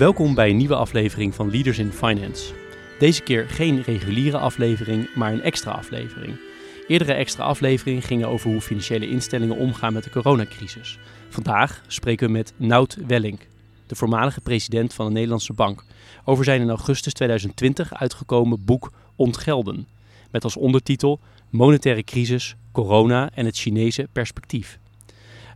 Welkom 0.00 0.34
bij 0.34 0.50
een 0.50 0.56
nieuwe 0.56 0.74
aflevering 0.74 1.34
van 1.34 1.50
Leaders 1.50 1.78
in 1.78 1.92
Finance. 1.92 2.54
Deze 2.98 3.22
keer 3.22 3.48
geen 3.48 3.82
reguliere 3.82 4.38
aflevering, 4.38 5.14
maar 5.14 5.32
een 5.32 5.42
extra 5.42 5.70
aflevering. 5.70 6.40
Eerdere 6.88 7.12
extra 7.12 7.44
afleveringen 7.44 8.02
gingen 8.02 8.28
over 8.28 8.50
hoe 8.50 8.60
financiële 8.60 9.08
instellingen 9.08 9.56
omgaan 9.56 9.92
met 9.92 10.04
de 10.04 10.10
coronacrisis. 10.10 10.98
Vandaag 11.28 11.82
spreken 11.86 12.26
we 12.26 12.32
met 12.32 12.52
Nout 12.56 12.96
Wellink, 13.06 13.46
de 13.86 13.94
voormalige 13.94 14.40
president 14.40 14.94
van 14.94 15.06
de 15.06 15.12
Nederlandse 15.12 15.52
Bank, 15.52 15.84
over 16.24 16.44
zijn 16.44 16.60
in 16.60 16.68
augustus 16.68 17.12
2020 17.12 17.94
uitgekomen 17.94 18.64
boek 18.64 18.92
Ontgelden, 19.16 19.86
met 20.30 20.44
als 20.44 20.56
ondertitel 20.56 21.20
Monetaire 21.50 22.02
crisis, 22.04 22.56
corona 22.72 23.30
en 23.34 23.44
het 23.44 23.56
Chinese 23.56 24.08
perspectief. 24.12 24.78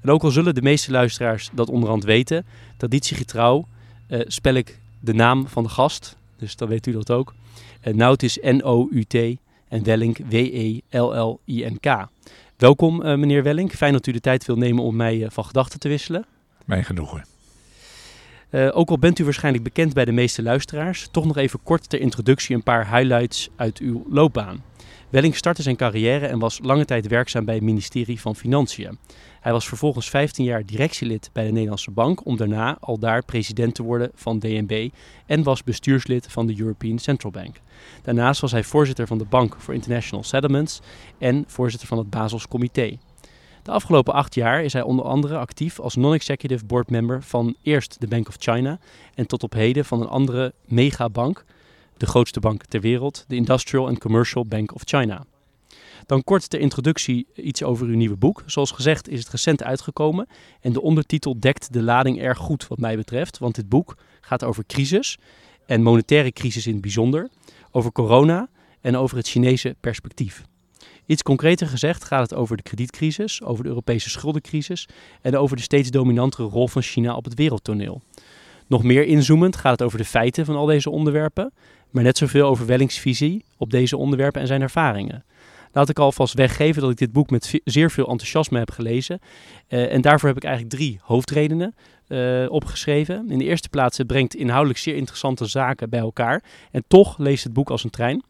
En 0.02 0.10
ook 0.10 0.22
al 0.22 0.30
zullen 0.30 0.54
de 0.54 0.62
meeste 0.62 0.90
luisteraars 0.90 1.50
dat 1.52 1.68
onderhand 1.68 2.04
weten, 2.04 2.46
traditiegetrouw 2.76 3.66
uh, 4.08 4.20
spel 4.26 4.54
ik 4.54 4.78
de 5.00 5.14
naam 5.14 5.48
van 5.48 5.62
de 5.62 5.68
gast, 5.68 6.16
dus 6.38 6.56
dan 6.56 6.68
weet 6.68 6.86
u 6.86 6.92
dat 6.92 7.10
ook. 7.10 7.34
Uh, 7.84 7.94
Nout 7.94 8.22
is 8.22 8.38
N-O-U-T 8.42 9.14
en 9.68 9.84
Wellink 9.84 10.18
W-E-L-L-I-N-K. 10.28 12.06
Welkom 12.56 13.02
uh, 13.02 13.16
meneer 13.16 13.42
Wellink, 13.42 13.72
fijn 13.72 13.92
dat 13.92 14.06
u 14.06 14.12
de 14.12 14.20
tijd 14.20 14.44
wil 14.44 14.56
nemen 14.56 14.84
om 14.84 14.96
mij 14.96 15.26
van 15.30 15.44
gedachten 15.44 15.80
te 15.80 15.88
wisselen. 15.88 16.26
Mijn 16.64 16.84
genoegen. 16.84 17.24
ook 18.50 18.88
al 18.88 18.98
bent 18.98 19.18
u 19.18 19.24
waarschijnlijk 19.24 19.64
bekend 19.64 19.94
bij 19.94 20.04
de 20.04 20.12
meeste 20.12 20.42
luisteraars, 20.42 21.08
toch 21.10 21.24
nog 21.24 21.36
even 21.36 21.62
kort 21.62 21.88
ter 21.88 22.00
introductie 22.00 22.54
een 22.54 22.62
paar 22.62 22.96
highlights 22.96 23.48
uit 23.56 23.78
uw 23.78 24.06
loopbaan. 24.10 24.62
Welling 25.14 25.36
startte 25.36 25.62
zijn 25.62 25.76
carrière 25.76 26.26
en 26.26 26.38
was 26.38 26.58
lange 26.62 26.84
tijd 26.84 27.06
werkzaam 27.06 27.44
bij 27.44 27.54
het 27.54 27.64
ministerie 27.64 28.20
van 28.20 28.36
Financiën. 28.36 28.98
Hij 29.40 29.52
was 29.52 29.68
vervolgens 29.68 30.10
15 30.10 30.44
jaar 30.44 30.66
directielid 30.66 31.30
bij 31.32 31.44
de 31.44 31.52
Nederlandse 31.52 31.90
Bank 31.90 32.26
om 32.26 32.36
daarna 32.36 32.76
al 32.80 32.98
daar 32.98 33.24
president 33.24 33.74
te 33.74 33.82
worden 33.82 34.10
van 34.14 34.38
DNB 34.38 34.90
en 35.26 35.42
was 35.42 35.64
bestuurslid 35.64 36.26
van 36.30 36.46
de 36.46 36.58
European 36.58 36.98
Central 36.98 37.32
Bank. 37.32 37.56
Daarnaast 38.02 38.40
was 38.40 38.52
hij 38.52 38.64
voorzitter 38.64 39.06
van 39.06 39.18
de 39.18 39.24
Bank 39.24 39.56
for 39.58 39.74
International 39.74 40.24
Settlements 40.24 40.80
en 41.18 41.44
voorzitter 41.46 41.88
van 41.88 41.98
het 41.98 42.10
Basels 42.10 42.48
Comité. 42.48 42.98
De 43.62 43.70
afgelopen 43.70 44.14
acht 44.14 44.34
jaar 44.34 44.64
is 44.64 44.72
hij 44.72 44.82
onder 44.82 45.04
andere 45.04 45.36
actief 45.36 45.80
als 45.80 45.96
non-executive 45.96 46.64
board 46.64 46.90
member 46.90 47.22
van 47.22 47.56
eerst 47.62 48.00
de 48.00 48.08
Bank 48.08 48.28
of 48.28 48.36
China 48.38 48.78
en 49.14 49.26
tot 49.26 49.42
op 49.42 49.52
heden 49.52 49.84
van 49.84 50.00
een 50.00 50.08
andere 50.08 50.54
megabank, 50.64 51.44
de 51.96 52.06
grootste 52.06 52.40
bank 52.40 52.64
ter 52.64 52.80
wereld, 52.80 53.24
de 53.28 53.36
Industrial 53.36 53.86
and 53.86 53.98
Commercial 53.98 54.46
Bank 54.46 54.74
of 54.74 54.82
China. 54.84 55.24
Dan 56.06 56.24
kort 56.24 56.50
ter 56.50 56.60
introductie 56.60 57.26
iets 57.34 57.62
over 57.62 57.86
uw 57.86 57.96
nieuwe 57.96 58.16
boek. 58.16 58.42
Zoals 58.46 58.70
gezegd 58.70 59.08
is 59.08 59.18
het 59.18 59.28
recent 59.28 59.62
uitgekomen 59.62 60.26
en 60.60 60.72
de 60.72 60.80
ondertitel 60.80 61.40
dekt 61.40 61.72
de 61.72 61.82
lading 61.82 62.20
erg 62.20 62.38
goed 62.38 62.66
wat 62.66 62.78
mij 62.78 62.96
betreft, 62.96 63.38
want 63.38 63.54
dit 63.54 63.68
boek 63.68 63.96
gaat 64.20 64.44
over 64.44 64.64
crisis 64.66 65.18
en 65.66 65.82
monetaire 65.82 66.32
crisis 66.32 66.66
in 66.66 66.72
het 66.72 66.82
bijzonder, 66.82 67.28
over 67.70 67.92
corona 67.92 68.48
en 68.80 68.96
over 68.96 69.16
het 69.16 69.28
Chinese 69.28 69.76
perspectief. 69.80 70.44
Iets 71.06 71.22
concreter 71.22 71.66
gezegd 71.66 72.04
gaat 72.04 72.30
het 72.30 72.34
over 72.34 72.56
de 72.56 72.62
kredietcrisis, 72.62 73.42
over 73.42 73.62
de 73.62 73.68
Europese 73.68 74.10
schuldencrisis 74.10 74.88
en 75.22 75.36
over 75.36 75.56
de 75.56 75.62
steeds 75.62 75.90
dominantere 75.90 76.48
rol 76.48 76.68
van 76.68 76.82
China 76.82 77.14
op 77.14 77.24
het 77.24 77.34
wereldtoneel. 77.34 78.02
Nog 78.74 78.82
meer 78.82 79.04
inzoomend 79.04 79.56
gaat 79.56 79.72
het 79.72 79.82
over 79.82 79.98
de 79.98 80.04
feiten 80.04 80.44
van 80.44 80.56
al 80.56 80.66
deze 80.66 80.90
onderwerpen, 80.90 81.52
maar 81.90 82.02
net 82.02 82.18
zoveel 82.18 82.46
over 82.46 82.66
Wellings 82.66 82.98
visie 82.98 83.44
op 83.56 83.70
deze 83.70 83.96
onderwerpen 83.96 84.40
en 84.40 84.46
zijn 84.46 84.62
ervaringen. 84.62 85.24
Laat 85.72 85.88
ik 85.88 85.98
alvast 85.98 86.34
weggeven 86.34 86.82
dat 86.82 86.90
ik 86.90 86.96
dit 86.96 87.12
boek 87.12 87.30
met 87.30 87.60
zeer 87.64 87.90
veel 87.90 88.08
enthousiasme 88.08 88.58
heb 88.58 88.70
gelezen. 88.70 89.20
Uh, 89.68 89.92
en 89.92 90.00
daarvoor 90.00 90.28
heb 90.28 90.36
ik 90.36 90.44
eigenlijk 90.44 90.74
drie 90.74 90.98
hoofdredenen 91.02 91.74
uh, 92.08 92.50
opgeschreven. 92.50 93.30
In 93.30 93.38
de 93.38 93.44
eerste 93.44 93.68
plaats, 93.68 93.98
het 93.98 94.06
brengt 94.06 94.34
inhoudelijk 94.34 94.78
zeer 94.78 94.96
interessante 94.96 95.46
zaken 95.46 95.90
bij 95.90 96.00
elkaar. 96.00 96.42
En 96.70 96.84
toch 96.88 97.18
leest 97.18 97.44
het 97.44 97.52
boek 97.52 97.70
als 97.70 97.84
een 97.84 97.90
trein. 97.90 98.22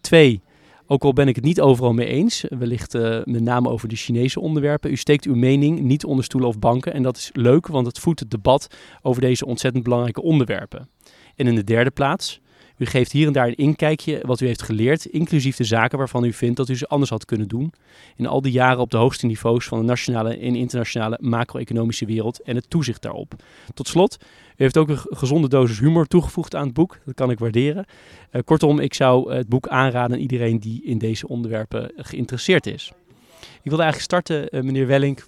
Twee, 0.00 0.40
ook 0.86 1.04
al 1.04 1.12
ben 1.12 1.28
ik 1.28 1.34
het 1.34 1.44
niet 1.44 1.60
overal 1.60 1.92
mee 1.92 2.06
eens, 2.06 2.44
wellicht 2.58 2.94
uh, 2.94 3.20
met 3.24 3.42
name 3.42 3.68
over 3.68 3.88
de 3.88 3.96
Chinese 3.96 4.40
onderwerpen. 4.40 4.90
U 4.90 4.96
steekt 4.96 5.24
uw 5.24 5.34
mening 5.34 5.80
niet 5.80 6.04
onder 6.04 6.24
stoelen 6.24 6.48
of 6.48 6.58
banken. 6.58 6.92
En 6.92 7.02
dat 7.02 7.16
is 7.16 7.30
leuk, 7.32 7.66
want 7.66 7.86
het 7.86 7.98
voedt 7.98 8.20
het 8.20 8.30
debat 8.30 8.76
over 9.02 9.20
deze 9.20 9.46
ontzettend 9.46 9.84
belangrijke 9.84 10.22
onderwerpen. 10.22 10.88
En 11.36 11.46
in 11.46 11.54
de 11.54 11.64
derde 11.64 11.90
plaats, 11.90 12.40
u 12.76 12.86
geeft 12.86 13.12
hier 13.12 13.26
en 13.26 13.32
daar 13.32 13.46
een 13.46 13.54
inkijkje 13.54 14.20
wat 14.22 14.40
u 14.40 14.46
heeft 14.46 14.62
geleerd, 14.62 15.04
inclusief 15.04 15.56
de 15.56 15.64
zaken 15.64 15.98
waarvan 15.98 16.24
u 16.24 16.32
vindt 16.32 16.56
dat 16.56 16.68
u 16.68 16.76
ze 16.76 16.86
anders 16.86 17.10
had 17.10 17.24
kunnen 17.24 17.48
doen. 17.48 17.72
In 18.16 18.26
al 18.26 18.40
die 18.40 18.52
jaren 18.52 18.78
op 18.78 18.90
de 18.90 18.96
hoogste 18.96 19.26
niveaus 19.26 19.66
van 19.66 19.78
de 19.78 19.84
nationale 19.84 20.36
en 20.36 20.54
internationale 20.54 21.18
macro-economische 21.20 22.06
wereld 22.06 22.42
en 22.42 22.56
het 22.56 22.70
toezicht 22.70 23.02
daarop. 23.02 23.34
Tot 23.74 23.88
slot, 23.88 24.16
u 24.20 24.26
heeft 24.56 24.76
ook 24.76 24.88
een 24.88 24.98
gezonde 24.98 25.48
dosis 25.48 25.78
humor 25.78 26.06
toegevoegd 26.06 26.54
aan 26.54 26.64
het 26.64 26.74
boek. 26.74 26.98
Dat 27.04 27.14
kan 27.14 27.30
ik 27.30 27.38
waarderen. 27.38 27.84
Uh, 28.32 28.42
kortom, 28.44 28.78
ik 28.78 28.94
zou 28.94 29.34
het 29.34 29.48
boek 29.48 29.68
aanraden 29.68 30.16
aan 30.16 30.22
iedereen 30.22 30.60
die 30.60 30.84
in 30.84 30.98
deze 30.98 31.28
onderwerpen 31.28 31.92
geïnteresseerd 31.96 32.66
is. 32.66 32.92
Ik 33.40 33.70
wilde 33.70 33.82
eigenlijk 33.82 34.12
starten, 34.12 34.48
uh, 34.50 34.62
meneer 34.62 34.86
Wellink, 34.86 35.26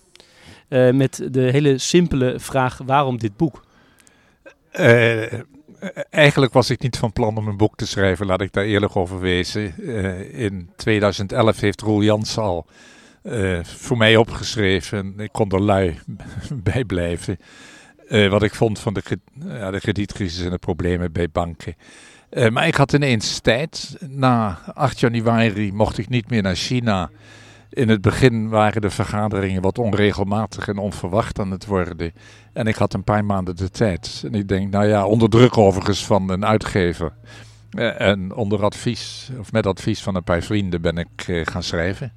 uh, 0.68 0.90
met 0.90 1.28
de 1.30 1.40
hele 1.40 1.78
simpele 1.78 2.40
vraag: 2.40 2.80
waarom 2.84 3.18
dit 3.18 3.36
boek? 3.36 3.64
Eigenlijk 6.10 6.52
was 6.52 6.70
ik 6.70 6.82
niet 6.82 6.96
van 6.96 7.12
plan 7.12 7.36
om 7.36 7.48
een 7.48 7.56
boek 7.56 7.76
te 7.76 7.86
schrijven, 7.86 8.26
laat 8.26 8.40
ik 8.40 8.52
daar 8.52 8.64
eerlijk 8.64 8.96
over 8.96 9.20
wezen. 9.20 9.74
Uh, 9.78 10.40
in 10.40 10.70
2011 10.76 11.60
heeft 11.60 11.80
Roel 11.80 12.02
Jans 12.02 12.38
al 12.38 12.66
uh, 13.22 13.64
voor 13.64 13.96
mij 13.96 14.16
opgeschreven. 14.16 15.14
Ik 15.16 15.32
kon 15.32 15.50
er 15.50 15.62
lui 15.62 15.98
bij 16.72 16.84
blijven. 16.84 17.38
Wat 18.08 18.42
ik 18.42 18.54
vond 18.54 18.78
van 18.78 18.94
de, 18.94 19.02
de 19.70 19.78
kredietcrisis 19.80 20.44
en 20.44 20.50
de 20.50 20.58
problemen 20.58 21.12
bij 21.12 21.30
banken. 21.30 21.74
maar 22.50 22.66
ik 22.66 22.74
had 22.74 22.92
ineens 22.92 23.38
tijd. 23.38 23.96
Na 24.08 24.58
8 24.74 25.00
januari 25.00 25.72
mocht 25.72 25.98
ik 25.98 26.08
niet 26.08 26.30
meer 26.30 26.42
naar 26.42 26.54
China. 26.54 27.10
In 27.76 27.88
het 27.88 28.00
begin 28.00 28.48
waren 28.48 28.80
de 28.80 28.90
vergaderingen 28.90 29.62
wat 29.62 29.78
onregelmatig 29.78 30.68
en 30.68 30.78
onverwacht 30.78 31.38
aan 31.38 31.50
het 31.50 31.66
worden. 31.66 32.12
En 32.52 32.66
ik 32.66 32.74
had 32.74 32.94
een 32.94 33.04
paar 33.04 33.24
maanden 33.24 33.56
de 33.56 33.70
tijd. 33.70 34.22
En 34.24 34.34
ik 34.34 34.48
denk, 34.48 34.70
nou 34.70 34.86
ja, 34.86 35.06
onder 35.06 35.30
druk 35.30 35.56
overigens 35.56 36.04
van 36.04 36.30
een 36.30 36.46
uitgever. 36.46 37.12
Eh, 37.70 38.00
en 38.00 38.34
onder 38.34 38.64
advies, 38.64 39.30
of 39.38 39.52
met 39.52 39.66
advies 39.66 40.02
van 40.02 40.14
een 40.14 40.24
paar 40.24 40.42
vrienden, 40.42 40.80
ben 40.80 40.98
ik 40.98 41.24
eh, 41.26 41.46
gaan 41.46 41.62
schrijven. 41.62 42.12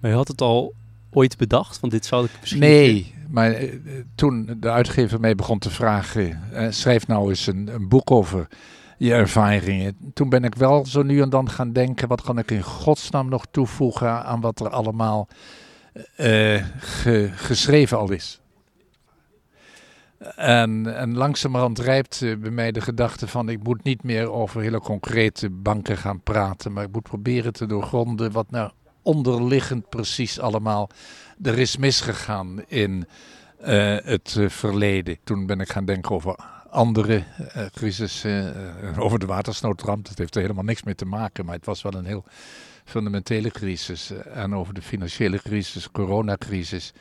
Maar 0.00 0.10
je 0.10 0.16
had 0.16 0.28
het 0.28 0.40
al 0.40 0.74
ooit 1.10 1.36
bedacht? 1.36 1.80
Want 1.80 1.92
dit 1.92 2.06
zou 2.06 2.24
ik 2.24 2.30
misschien. 2.40 2.60
Nee, 2.60 3.14
maar 3.28 3.52
eh, 3.52 3.72
toen 4.14 4.56
de 4.60 4.70
uitgever 4.70 5.20
mij 5.20 5.34
begon 5.34 5.58
te 5.58 5.70
vragen: 5.70 6.40
schrijf 6.70 7.06
nou 7.06 7.28
eens 7.28 7.46
een, 7.46 7.68
een 7.74 7.88
boek 7.88 8.10
over 8.10 8.48
je 8.96 9.14
ervaringen. 9.14 9.96
Toen 10.14 10.28
ben 10.28 10.44
ik 10.44 10.54
wel 10.54 10.86
zo 10.86 11.02
nu 11.02 11.20
en 11.20 11.30
dan 11.30 11.50
gaan 11.50 11.72
denken: 11.72 12.08
wat 12.08 12.22
kan 12.22 12.38
ik 12.38 12.50
in 12.50 12.62
godsnaam 12.62 13.28
nog 13.28 13.46
toevoegen 13.50 14.24
aan 14.24 14.40
wat 14.40 14.60
er 14.60 14.68
allemaal 14.68 15.28
ge, 16.78 17.30
geschreven 17.34 17.98
al 17.98 18.10
is? 18.10 18.40
En, 20.36 20.96
en 20.96 21.16
langzamerhand 21.16 21.78
rijpt 21.78 22.20
uh, 22.20 22.36
bij 22.36 22.50
mij 22.50 22.72
de 22.72 22.80
gedachte 22.80 23.26
van: 23.26 23.48
ik 23.48 23.62
moet 23.62 23.82
niet 23.82 24.02
meer 24.02 24.30
over 24.30 24.60
hele 24.60 24.80
concrete 24.80 25.50
banken 25.50 25.96
gaan 25.96 26.20
praten, 26.20 26.72
maar 26.72 26.84
ik 26.84 26.92
moet 26.92 27.02
proberen 27.02 27.52
te 27.52 27.66
doorgronden 27.66 28.32
wat 28.32 28.50
nou 28.50 28.70
onderliggend 29.02 29.88
precies 29.88 30.40
allemaal 30.40 30.88
er 31.42 31.58
is 31.58 31.76
misgegaan 31.76 32.64
in 32.66 33.06
uh, 33.60 33.96
het 34.02 34.36
verleden. 34.46 35.18
Toen 35.24 35.46
ben 35.46 35.60
ik 35.60 35.68
gaan 35.68 35.84
denken 35.84 36.14
over 36.14 36.36
andere 36.76 37.24
uh, 37.56 37.66
crisissen, 37.72 38.56
uh, 38.82 38.98
over 38.98 39.18
de 39.18 39.26
watersnoodramp. 39.26 40.08
Dat 40.08 40.18
heeft 40.18 40.34
er 40.34 40.40
helemaal 40.40 40.64
niks 40.64 40.82
mee 40.82 40.94
te 40.94 41.04
maken, 41.04 41.44
maar 41.44 41.54
het 41.54 41.66
was 41.66 41.82
wel 41.82 41.94
een 41.94 42.04
heel 42.04 42.24
fundamentele 42.84 43.50
crisis. 43.50 44.10
en 44.10 44.54
over 44.54 44.74
de 44.74 44.82
financiële 44.82 45.38
crisis, 45.38 45.90
coronacrisis. 45.90 46.92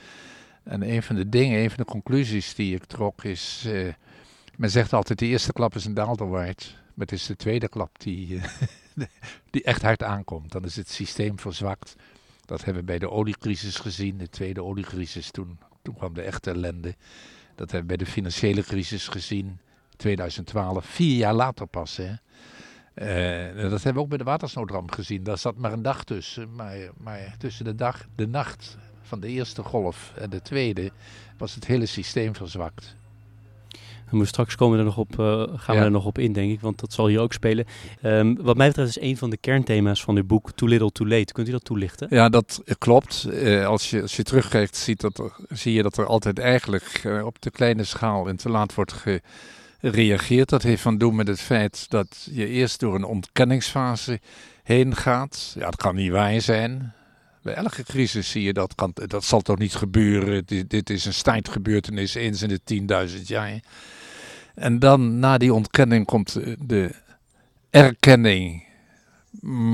En 0.63 0.89
een 0.91 1.03
van 1.03 1.15
de 1.15 1.29
dingen, 1.29 1.59
een 1.59 1.69
van 1.69 1.77
de 1.77 1.91
conclusies 1.91 2.55
die 2.55 2.75
ik 2.75 2.85
trok 2.85 3.23
is... 3.23 3.67
Men 4.57 4.69
zegt 4.69 4.93
altijd, 4.93 5.19
de 5.19 5.25
eerste 5.25 5.53
klap 5.53 5.75
is 5.75 5.85
een 5.85 5.93
daalder 5.93 6.29
waard. 6.29 6.75
Maar 6.93 7.05
het 7.07 7.11
is 7.11 7.25
de 7.25 7.35
tweede 7.35 7.67
klap 7.67 7.99
die, 7.99 8.41
die 9.51 9.63
echt 9.63 9.81
hard 9.81 10.03
aankomt. 10.03 10.51
Dan 10.51 10.63
is 10.63 10.75
het 10.75 10.89
systeem 10.89 11.39
verzwakt. 11.39 11.95
Dat 12.45 12.63
hebben 12.63 12.81
we 12.81 12.87
bij 12.87 12.99
de 12.99 13.09
oliecrisis 13.09 13.75
gezien, 13.77 14.17
de 14.17 14.29
tweede 14.29 14.63
oliecrisis. 14.63 15.31
Toen, 15.31 15.59
toen 15.81 15.95
kwam 15.95 16.13
de 16.13 16.21
echte 16.21 16.51
ellende. 16.51 16.95
Dat 17.55 17.71
hebben 17.71 17.89
we 17.89 17.97
bij 17.97 18.05
de 18.05 18.11
financiële 18.11 18.63
crisis 18.63 19.07
gezien, 19.07 19.59
2012, 19.95 20.85
vier 20.85 21.17
jaar 21.17 21.33
later 21.33 21.67
pas. 21.67 21.97
Hè. 21.97 22.11
Uh, 22.95 23.61
dat 23.69 23.83
hebben 23.83 23.93
we 23.93 23.99
ook 23.99 24.09
bij 24.09 24.17
de 24.17 24.23
watersnoodramp 24.23 24.91
gezien. 24.91 25.23
Daar 25.23 25.37
zat 25.37 25.57
maar 25.57 25.73
een 25.73 25.81
dag 25.81 26.03
tussen. 26.03 26.55
Maar, 26.55 26.77
maar 26.97 27.35
tussen 27.37 27.65
de, 27.65 27.75
dag, 27.75 28.05
de 28.15 28.27
nacht 28.27 28.77
van 29.01 29.19
de 29.19 29.27
eerste 29.27 29.63
golf 29.63 30.11
en 30.15 30.29
de 30.29 30.41
tweede 30.41 30.91
was 31.37 31.55
het 31.55 31.65
hele 31.65 31.85
systeem 31.85 32.35
verzwakt. 32.35 32.95
En 34.11 34.27
straks 34.27 34.55
komen 34.55 34.73
we 34.73 34.79
er 34.79 34.85
nog 34.85 34.97
op, 34.97 35.19
uh, 35.19 35.43
gaan 35.55 35.75
we 35.75 35.81
er 35.81 35.91
nog 35.91 36.05
op 36.05 36.17
in, 36.17 36.33
denk 36.33 36.51
ik, 36.51 36.61
want 36.61 36.79
dat 36.79 36.93
zal 36.93 37.07
hier 37.07 37.19
ook 37.19 37.33
spelen. 37.33 37.65
Um, 38.03 38.41
wat 38.41 38.57
mij 38.57 38.67
betreft 38.67 38.89
is 38.89 39.01
een 39.01 39.17
van 39.17 39.29
de 39.29 39.37
kernthema's 39.37 40.03
van 40.03 40.15
uw 40.15 40.25
boek 40.25 40.51
Too 40.51 40.69
Little 40.69 40.91
Too 40.91 41.07
Late. 41.07 41.33
Kunt 41.33 41.47
u 41.47 41.51
dat 41.51 41.65
toelichten? 41.65 42.07
Ja, 42.09 42.29
dat 42.29 42.63
klopt. 42.77 43.27
Uh, 43.29 43.65
als, 43.65 43.89
je, 43.89 44.01
als 44.01 44.15
je 44.15 44.23
terugkijkt, 44.23 44.75
ziet 44.75 45.01
dat 45.01 45.17
er, 45.17 45.35
zie 45.49 45.73
je 45.73 45.83
dat 45.83 45.97
er 45.97 46.05
altijd 46.05 46.39
eigenlijk 46.39 47.03
uh, 47.05 47.25
op 47.25 47.41
de 47.41 47.51
kleine 47.51 47.83
schaal 47.83 48.27
en 48.27 48.35
te 48.35 48.49
laat 48.49 48.73
wordt 48.73 48.93
gereageerd. 49.79 50.49
Dat 50.49 50.63
heeft 50.63 50.81
van 50.81 50.97
doen 50.97 51.15
met 51.15 51.27
het 51.27 51.41
feit 51.41 51.85
dat 51.89 52.27
je 52.31 52.47
eerst 52.47 52.79
door 52.79 52.95
een 52.95 53.03
ontkenningsfase 53.03 54.19
heen 54.63 54.95
gaat. 54.95 55.51
Ja, 55.55 55.65
dat 55.65 55.75
kan 55.75 55.95
niet 55.95 56.11
waar 56.11 56.41
zijn. 56.41 56.93
Bij 57.41 57.53
elke 57.53 57.83
crisis 57.83 58.29
zie 58.29 58.43
je 58.43 58.53
dat, 58.53 58.75
kan, 58.75 58.91
dat 58.93 59.23
zal 59.23 59.41
toch 59.41 59.57
niet 59.57 59.75
gebeuren. 59.75 60.45
Dit, 60.45 60.69
dit 60.69 60.89
is 60.89 61.05
een 61.05 61.23
tijdgebeurtenis 61.23 62.15
eens 62.15 62.41
in 62.41 62.59
de 62.63 63.07
10.000 63.17 63.21
jaar. 63.21 63.59
En 64.55 64.79
dan 64.79 65.19
na 65.19 65.37
die 65.37 65.53
ontkenning 65.53 66.05
komt 66.05 66.39
de 66.59 66.91
erkenning. 67.69 68.63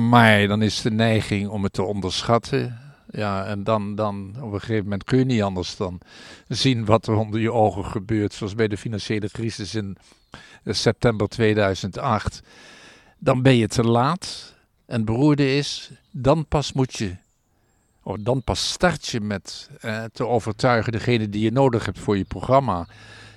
Maar 0.10 0.48
dan 0.48 0.62
is 0.62 0.82
de 0.82 0.92
neiging 0.92 1.48
om 1.48 1.64
het 1.64 1.74
te 1.74 1.84
onderschatten. 1.84 2.80
Ja, 3.12 3.46
en 3.46 3.64
dan, 3.64 3.96
dan 3.96 4.36
op 4.42 4.54
een 4.54 4.60
gegeven 4.60 4.84
moment 4.84 5.04
kun 5.04 5.18
je 5.18 5.26
niet 5.26 5.42
anders 5.42 5.76
dan 5.76 6.00
zien 6.48 6.86
wat 6.86 7.08
er 7.08 7.16
onder 7.16 7.40
je 7.40 7.52
ogen 7.52 7.86
gebeurt. 7.86 8.34
Zoals 8.34 8.56
bij 8.56 8.68
de 8.68 8.78
financiële 8.78 9.30
crisis 9.30 9.76
in 9.76 9.98
september 10.66 11.28
2008. 11.28 12.42
Dan 13.18 13.42
ben 13.42 13.56
je 13.56 13.68
te 13.68 13.84
laat. 13.84 14.56
En 14.86 15.06
beroerde 15.06 15.56
is, 15.56 15.92
dan 16.12 16.46
pas 16.48 16.74
moet 16.74 16.98
je 16.98 17.16
Oh, 18.04 18.18
dan 18.20 18.44
pas 18.44 18.72
start 18.72 19.08
je 19.08 19.22
met 19.22 19.70
eh, 19.82 20.04
te 20.14 20.28
overtuigen 20.28 20.92
degene 20.92 21.30
die 21.30 21.42
je 21.42 21.52
nodig 21.52 21.86
hebt 21.86 22.00
voor 22.00 22.18
je 22.18 22.24
programma. 22.24 22.88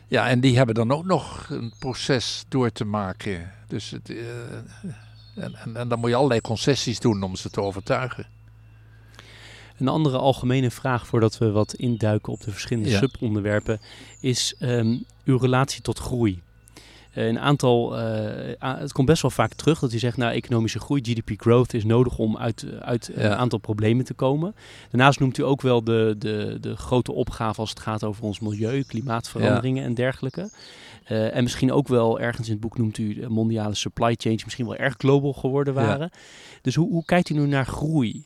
Ja, 0.09 0.29
en 0.29 0.41
die 0.41 0.57
hebben 0.57 0.75
dan 0.75 0.93
ook 0.93 1.05
nog 1.05 1.47
een 1.51 1.73
proces 1.79 2.45
door 2.49 2.73
te 2.73 2.85
maken. 2.85 3.53
Dus 3.69 3.91
het, 3.91 4.11
uh, 4.11 4.27
en, 5.35 5.55
en, 5.55 5.77
en, 5.77 5.89
dan 5.89 5.99
moet 5.99 6.09
je 6.09 6.17
allerlei 6.17 6.41
concessies 6.41 7.01
doen 7.01 7.23
om 7.23 7.37
ze 7.37 7.51
te 7.51 7.61
overtuigen. 7.61 8.27
Een 9.79 9.89
andere 9.89 10.19
algemene 10.19 10.71
vraag 10.71 11.07
voordat 11.07 11.39
we 11.39 11.51
wat 11.51 11.75
induiken 11.75 12.33
op 12.33 12.41
de 12.41 12.51
verschillende 12.51 12.91
ja. 12.91 12.99
subonderwerpen 12.99 13.81
is 14.21 14.55
um, 14.61 15.05
uw 15.25 15.37
relatie 15.37 15.83
tot 15.83 15.99
groei. 15.99 16.43
Eh, 17.15 17.27
een 17.27 17.39
aantal, 17.39 17.99
uh, 17.99 18.55
het 18.59 18.93
komt 18.93 19.07
best 19.07 19.23
wel 19.23 19.31
vaak 19.31 19.55
terug 19.55 19.79
dat 19.79 19.93
u 19.93 19.99
zegt, 19.99 20.17
nou, 20.17 20.33
economische 20.33 20.81
groei, 20.81 21.01
GDP 21.03 21.41
growth 21.41 21.75
is 21.75 21.85
nodig 21.85 22.19
om 22.19 22.37
uit, 22.37 22.67
uit 22.81 23.11
een 23.15 23.33
aantal 23.33 23.59
problemen 23.59 24.05
te 24.05 24.15
komen. 24.15 24.55
Daarnaast 24.91 25.21
noemt 25.21 25.39
u 25.39 25.43
ook 25.43 25.61
wel 25.61 25.85
de, 25.85 26.15
de, 26.19 26.57
de 26.61 26.77
grote 26.77 27.13
opgave 27.13 27.61
als 27.61 27.71
het 27.71 27.81
gaat 27.81 28.05
over 28.05 28.25
ons 28.25 28.41
milieu, 28.41 28.83
klimaatveranderingen 28.83 29.85
en 29.85 29.95
dergelijke. 29.95 30.51
Uh, 31.09 31.37
en 31.37 31.43
misschien 31.43 31.73
ook 31.73 31.89
wel 31.89 32.21
ergens 32.21 32.47
in 32.47 32.53
het 32.53 32.63
boek 32.63 32.79
noemt 32.79 32.99
u 32.99 33.29
mondiale 33.29 33.75
supply 33.75 34.15
chains 34.19 34.45
misschien 34.45 34.67
wel 34.67 34.77
erg 34.77 34.95
global 34.99 35.33
geworden 35.33 35.75
waren. 35.75 36.11
Dus 36.63 36.75
hoe, 36.75 36.91
hoe 36.91 37.05
kijkt 37.05 37.29
u 37.29 37.35
nu 37.35 37.47
naar 37.47 37.67
groei? 37.67 38.25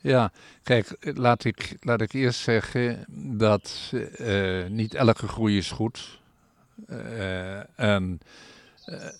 Ja, 0.00 0.32
kijk, 0.62 0.96
laat 1.00 1.44
ik, 1.44 1.76
laat 1.80 2.00
ik 2.00 2.12
eerst 2.12 2.40
zeggen 2.40 3.04
dat 3.38 3.92
niet 4.68 4.94
elke 4.94 5.28
groei 5.28 5.56
is 5.56 5.70
goed 5.70 6.18
uh, 6.90 7.78
en 7.78 8.20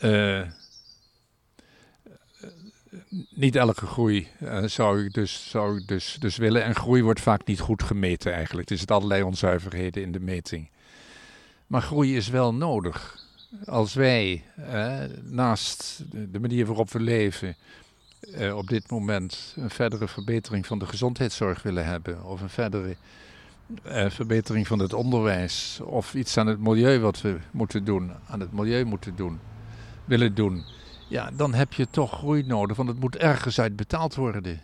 uh, 0.01 0.43
niet 3.31 3.57
elke 3.57 3.87
groei 3.87 4.29
zou 4.65 5.05
ik, 5.05 5.13
dus, 5.13 5.51
zou 5.51 5.83
dus, 5.87 6.17
dus 6.21 6.37
willen. 6.37 6.65
En 6.65 6.75
groei 6.75 7.03
wordt 7.03 7.21
vaak 7.21 7.47
niet 7.47 7.61
goed 7.61 7.83
gemeten 7.83 8.33
eigenlijk. 8.33 8.71
Er 8.71 8.79
zitten 8.79 8.97
allerlei 8.97 9.23
onzuiverheden 9.23 10.03
in 10.03 10.13
de 10.13 10.21
meting. 10.21 10.71
Maar 11.67 11.83
groei 11.83 12.17
is 12.17 12.29
wel 12.29 12.55
nodig. 12.55 13.27
Als 13.65 13.95
wij 13.95 14.45
naast 15.23 16.03
de 16.33 16.41
manier 16.41 16.67
waarop 16.67 16.91
we 16.91 17.01
leven 17.01 17.57
op 18.55 18.69
dit 18.69 18.91
moment 18.91 19.55
een 19.57 19.71
verdere 19.71 20.09
verbetering 20.09 20.67
van 20.67 20.79
de 20.79 20.87
gezondheidszorg 20.87 21.63
willen 21.63 21.85
hebben, 21.85 22.25
of 22.25 22.41
een 22.41 22.49
verdere 22.49 22.97
eh, 23.83 24.11
verbetering 24.11 24.67
van 24.67 24.79
het 24.79 24.93
onderwijs 24.93 25.81
of 25.85 26.15
iets 26.15 26.37
aan 26.37 26.47
het 26.47 26.61
milieu 26.61 27.01
wat 27.01 27.21
we 27.21 27.39
moeten 27.51 27.85
doen, 27.85 28.13
aan 28.29 28.41
het 28.41 28.53
milieu 28.53 28.85
moeten 28.85 29.17
doen, 29.17 29.41
willen 30.05 30.35
doen, 30.35 30.65
ja, 31.09 31.31
dan 31.37 31.55
heb 31.55 31.73
je 31.73 31.87
toch 31.91 32.13
groei 32.13 32.43
nodig, 32.43 32.77
want 32.77 32.89
het 32.89 33.01
moet 33.01 33.17
ergens 33.17 33.61
uit 33.61 33.77
betaald 33.77 34.15
worden. 34.15 34.61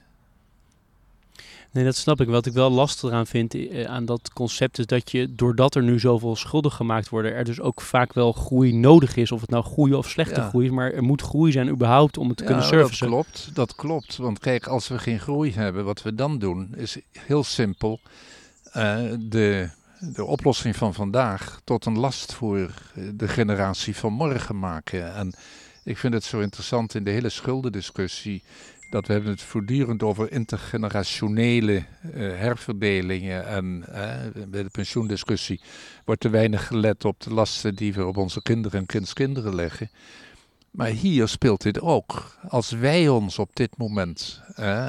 Nee, 1.74 1.84
dat 1.84 1.96
snap 1.96 2.20
ik. 2.20 2.28
Wat 2.28 2.46
ik 2.46 2.52
wel 2.52 2.70
lastig 2.70 3.10
aan 3.10 3.26
vind 3.26 3.54
eh, 3.54 3.84
aan 3.84 4.04
dat 4.04 4.30
concept 4.32 4.78
is 4.78 4.86
dat 4.86 5.10
je, 5.10 5.34
doordat 5.34 5.74
er 5.74 5.82
nu 5.82 5.98
zoveel 5.98 6.36
schulden 6.36 6.72
gemaakt 6.72 7.08
worden, 7.08 7.34
er 7.34 7.44
dus 7.44 7.60
ook 7.60 7.80
vaak 7.80 8.12
wel 8.12 8.32
groei 8.32 8.72
nodig 8.72 9.16
is. 9.16 9.32
Of 9.32 9.40
het 9.40 9.50
nou 9.50 9.64
goede 9.64 9.96
of 9.96 10.08
slechte 10.08 10.40
groei 10.40 10.66
is, 10.66 10.72
maar 10.72 10.92
er 10.92 11.02
moet 11.02 11.22
groei 11.22 11.52
zijn 11.52 11.68
überhaupt 11.68 12.18
om 12.18 12.28
het 12.28 12.36
te 12.36 12.44
kunnen 12.44 12.64
servicen. 12.64 13.10
Dat 13.10 13.24
klopt, 13.24 13.54
dat 13.54 13.74
klopt. 13.74 14.16
Want 14.16 14.38
kijk, 14.38 14.66
als 14.66 14.88
we 14.88 14.98
geen 14.98 15.20
groei 15.20 15.52
hebben, 15.52 15.84
wat 15.84 16.02
we 16.02 16.14
dan 16.14 16.38
doen, 16.38 16.74
is 16.76 16.98
heel 17.12 17.44
simpel. 17.44 18.00
Eh, 18.72 18.98
de, 19.18 19.68
de 20.00 20.24
oplossing 20.24 20.76
van 20.76 20.94
vandaag 20.94 21.60
tot 21.64 21.86
een 21.86 21.98
last 21.98 22.32
voor 22.32 22.70
de 23.14 23.28
generatie 23.28 23.96
van 23.96 24.12
morgen 24.12 24.58
maken. 24.58 25.14
En 25.14 25.34
ik 25.84 25.98
vind 25.98 26.14
het 26.14 26.24
zo 26.24 26.40
interessant 26.40 26.94
in 26.94 27.04
de 27.04 27.10
hele 27.10 27.28
schuldendiscussie. 27.28 28.42
Dat 28.94 29.06
we 29.06 29.12
hebben 29.12 29.30
het 29.30 29.42
voortdurend 29.42 30.02
over 30.02 30.32
intergenerationele 30.32 31.72
uh, 31.72 31.84
herverdelingen. 32.14 33.46
En 33.46 33.84
uh, 33.88 33.94
bij 34.48 34.62
de 34.62 34.68
pensioendiscussie 34.72 35.60
wordt 36.04 36.20
te 36.20 36.28
weinig 36.28 36.66
gelet 36.66 37.04
op 37.04 37.20
de 37.20 37.34
lasten 37.34 37.74
die 37.74 37.94
we 37.94 38.06
op 38.06 38.16
onze 38.16 38.42
kinderen 38.42 38.80
en 38.80 38.86
kindskinderen 38.86 39.54
leggen. 39.54 39.90
Maar 40.70 40.88
hier 40.88 41.28
speelt 41.28 41.62
dit 41.62 41.80
ook. 41.80 42.38
Als 42.48 42.70
wij 42.70 43.08
ons 43.08 43.38
op 43.38 43.56
dit 43.56 43.76
moment 43.76 44.42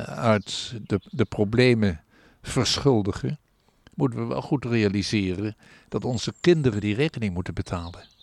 uit 0.06 0.74
de, 0.88 1.00
de 1.10 1.26
problemen 1.26 2.02
verschuldigen, 2.42 3.40
moeten 3.94 4.20
we 4.20 4.26
wel 4.26 4.42
goed 4.42 4.66
realiseren 4.66 5.56
dat 5.90 6.06
onze 6.06 6.34
kinderen 6.42 6.82
die 6.82 6.96
rekening 6.96 7.34
moeten 7.34 7.54
betalen. 7.54 8.15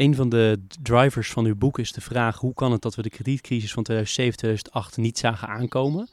Een 0.00 0.14
van 0.14 0.28
de 0.28 0.60
drivers 0.82 1.30
van 1.30 1.44
uw 1.44 1.56
boek 1.56 1.78
is 1.78 1.92
de 1.92 2.00
vraag: 2.00 2.38
hoe 2.38 2.54
kan 2.54 2.72
het 2.72 2.82
dat 2.82 2.94
we 2.94 3.02
de 3.02 3.10
kredietcrisis 3.10 3.72
van 3.72 3.82
2007, 3.82 4.38
2008 4.38 4.96
niet 4.96 5.18
zagen 5.18 5.48
aankomen? 5.48 6.08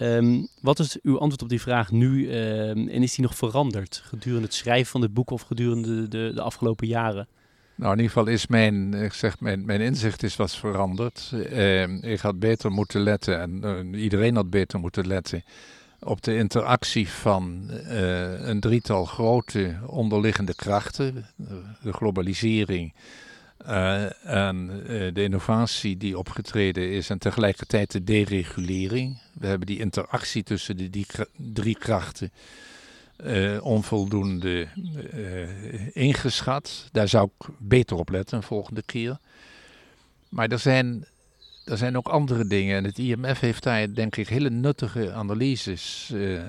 Um, 0.00 0.48
wat 0.60 0.78
is 0.78 0.98
uw 1.02 1.18
antwoord 1.18 1.42
op 1.42 1.48
die 1.48 1.60
vraag 1.60 1.90
nu 1.90 2.34
um, 2.34 2.88
en 2.88 3.02
is 3.02 3.14
die 3.14 3.24
nog 3.24 3.36
veranderd 3.36 4.02
gedurende 4.04 4.46
het 4.46 4.54
schrijven 4.54 4.90
van 4.90 5.00
dit 5.00 5.14
boek 5.14 5.30
of 5.30 5.42
gedurende 5.42 6.08
de, 6.08 6.32
de, 6.34 6.40
afgelopen 6.40 6.86
jaren? 6.86 7.28
Nou, 7.74 7.92
in 7.92 7.98
ieder 7.98 8.12
geval 8.12 8.32
is 8.32 8.46
mijn, 8.46 9.10
zeg, 9.12 9.40
mijn, 9.40 9.64
mijn 9.64 9.80
inzicht 9.80 10.22
is 10.22 10.36
wat 10.36 10.56
veranderd. 10.56 11.30
Uh, 11.34 12.02
ik 12.02 12.20
had 12.20 12.38
beter 12.38 12.70
moeten 12.70 13.00
letten 13.00 13.40
en 13.40 13.60
uh, 13.92 14.02
iedereen 14.02 14.36
had 14.36 14.50
beter 14.50 14.78
moeten 14.78 15.06
letten 15.06 15.42
op 16.00 16.22
de 16.22 16.36
interactie 16.36 17.08
van 17.08 17.70
uh, 17.70 18.46
een 18.48 18.60
drietal 18.60 19.04
grote 19.04 19.76
onderliggende 19.86 20.54
krachten, 20.54 21.26
de 21.82 21.92
globalisering 21.92 22.92
uh, 23.66 24.26
en 24.26 24.70
uh, 24.70 25.14
de 25.14 25.22
innovatie 25.22 25.96
die 25.96 26.18
opgetreden 26.18 26.90
is 26.90 27.10
en 27.10 27.18
tegelijkertijd 27.18 27.90
de 27.90 28.04
deregulering. 28.04 29.18
We 29.32 29.46
hebben 29.46 29.66
die 29.66 29.78
interactie 29.78 30.42
tussen 30.42 30.76
de 30.76 30.90
die 30.90 31.06
drie 31.36 31.78
krachten 31.78 32.32
onvoldoende 33.60 34.68
ingeschat. 35.92 36.88
Daar 36.92 37.08
zou 37.08 37.30
ik 37.38 37.48
beter 37.58 37.96
op 37.96 38.08
letten 38.08 38.36
een 38.36 38.42
volgende 38.42 38.82
keer. 38.82 39.18
Maar 40.28 40.48
er 40.48 40.58
zijn 40.58 41.06
er 41.70 41.76
zijn 41.76 41.96
ook 41.96 42.08
andere 42.08 42.46
dingen. 42.46 42.76
En 42.76 42.84
het 42.84 42.98
IMF 42.98 43.40
heeft 43.40 43.62
daar, 43.62 43.94
denk 43.94 44.16
ik, 44.16 44.28
hele 44.28 44.50
nuttige 44.50 45.12
analyses 45.12 46.10
uh, 46.12 46.32
uh, 46.32 46.42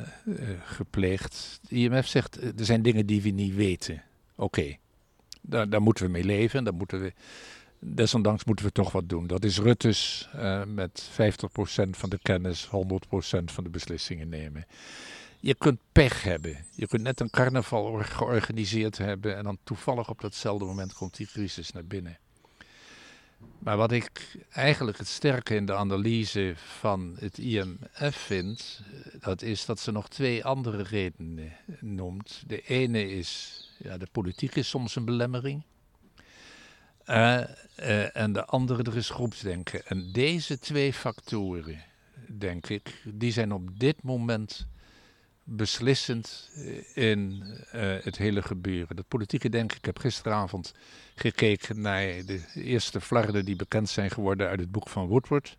gepleegd. 0.66 1.60
Het 1.62 1.72
IMF 1.72 2.08
zegt, 2.08 2.40
eh, 2.40 2.48
er 2.58 2.66
zijn 2.66 2.82
dingen 2.82 3.06
die 3.06 3.22
we 3.22 3.30
niet 3.30 3.56
weten. 3.56 4.04
Oké, 4.36 4.76
daar, 5.42 5.70
daar, 5.70 5.82
moeten 5.82 6.06
we 6.06 6.12
mee 6.12 6.24
leven. 6.24 6.64
Daar 6.64 6.74
moeten 6.74 7.02
we, 7.02 7.14
desondanks 7.80 8.44
moeten 8.44 8.66
we 8.66 8.72
toch 8.72 8.92
wat 8.92 9.10
doen. 9.10 9.28
Dat 9.28 9.44
is 9.44 9.60
Rutte's 9.60 10.30
met 10.68 11.10
50% 11.12 11.14
van 11.90 12.10
de 12.10 12.20
kennis, 12.22 12.68
100% 12.68 12.70
van 13.46 13.64
de 13.64 13.70
beslissingen 13.70 14.30
nemen. 14.30 14.66
Je 15.40 15.56
kunt 15.56 15.80
pech 15.92 16.24
hebben. 16.24 16.66
Je 16.76 16.88
kunt 16.88 17.02
net 17.02 17.20
een 17.20 17.30
carnaval 17.30 17.94
georganiseerd 18.04 18.98
hebben 18.98 19.38
en 19.38 19.44
dan 19.44 19.58
toevallig 19.64 20.10
op 20.10 20.22
datzelfde 20.22 20.66
moment 20.66 20.94
komt 20.94 21.18
die 21.18 21.28
crisis 21.28 21.72
naar 21.72 21.86
binnen. 21.86 22.18
Maar 23.60 23.78
wat 23.78 23.92
ik 23.92 24.38
eigenlijk 24.50 24.98
het 24.98 25.08
sterke 25.08 25.56
in 25.56 25.66
de 25.66 25.76
analyse 25.76 26.54
van 26.56 27.16
het 27.20 27.38
IMF 27.38 28.16
vind, 28.16 28.82
dat 29.20 29.42
is 29.42 29.66
dat 29.66 29.80
ze 29.80 29.92
nog 29.92 30.10
twee 30.10 30.46
andere 30.46 30.84
redenen 30.84 31.54
noemt. 31.80 32.44
De 32.48 32.62
ene 32.62 33.10
is, 33.10 33.62
ja, 33.78 33.98
de 33.98 34.08
politiek 34.12 34.56
is 34.56 34.70
soms 34.70 34.96
een 34.96 35.06
belemmering. 35.06 35.64
Uh, 37.06 37.44
en 38.18 38.34
de 38.34 38.46
andere, 38.46 38.84
er 38.84 38.98
is 38.98 39.10
groepsdenken. 39.10 39.86
En 39.86 40.12
deze 40.12 40.60
twee 40.60 40.94
factoren, 40.94 41.84
denk 42.28 42.68
ik, 42.68 43.02
die 43.06 43.32
zijn 43.32 43.52
op 43.52 43.80
dit 43.80 44.04
moment 44.04 44.68
beslissend 45.56 46.50
in 46.94 47.44
uh, 47.76 47.96
het 48.02 48.18
hele 48.18 48.42
gebeuren. 48.42 48.96
Dat 48.96 49.08
politieke 49.08 49.50
denk 49.50 49.74
ik 49.74 49.86
heb 49.86 50.00
gisteravond 50.00 50.74
gekeken 51.16 51.82
naar 51.82 52.06
de 52.26 52.44
eerste 52.54 53.02
flarden 53.02 53.46
die 53.46 53.56
bekend 53.56 53.90
zijn 53.90 54.12
geworden 54.12 54.48
uit 54.48 54.60
het 54.60 54.72
boek 54.72 54.90
van 54.90 55.08
Woodward. 55.08 55.58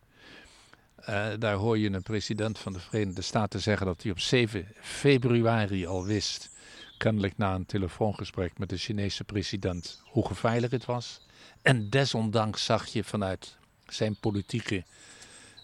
Uh, 1.09 1.27
daar 1.39 1.55
hoor 1.55 1.77
je 1.77 1.91
een 1.91 2.03
president 2.03 2.59
van 2.59 2.73
de 2.73 2.79
Verenigde 2.79 3.21
Staten 3.21 3.61
zeggen 3.61 3.85
dat 3.85 4.01
hij 4.03 4.11
op 4.11 4.19
7 4.19 4.67
februari 4.81 5.85
al 5.85 6.05
wist, 6.05 6.49
kennelijk 6.97 7.37
na 7.37 7.55
een 7.55 7.65
telefoongesprek 7.65 8.57
met 8.57 8.69
de 8.69 8.77
Chinese 8.77 9.23
president, 9.23 10.01
hoe 10.05 10.27
gevaarlijk 10.27 10.71
het 10.71 10.85
was. 10.85 11.21
En 11.61 11.89
desondanks 11.89 12.65
zag 12.65 12.87
je 12.87 13.03
vanuit 13.03 13.57
zijn 13.87 14.15
politieke 14.19 14.83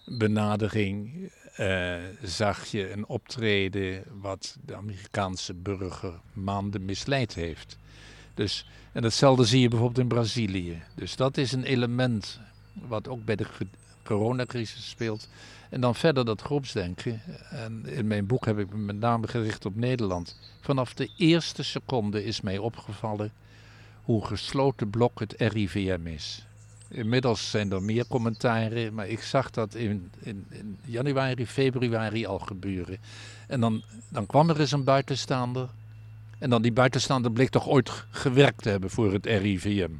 benadering 0.06 1.30
uh, 1.60 1.94
zag 2.22 2.66
je 2.66 2.92
een 2.92 3.06
optreden 3.06 4.04
wat 4.20 4.56
de 4.64 4.76
Amerikaanse 4.76 5.54
burger 5.54 6.20
maanden 6.32 6.84
misleid 6.84 7.34
heeft. 7.34 7.78
Dus, 8.34 8.66
en 8.92 9.02
datzelfde 9.02 9.44
zie 9.44 9.60
je 9.60 9.68
bijvoorbeeld 9.68 10.00
in 10.00 10.08
Brazilië. 10.08 10.82
Dus 10.94 11.16
dat 11.16 11.36
is 11.36 11.52
een 11.52 11.64
element 11.64 12.40
wat 12.72 13.08
ook 13.08 13.24
bij 13.24 13.36
de 13.36 13.46
coronacrisis 14.02 14.88
speelt. 14.88 15.28
En 15.70 15.80
dan 15.80 15.94
verder 15.94 16.24
dat 16.24 16.40
groepsdenken. 16.40 17.20
En 17.50 17.86
in 17.86 18.06
mijn 18.06 18.26
boek 18.26 18.44
heb 18.44 18.58
ik 18.58 18.70
me 18.70 18.78
met 18.78 18.98
name 18.98 19.28
gericht 19.28 19.66
op 19.66 19.76
Nederland. 19.76 20.38
Vanaf 20.60 20.94
de 20.94 21.10
eerste 21.16 21.62
seconde 21.62 22.24
is 22.24 22.40
mij 22.40 22.58
opgevallen 22.58 23.32
hoe 24.02 24.26
gesloten 24.26 24.90
blok 24.90 25.20
het 25.20 25.34
RIVM 25.38 26.06
is. 26.06 26.46
Inmiddels 26.90 27.50
zijn 27.50 27.72
er 27.72 27.82
meer 27.82 28.06
commentaren, 28.06 28.94
maar 28.94 29.08
ik 29.08 29.22
zag 29.22 29.50
dat 29.50 29.74
in, 29.74 30.10
in, 30.20 30.46
in, 30.50 30.78
januari, 30.84 31.46
februari 31.46 32.26
al 32.26 32.38
gebeuren. 32.38 32.98
En 33.46 33.60
dan, 33.60 33.82
dan 34.08 34.26
kwam 34.26 34.48
er 34.48 34.60
eens 34.60 34.72
een 34.72 34.84
buitenstaander. 34.84 35.68
En 36.38 36.50
dan 36.50 36.62
die 36.62 36.72
buitenstaander 36.72 37.32
bleek 37.32 37.50
toch 37.50 37.68
ooit 37.68 37.90
gewerkt 38.10 38.62
te 38.62 38.68
hebben 38.68 38.90
voor 38.90 39.12
het 39.12 39.26
RIVM. 39.26 39.90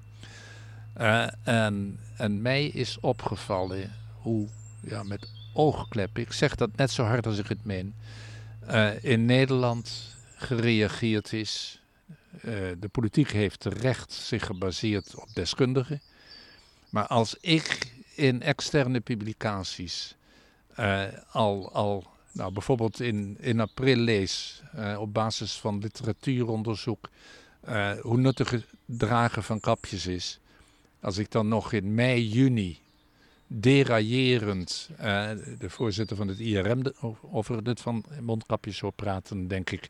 Uh, 1.00 1.26
en, 1.42 1.98
en 2.16 2.42
mij 2.42 2.66
is 2.66 2.98
opgevallen 3.00 3.92
hoe, 4.20 4.48
ja, 4.80 5.02
met 5.02 5.28
oogklep, 5.52 6.18
ik 6.18 6.32
zeg 6.32 6.54
dat 6.54 6.76
net 6.76 6.90
zo 6.90 7.04
hard 7.04 7.26
als 7.26 7.38
ik 7.38 7.46
het 7.46 7.64
meen, 7.64 7.94
uh, 8.70 9.04
in 9.04 9.24
Nederland 9.24 10.16
gereageerd 10.34 11.32
is. 11.32 11.80
Uh, 12.32 12.54
de 12.80 12.88
politiek 12.88 13.30
heeft 13.30 13.60
terecht 13.60 14.12
zich 14.12 14.46
gebaseerd 14.46 15.14
op 15.14 15.28
deskundigen. 15.34 16.00
Maar 16.90 17.06
als 17.06 17.36
ik 17.40 17.92
in 18.14 18.42
externe 18.42 19.00
publicaties 19.00 20.14
uh, 20.78 21.04
al, 21.30 21.72
al 21.72 22.06
nou, 22.32 22.52
bijvoorbeeld 22.52 23.00
in, 23.00 23.36
in 23.40 23.60
april 23.60 23.96
lees, 23.96 24.62
uh, 24.76 25.00
op 25.00 25.14
basis 25.14 25.52
van 25.52 25.78
literatuuronderzoek, 25.78 27.10
uh, 27.68 27.92
hoe 28.00 28.18
nuttig 28.18 28.50
het 28.50 28.66
dragen 28.84 29.42
van 29.42 29.60
kapjes 29.60 30.06
is. 30.06 30.38
Als 31.00 31.18
ik 31.18 31.30
dan 31.30 31.48
nog 31.48 31.72
in 31.72 31.94
mei, 31.94 32.28
juni 32.28 32.78
deraillerend 33.46 34.90
de 35.58 35.70
voorzitter 35.70 36.16
van 36.16 36.28
het 36.28 36.38
IRM 36.38 36.82
over 37.20 37.56
het 37.62 37.80
van 37.80 38.04
mondkapjes 38.20 38.80
hoor 38.80 38.92
praten, 38.92 39.48
denk 39.48 39.70
ik, 39.70 39.88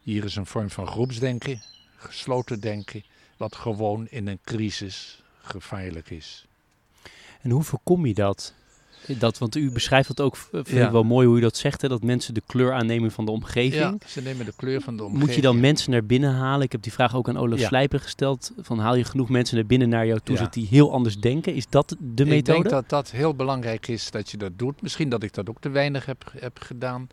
hier 0.00 0.24
is 0.24 0.36
een 0.36 0.46
vorm 0.46 0.70
van 0.70 0.86
groepsdenken, 0.86 1.62
gesloten 1.96 2.60
denken, 2.60 3.04
wat 3.36 3.56
gewoon 3.56 4.06
in 4.08 4.26
een 4.26 4.40
crisis 4.44 5.22
gevaarlijk 5.46 6.10
is. 6.10 6.46
En 7.40 7.50
hoe 7.50 7.62
voorkom 7.62 8.06
je 8.06 8.14
dat? 8.14 8.54
Dat 9.18 9.38
want 9.38 9.56
u 9.56 9.70
beschrijft 9.70 10.08
dat 10.08 10.20
ook, 10.20 10.36
vind 10.36 10.68
ja. 10.68 10.86
ik 10.86 10.92
wel 10.92 11.02
mooi 11.02 11.26
hoe 11.26 11.36
u 11.36 11.40
dat 11.40 11.56
zegt, 11.56 11.82
hè, 11.82 11.88
dat 11.88 12.02
mensen 12.02 12.34
de 12.34 12.42
kleur 12.46 12.72
aannemen 12.72 13.10
van 13.10 13.24
de 13.24 13.30
omgeving. 13.30 13.82
Ja, 13.82 13.96
ze 14.06 14.20
nemen 14.20 14.46
de 14.46 14.52
kleur 14.56 14.80
van 14.80 14.96
de 14.96 15.02
omgeving. 15.02 15.26
Moet 15.26 15.36
je 15.36 15.42
dan 15.42 15.60
mensen 15.60 15.90
naar 15.90 16.04
binnen 16.04 16.34
halen? 16.34 16.64
Ik 16.64 16.72
heb 16.72 16.82
die 16.82 16.92
vraag 16.92 17.16
ook 17.16 17.28
aan 17.28 17.36
Olaf 17.36 17.58
ja. 17.58 17.66
Slijper 17.66 18.00
gesteld. 18.00 18.52
Van 18.58 18.78
haal 18.78 18.94
je 18.94 19.04
genoeg 19.04 19.28
mensen 19.28 19.56
naar 19.56 19.66
binnen 19.66 19.88
naar 19.88 20.06
jou 20.06 20.20
toe, 20.22 20.36
zodat 20.36 20.52
die 20.52 20.66
heel 20.70 20.92
anders 20.92 21.18
denken? 21.18 21.54
Is 21.54 21.66
dat 21.68 21.96
de 21.98 22.24
methode? 22.24 22.36
Ik 22.36 22.44
denk 22.44 22.70
dat 22.70 22.88
dat 22.88 23.10
heel 23.10 23.34
belangrijk 23.34 23.88
is 23.88 24.10
dat 24.10 24.30
je 24.30 24.36
dat 24.36 24.58
doet. 24.58 24.82
Misschien 24.82 25.08
dat 25.08 25.22
ik 25.22 25.34
dat 25.34 25.48
ook 25.48 25.60
te 25.60 25.68
weinig 25.68 26.06
heb, 26.06 26.32
heb 26.38 26.58
gedaan 26.58 27.08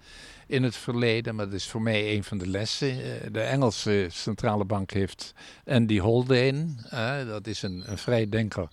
in 0.48 0.64
het 0.64 0.76
verleden, 0.76 1.36
maar 1.36 1.46
dat 1.46 1.54
is 1.54 1.68
voor 1.68 1.82
mij 1.82 2.16
een 2.16 2.24
van 2.24 2.38
de 2.38 2.48
lessen. 2.48 2.98
De 3.32 3.42
Engelse 3.42 4.08
centrale 4.12 4.66
bank 4.66 4.92
heeft 4.92 5.34
Andy 5.66 6.00
Haldane, 6.00 6.66
uh, 6.94 7.28
dat 7.28 7.48
is 7.48 7.62
een, 7.62 7.84
een 7.86 7.98
vrijdenker. 7.98 8.68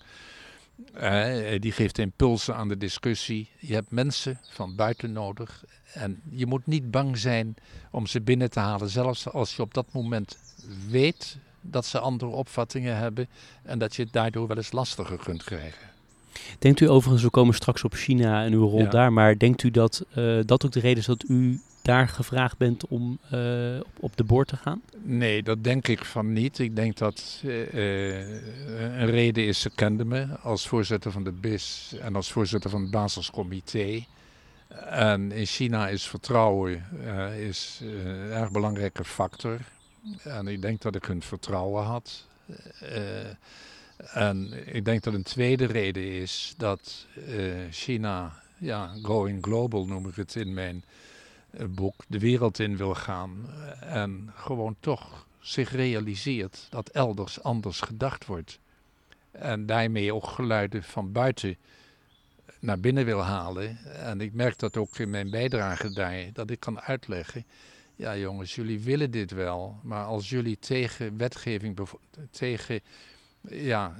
Uh, 1.01 1.59
die 1.59 1.71
geeft 1.71 1.97
impulsen 1.97 2.55
aan 2.55 2.67
de 2.67 2.77
discussie. 2.77 3.49
Je 3.59 3.73
hebt 3.73 3.91
mensen 3.91 4.39
van 4.49 4.75
buiten 4.75 5.11
nodig. 5.11 5.63
En 5.93 6.21
je 6.29 6.45
moet 6.45 6.65
niet 6.65 6.91
bang 6.91 7.17
zijn 7.17 7.55
om 7.91 8.07
ze 8.07 8.21
binnen 8.21 8.49
te 8.49 8.59
halen. 8.59 8.89
Zelfs 8.89 9.29
als 9.29 9.55
je 9.55 9.61
op 9.61 9.73
dat 9.73 9.85
moment 9.91 10.37
weet 10.89 11.37
dat 11.61 11.85
ze 11.85 11.99
andere 11.99 12.31
opvattingen 12.31 12.97
hebben. 12.97 13.27
En 13.63 13.79
dat 13.79 13.95
je 13.95 14.03
het 14.03 14.13
daardoor 14.13 14.47
wel 14.47 14.57
eens 14.57 14.71
lastiger 14.71 15.17
kunt 15.17 15.43
krijgen. 15.43 15.89
Denkt 16.59 16.79
u 16.79 16.89
overigens, 16.89 17.23
we 17.23 17.29
komen 17.29 17.55
straks 17.55 17.83
op 17.83 17.93
China 17.93 18.43
en 18.43 18.53
uw 18.53 18.67
rol 18.67 18.79
ja. 18.79 18.89
daar. 18.89 19.13
Maar 19.13 19.37
denkt 19.37 19.63
u 19.63 19.71
dat 19.71 20.05
uh, 20.15 20.39
dat 20.45 20.65
ook 20.65 20.71
de 20.71 20.79
reden 20.79 20.97
is 20.97 21.05
dat 21.05 21.23
u 21.27 21.61
daar 21.81 22.07
gevraagd 22.07 22.57
bent 22.57 22.87
om 22.87 23.19
uh, 23.33 23.79
op, 23.99 24.17
de 24.17 24.23
boord 24.23 24.47
te 24.47 24.57
gaan? 24.57 24.81
Nee, 25.03 25.43
dat 25.43 25.63
denk 25.63 25.87
ik 25.87 26.05
van 26.05 26.33
niet. 26.33 26.59
Ik 26.59 26.75
denk 26.75 26.97
dat 26.97 27.41
uh, 27.43 28.19
een 28.99 29.09
reden 29.09 29.45
is, 29.45 29.59
ze 29.59 29.69
kenden 29.69 30.07
me 30.07 30.37
als 30.41 30.67
voorzitter 30.67 31.11
van 31.11 31.23
de 31.23 31.31
BIS 31.31 31.95
en 32.01 32.15
als 32.15 32.31
voorzitter 32.31 32.69
van 32.69 32.81
het 32.81 32.91
Baselscomité. 32.91 34.05
En 34.89 35.31
in 35.31 35.45
China 35.45 35.87
is 35.87 36.07
vertrouwen 36.07 36.85
is, 37.39 37.79
een 37.81 38.31
erg 38.31 38.51
belangrijke 38.51 39.03
factor. 39.03 39.57
En 40.23 40.47
ik 40.47 40.61
denk 40.61 40.81
dat 40.81 40.95
ik 40.95 41.05
hun 41.05 41.21
vertrouwen 41.21 41.83
had. 41.83 42.27
en 44.13 44.53
ik 44.75 44.85
denk 44.85 45.03
dat 45.03 45.13
een 45.13 45.23
tweede 45.23 45.65
reden 45.65 46.03
is 46.03 46.53
dat 46.57 47.05
China, 47.69 48.33
ja, 48.57 48.91
going 49.01 49.43
global 49.43 49.85
noem 49.85 50.07
ik 50.07 50.15
het 50.15 50.35
in 50.35 50.53
mijn 50.53 50.83
boek 51.69 51.95
de 52.07 52.19
wereld 52.19 52.59
in 52.59 52.77
wil 52.77 52.95
gaan 52.95 53.49
en 53.79 54.31
gewoon 54.35 54.75
toch 54.79 55.27
zich 55.39 55.71
realiseert 55.71 56.67
dat 56.69 56.89
elders 56.89 57.43
anders 57.43 57.79
gedacht 57.81 58.25
wordt. 58.25 58.59
En 59.31 59.65
daarmee 59.65 60.13
ook 60.13 60.27
geluiden 60.27 60.83
van 60.83 61.11
buiten 61.11 61.57
naar 62.59 62.79
binnen 62.79 63.05
wil 63.05 63.21
halen. 63.21 63.77
En 63.85 64.21
ik 64.21 64.33
merk 64.33 64.59
dat 64.59 64.77
ook 64.77 64.97
in 64.97 65.09
mijn 65.09 65.29
bijdrage 65.29 65.93
daar, 65.93 66.29
dat 66.33 66.49
ik 66.49 66.59
kan 66.59 66.81
uitleggen. 66.81 67.45
Ja 67.95 68.17
jongens, 68.17 68.55
jullie 68.55 68.79
willen 68.79 69.11
dit 69.11 69.31
wel, 69.31 69.79
maar 69.83 70.05
als 70.05 70.29
jullie 70.29 70.59
tegen 70.59 71.17
wetgeving, 71.17 71.79
tegen 72.31 72.81
ja, 73.49 73.95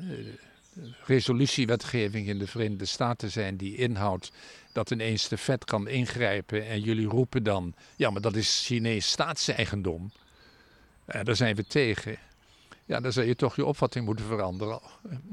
resolutiewetgeving 1.06 2.28
in 2.28 2.38
de 2.38 2.48
Verenigde 2.48 2.86
Staten 2.86 3.32
zijn 3.32 3.58
die 3.58 3.76
inhoudt 3.76 4.32
dat 4.72 4.92
ineens 4.92 5.28
de 5.28 5.38
vet 5.38 5.66
kan 5.66 5.88
ingrijpen 5.88 6.68
en 6.68 6.82
jullie 6.82 7.08
roepen 7.08 7.44
dan, 7.44 7.74
ja 7.96 8.10
maar 8.10 8.22
dat 8.22 8.36
is 8.36 8.64
Chinees 8.66 9.12
staatseigendom. 9.12 10.12
Uh, 11.08 11.24
daar 11.24 11.36
zijn 11.36 11.56
we 11.56 11.66
tegen. 11.66 12.18
Ja, 12.86 13.00
dan 13.00 13.12
zou 13.12 13.26
je 13.28 13.36
toch 13.36 13.56
je 13.56 13.66
opvatting 13.66 14.06
moeten 14.06 14.26
veranderen. 14.26 14.80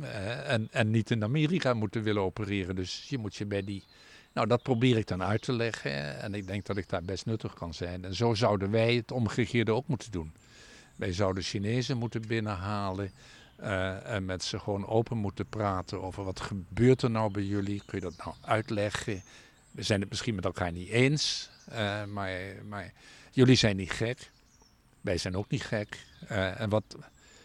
Uh, 0.01 0.51
en, 0.51 0.69
en 0.71 0.91
niet 0.91 1.11
in 1.11 1.23
Amerika 1.23 1.75
moeten 1.75 2.03
willen 2.03 2.23
opereren. 2.23 2.77
Dus 2.77 3.07
je 3.09 3.19
moet 3.19 3.37
je 3.37 3.47
bij 3.47 3.65
die. 3.65 3.85
Nou, 4.33 4.47
dat 4.47 4.63
probeer 4.63 4.97
ik 4.97 5.07
dan 5.07 5.23
uit 5.23 5.43
te 5.43 5.53
leggen. 5.53 6.21
En 6.21 6.35
ik 6.35 6.47
denk 6.47 6.67
dat 6.67 6.77
ik 6.77 6.89
daar 6.89 7.03
best 7.03 7.27
nuttig 7.27 7.55
kan 7.55 7.75
zijn. 7.75 8.05
En 8.05 8.15
zo 8.15 8.35
zouden 8.35 8.71
wij 8.71 8.95
het 8.95 9.13
omgekeerde 9.13 9.73
ook 9.73 9.87
moeten 9.87 10.11
doen. 10.11 10.33
Wij 10.97 11.13
zouden 11.13 11.43
Chinezen 11.43 11.97
moeten 11.97 12.27
binnenhalen. 12.27 13.11
Uh, 13.61 14.07
en 14.07 14.25
met 14.25 14.45
ze 14.45 14.59
gewoon 14.59 14.87
open 14.87 15.17
moeten 15.17 15.49
praten 15.49 16.03
over 16.03 16.25
wat 16.25 16.41
gebeurt 16.41 17.03
er 17.03 17.11
nou 17.11 17.31
bij 17.31 17.43
jullie. 17.43 17.83
Kun 17.87 17.99
je 17.99 18.05
dat 18.05 18.25
nou 18.25 18.37
uitleggen? 18.41 19.23
We 19.71 19.83
zijn 19.83 20.01
het 20.01 20.09
misschien 20.09 20.35
met 20.35 20.45
elkaar 20.45 20.73
niet 20.73 20.89
eens, 20.89 21.51
uh, 21.73 22.05
maar, 22.05 22.33
maar, 22.69 22.93
jullie 23.31 23.57
zijn 23.57 23.77
niet 23.77 23.91
gek. 23.91 24.31
Wij 25.01 25.19
zijn 25.19 25.37
ook 25.37 25.49
niet 25.51 25.63
gek. 25.63 26.07
Uh, 26.31 26.61
en 26.61 26.69
wat, 26.69 26.97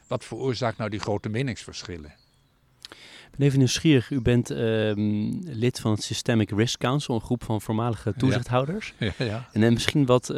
wat 0.08 0.26
veroorzaakt 0.26 0.78
nou 0.78 0.90
die 0.90 1.00
grote 1.00 1.30
meningsverschillen? 1.30 2.14
Ik 3.34 3.40
ben 3.40 3.48
even 3.48 3.60
nieuwsgierig. 3.60 4.10
U 4.10 4.22
bent 4.22 4.50
um, 4.50 5.42
lid 5.44 5.80
van 5.80 5.92
het 5.92 6.04
Systemic 6.04 6.52
Risk 6.52 6.80
Council, 6.80 7.16
een 7.16 7.22
groep 7.22 7.44
van 7.44 7.62
voormalige 7.62 8.14
toezichthouders. 8.18 8.94
Ja. 8.98 9.14
Ja, 9.18 9.26
ja. 9.26 9.50
En 9.52 9.62
dan 9.62 9.74
misschien 9.74 10.06
wat, 10.06 10.30
uh, 10.30 10.38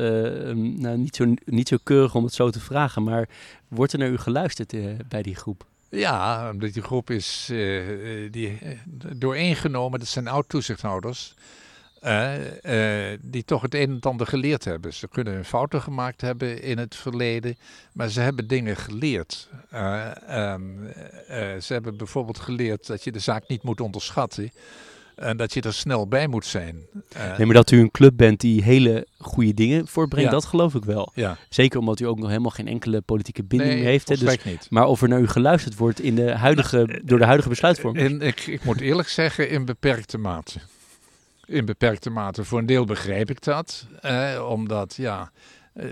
nou, 0.53 0.97
niet, 0.97 1.15
zo, 1.15 1.33
niet 1.45 1.67
zo 1.67 1.77
keurig 1.83 2.15
om 2.15 2.23
het 2.23 2.33
zo 2.33 2.49
te 2.49 2.59
vragen, 2.59 3.03
maar 3.03 3.29
wordt 3.67 3.93
er 3.93 3.99
naar 3.99 4.09
u 4.09 4.17
geluisterd 4.17 4.73
uh, 4.73 4.91
bij 5.09 5.21
die 5.21 5.35
groep? 5.35 5.65
Ja, 5.89 6.49
omdat 6.51 6.73
die 6.73 6.83
groep 6.83 7.09
is 7.09 7.49
uh, 7.51 8.31
die, 8.31 8.57
dooreengenomen, 9.15 9.99
dat 9.99 10.07
zijn 10.07 10.27
oud-toezichthouders, 10.27 11.33
die 13.21 13.43
toch 13.45 13.61
het 13.61 13.73
een 13.73 13.89
en 13.89 13.99
ander 13.99 14.27
geleerd 14.27 14.65
hebben. 14.65 14.93
Ze 14.93 15.07
kunnen 15.07 15.45
fouten 15.45 15.81
gemaakt 15.81 16.21
hebben 16.21 16.61
in 16.61 16.77
het 16.77 16.95
verleden, 16.95 17.57
maar 17.93 18.09
ze 18.09 18.21
hebben 18.21 18.47
dingen 18.47 18.75
geleerd. 18.75 19.49
ze 21.59 21.73
hebben 21.73 21.97
bijvoorbeeld 21.97 22.39
geleerd 22.39 22.87
dat 22.87 23.03
je 23.03 23.11
de 23.11 23.19
zaak 23.19 23.47
niet 23.47 23.63
moet 23.63 23.81
onderschatten. 23.81 24.51
En 25.15 25.37
dat 25.37 25.53
je 25.53 25.61
er 25.61 25.73
snel 25.73 26.07
bij 26.07 26.27
moet 26.27 26.45
zijn. 26.45 26.85
Nee, 27.37 27.45
maar 27.45 27.55
dat 27.55 27.71
u 27.71 27.79
een 27.79 27.91
club 27.91 28.17
bent 28.17 28.39
die 28.39 28.63
hele 28.63 29.07
goede 29.17 29.53
dingen 29.53 29.87
voortbrengt, 29.87 30.31
dat 30.31 30.45
geloof 30.45 30.75
ik 30.75 30.83
wel. 30.83 31.11
Ja. 31.13 31.37
Zeker 31.49 31.79
omdat 31.79 31.99
u 31.99 32.05
ook 32.05 32.19
nog 32.19 32.27
helemaal 32.27 32.51
geen 32.51 32.67
enkele 32.67 33.01
politieke 33.01 33.43
binding 33.43 33.73
nee, 33.73 33.83
heeft. 33.83 34.09
Hè, 34.09 34.17
dus, 34.17 34.43
niet. 34.43 34.67
Maar 34.69 34.85
of 34.85 35.01
er 35.01 35.07
naar 35.07 35.19
u 35.19 35.27
geluisterd 35.27 35.75
wordt 35.75 36.01
in 36.01 36.15
de 36.15 36.31
huidige, 36.31 36.77
nou, 36.77 37.01
door 37.03 37.19
de 37.19 37.25
huidige 37.25 37.49
besluitvorming. 37.49 38.21
ik, 38.21 38.47
ik 38.47 38.63
moet 38.63 38.81
eerlijk 38.81 39.09
zeggen, 39.09 39.49
in 39.49 39.65
beperkte 39.65 40.17
mate. 40.17 40.59
In 41.45 41.65
beperkte 41.65 42.09
mate. 42.09 42.43
Voor 42.43 42.59
een 42.59 42.65
deel 42.65 42.85
begrijp 42.85 43.29
ik 43.29 43.43
dat. 43.43 43.87
Eh, 44.01 44.47
omdat, 44.49 44.95
ja... 44.95 45.31
Uh, 45.73 45.83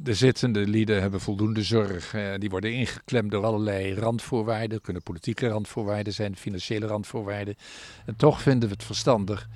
de 0.00 0.14
zittende 0.14 0.66
lieden 0.66 1.00
hebben 1.00 1.20
voldoende 1.20 1.62
zorg. 1.62 2.14
Eh, 2.14 2.34
die 2.38 2.50
worden 2.50 2.72
ingeklemd 2.72 3.30
door 3.30 3.44
allerlei 3.44 3.94
randvoorwaarden. 3.94 4.80
kunnen 4.80 5.02
politieke 5.02 5.48
randvoorwaarden 5.48 6.12
zijn, 6.12 6.36
financiële 6.36 6.86
randvoorwaarden. 6.86 7.56
En 8.06 8.16
toch 8.16 8.42
vinden 8.42 8.68
we 8.68 8.74
het 8.74 8.84
verstandig 8.84 9.48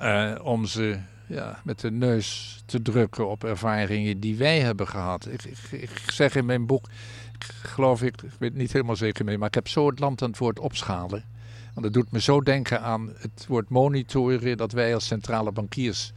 uh, 0.00 0.38
om 0.42 0.66
ze 0.66 0.98
ja, 1.26 1.60
met 1.64 1.80
de 1.80 1.90
neus 1.90 2.58
te 2.66 2.82
drukken 2.82 3.28
op 3.28 3.44
ervaringen 3.44 4.20
die 4.20 4.36
wij 4.36 4.60
hebben 4.60 4.88
gehad. 4.88 5.28
Ik, 5.70 5.90
zeg 6.06 6.34
in 6.34 6.46
mijn 6.46 6.66
boek, 6.66 6.88
ik 7.34 7.44
geloof 7.44 8.02
ik, 8.02 8.22
ik 8.22 8.30
weet 8.38 8.54
niet 8.54 8.72
helemaal 8.72 8.96
zeker 8.96 9.24
mee, 9.24 9.38
maar 9.38 9.48
ik 9.48 9.54
heb 9.54 9.68
zo 9.68 9.86
het 9.86 9.98
land 9.98 10.22
aan 10.22 10.28
het 10.28 10.38
woord 10.38 10.58
opschalen. 10.58 11.24
Want 11.72 11.86
dat 11.86 11.92
doet 11.92 12.12
me 12.12 12.20
zo 12.20 12.40
denken 12.40 12.80
aan 12.80 13.12
het 13.16 13.46
woord 13.48 13.68
monitoren 13.68 14.56
dat 14.56 14.72
wij 14.72 14.94
als 14.94 15.06
centrale 15.06 15.52
bankiers 15.52 16.12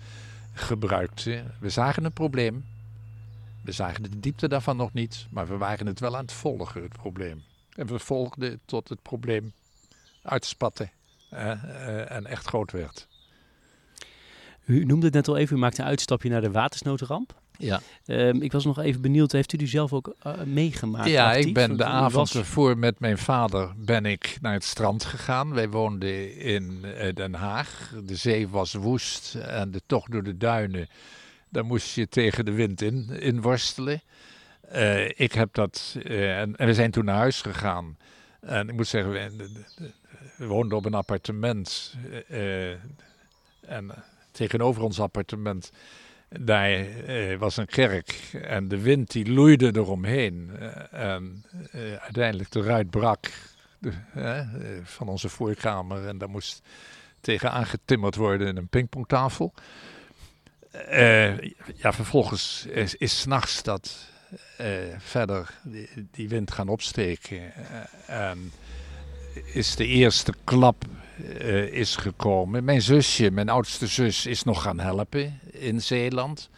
gebruikten. 0.54 1.54
We 1.60 1.70
zagen 1.70 2.06
een 2.06 2.14
probleem. 2.14 2.66
We 3.64 3.72
zagen 3.72 4.04
de 4.04 4.20
diepte 4.20 4.48
daarvan 4.48 4.78
nog 4.78 4.94
niet, 4.94 5.28
maar 5.30 5.48
we 5.48 5.58
waren 5.58 5.86
het 5.86 6.00
wel 6.00 6.16
aan 6.16 6.22
het 6.22 6.32
volgen, 6.32 6.82
het 6.82 6.94
probleem. 6.94 7.44
En 7.76 7.88
we 7.88 8.00
volgden 8.00 8.60
tot 8.66 8.90
het 8.90 9.02
probleem 9.02 9.54
uitspatte 10.22 10.90
uh, 11.34 12.12
en 12.12 12.26
echt 12.26 12.46
groot 12.46 12.72
werd. 12.72 13.08
U 14.66 14.86
noemde 14.86 15.06
het 15.06 15.16
net 15.16 15.28
al 15.28 15.38
even, 15.38 15.58
u 15.58 15.60
maakte 15.60 15.82
een 15.82 15.88
uitstapje 15.88 16.30
naar 16.30 16.42
de 16.42 16.52
watersnoodramp. 16.52 17.42
Ja. 17.58 17.82
Um, 18.06 18.42
ik 18.42 18.52
was 18.52 18.66
nog 18.66 18.80
even 18.80 19.02
benieuwd, 19.02 19.32
heeft 19.32 19.54
u 19.54 19.58
die 19.58 19.68
zelf 19.68 19.94
ook 19.94 20.16
uh, 20.28 20.34
meegemaakt? 20.46 21.10
Ja, 21.10 21.28
actief? 21.28 21.46
ik 21.46 21.54
ben 21.54 21.78
de 21.78 21.86
avond 21.86 22.14
was... 22.14 22.36
ervoor 22.36 22.78
met 22.78 23.00
mijn 23.00 23.18
vader 23.18 23.74
ben 23.78 24.06
ik 24.06 24.38
naar 24.42 24.54
het 24.54 24.64
strand 24.64 25.06
gegaan. 25.06 25.54
Wij 25.54 25.70
woonden 25.70 26.38
in 26.38 26.80
uh, 26.84 27.14
Den 27.14 27.34
Haag. 27.34 27.94
De 28.06 28.16
zee 28.16 28.48
was 28.48 28.74
woest 28.74 29.36
en 29.36 29.72
de 29.72 29.82
tocht 29.86 30.12
door 30.12 30.24
de 30.24 30.38
duinen 30.38 30.88
daar 31.56 31.66
moest 31.66 31.96
je 31.96 32.08
tegen 32.08 32.46
de 32.46 32.52
wind 32.52 32.82
in, 32.82 33.10
in 33.10 33.42
worstelen. 33.42 34.02
Uh, 34.74 35.06
ik 35.06 35.32
heb 35.32 35.54
dat, 35.54 35.98
en, 36.04 36.56
en, 36.56 36.66
we 36.66 36.74
zijn 36.74 36.92
toen 36.92 37.06
naar 37.06 37.16
huis 37.16 37.42
gegaan. 37.42 37.98
En 38.40 38.70
ik 38.70 38.76
moet 38.76 38.88
zeggen, 38.88 39.12
we, 39.12 39.50
we 40.38 40.46
woonden 40.46 40.78
op 40.78 40.86
een 40.86 40.94
appartement. 40.94 41.96
En 43.62 43.92
tegenover 44.32 44.84
ons 44.84 45.00
appartement, 45.00 45.72
daar 46.40 46.86
was 47.38 47.58
een 47.58 47.66
kerk. 47.66 48.30
En 48.42 48.68
de 48.68 48.82
wind 48.82 49.12
die 49.12 49.32
loeide 49.32 49.72
eromheen. 49.76 50.52
en 50.92 51.44
uiteindelijk 52.00 52.52
de 52.52 52.62
ruit 52.62 52.90
brak 52.90 53.32
de, 53.80 54.82
van 54.84 55.08
onze 55.08 55.30
voorkamer. 55.30 56.08
En 56.08 56.18
daar 56.18 56.30
moest 56.30 56.62
tegen 57.22 57.52
aangetimmerd 57.52 58.16
worden 58.16 58.48
in 58.48 58.58
een 58.58 58.68
pingpongtafel. 58.68 59.54
Ja, 61.76 61.94
vervolgens 61.94 62.66
is, 62.66 62.96
is 62.96 63.20
s'nachts 63.20 63.64
dat 63.64 64.10
verder 64.98 65.50
die, 65.64 65.90
die, 66.12 66.30
wind 66.30 66.52
gaan 66.52 66.68
opsteken. 66.68 67.54
En 68.08 68.52
is 69.54 69.76
de 69.76 69.86
eerste 69.86 70.34
klap 70.44 70.86
is 71.72 71.96
gekomen. 71.96 72.64
Mijn 72.64 72.82
zusje, 72.82 73.32
mijn 73.32 73.50
oudste 73.50 73.88
zus, 73.88 74.26
is 74.26 74.44
nog 74.44 74.62
gaan 74.62 74.80
helpen 74.80 75.40
in 75.52 75.82
Zeeland. 75.82 76.50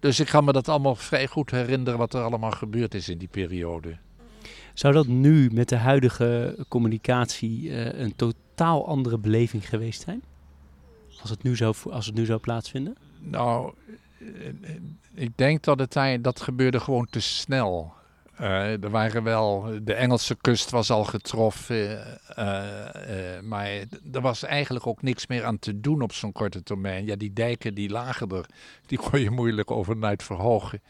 Dus 0.00 0.20
ik 0.20 0.26
kan 0.26 0.44
me 0.44 0.52
dat 0.52 0.68
allemaal 0.68 0.94
vrij 0.94 1.26
goed 1.26 1.50
herinneren 1.50 1.98
wat 1.98 2.14
er 2.14 2.22
allemaal 2.22 2.50
gebeurd 2.50 2.94
is 2.94 3.08
in 3.08 3.18
die 3.18 3.28
periode. 3.28 3.96
Zou 4.74 4.94
dat 4.94 5.06
nu 5.06 5.50
met 5.52 5.68
de 5.68 5.76
huidige 5.76 6.56
communicatie 6.68 7.72
een 8.00 8.16
totaal 8.16 8.86
andere 8.86 9.18
beleving 9.18 9.68
geweest 9.68 10.02
zijn? 10.02 10.22
Als 11.20 11.30
het 11.30 11.42
nu 11.42 11.56
zou, 11.56 11.74
als 11.90 12.06
het 12.06 12.14
nu 12.14 12.24
zou 12.24 12.40
plaatsvinden? 12.40 12.96
Nou, 13.20 13.72
ik 15.14 15.30
denk 15.34 15.62
dat 15.62 15.78
het 15.78 16.22
dat 16.22 16.40
gebeurde 16.40 16.80
gewoon 16.80 17.06
te 17.10 17.20
snel. 17.20 17.92
Uh, 18.40 18.82
er 18.84 18.90
waren 18.90 19.22
wel, 19.22 19.78
de 19.82 19.94
Engelse 19.94 20.36
kust 20.40 20.70
was 20.70 20.90
al 20.90 21.04
getroffen, 21.04 22.18
uh, 22.38 22.64
uh, 23.08 23.40
maar 23.42 23.68
er 24.12 24.20
was 24.20 24.42
eigenlijk 24.42 24.86
ook 24.86 25.02
niks 25.02 25.26
meer 25.26 25.44
aan 25.44 25.58
te 25.58 25.80
doen 25.80 26.02
op 26.02 26.12
zo'n 26.12 26.32
korte 26.32 26.62
termijn. 26.62 27.06
Ja, 27.06 27.16
die 27.16 27.32
dijken 27.32 27.74
die 27.74 27.90
lagen 27.90 28.28
er, 28.28 28.46
die 28.86 28.98
kon 28.98 29.20
je 29.20 29.30
moeilijk 29.30 29.70
overnight 29.70 30.22
verhogen. 30.22 30.82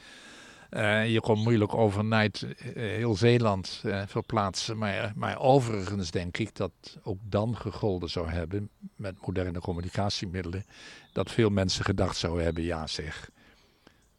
je 1.06 1.18
kon 1.20 1.38
moeilijk 1.38 1.74
overnight 1.74 2.46
heel 2.74 3.14
Zeeland 3.14 3.82
verplaatsen, 4.06 4.78
maar, 4.78 5.12
maar 5.16 5.40
overigens 5.40 6.10
denk 6.10 6.38
ik 6.38 6.56
dat 6.56 6.72
ook 7.02 7.18
dan 7.22 7.56
gegolden 7.56 8.10
zou 8.10 8.28
hebben 8.28 8.68
met 8.96 9.26
moderne 9.26 9.60
communicatiemiddelen 9.60 10.64
dat 11.12 11.30
veel 11.30 11.50
mensen 11.50 11.84
gedacht 11.84 12.16
zouden 12.16 12.44
hebben, 12.44 12.62
ja 12.62 12.86
zeg, 12.86 13.30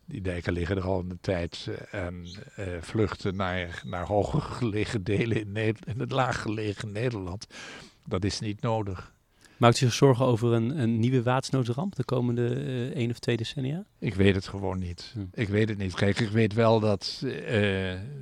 die 0.06 0.22
dijken 0.22 0.54
liggen 0.54 0.78
er 0.78 0.84
al 0.84 1.00
een 1.00 1.18
tijd 1.22 1.70
en 1.92 2.26
uh, 2.60 2.66
vluchten 2.82 3.36
naar, 3.36 3.82
naar 3.86 4.06
hoger 4.06 4.42
gelegen 4.42 5.04
delen 5.04 5.38
in, 5.38 5.76
in 5.86 6.00
het 6.00 6.12
laaggelegen 6.12 6.92
Nederland. 6.92 7.48
Dat 8.06 8.24
is 8.24 8.40
niet 8.40 8.62
nodig. 8.62 9.14
Maakt 9.58 9.76
u 9.76 9.78
zich 9.78 9.94
zorgen 9.94 10.26
over 10.26 10.54
een, 10.54 10.80
een 10.80 11.00
nieuwe 11.00 11.24
watersnoodramp 11.24 11.96
de 11.96 12.04
komende 12.04 12.56
uh, 12.56 12.96
één 12.96 13.10
of 13.10 13.20
twee 13.20 13.38
decennia? 13.38 13.86
Ik 14.00 14.16
weet 14.16 14.36
het 14.36 14.48
gewoon 14.48 14.80
niet. 14.80 15.12
Hm. 15.14 15.20
Ik 15.34 15.48
weet 15.48 15.70
het 15.70 15.78
niet. 15.78 15.94
Kijk, 15.94 16.20
ik 16.20 16.30
weet 16.30 16.54
wel 16.54 16.80
dat 16.80 17.22
uh, 17.24 17.32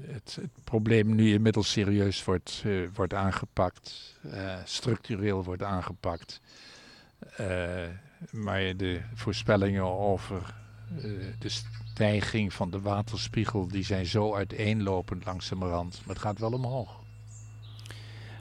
het, 0.08 0.38
het, 0.41 0.63
probleem 0.63 1.15
nu 1.15 1.34
inmiddels 1.34 1.72
serieus 1.72 2.24
wordt, 2.24 2.63
uh, 2.65 2.88
wordt 2.93 3.13
aangepakt, 3.13 4.17
structureel 4.63 5.43
wordt 5.43 5.63
aangepakt. 5.63 6.41
Maar 8.32 8.78
de 8.78 9.02
voorspellingen 9.13 9.84
over 9.84 10.54
de 11.39 11.49
stijging 11.49 12.53
van 12.53 12.71
de 12.71 12.82
waterspiegel, 12.82 13.67
die 13.67 13.84
zijn 13.84 14.06
zo 14.06 14.36
uiteenlopend 14.36 15.25
langzamerhand. 15.25 16.01
Maar 16.06 16.15
het 16.15 16.23
gaat 16.23 16.39
wel 16.39 16.51
omhoog. 16.51 17.01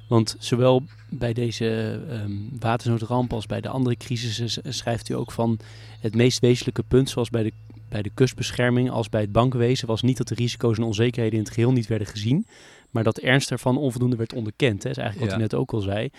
Want 0.08 0.36
zowel 0.38 0.82
bij 1.08 1.32
deze 1.32 1.66
um, 2.10 2.50
watersnoodramp 2.58 3.32
als 3.32 3.46
bij 3.46 3.60
de 3.60 3.68
andere 3.68 3.96
crisissen 3.96 4.74
schrijft 4.74 5.08
u 5.08 5.14
ook 5.14 5.32
van 5.32 5.58
het 6.00 6.14
meest 6.14 6.40
wezenlijke 6.40 6.82
punt, 6.82 7.10
zoals 7.10 7.30
bij 7.30 7.42
de, 7.42 7.52
bij 7.88 8.02
de 8.02 8.10
kustbescherming 8.14 8.90
als 8.90 9.08
bij 9.08 9.20
het 9.20 9.32
bankwezen, 9.32 9.86
was 9.86 10.02
niet 10.02 10.16
dat 10.16 10.28
de 10.28 10.34
risico's 10.34 10.76
en 10.76 10.82
onzekerheden 10.82 11.38
in 11.38 11.44
het 11.44 11.54
geheel 11.54 11.72
niet 11.72 11.86
werden 11.86 12.06
gezien, 12.06 12.46
maar 12.90 13.04
dat 13.04 13.18
ernst 13.18 13.50
ervan 13.50 13.76
onvoldoende 13.76 14.16
werd 14.16 14.32
onderkend. 14.32 14.82
Hè? 14.82 14.88
Dat 14.88 14.98
is 14.98 15.02
eigenlijk 15.02 15.30
wat 15.30 15.40
u 15.40 15.42
net 15.42 15.54
ook 15.54 15.72
al 15.72 15.80
zei. 15.80 16.10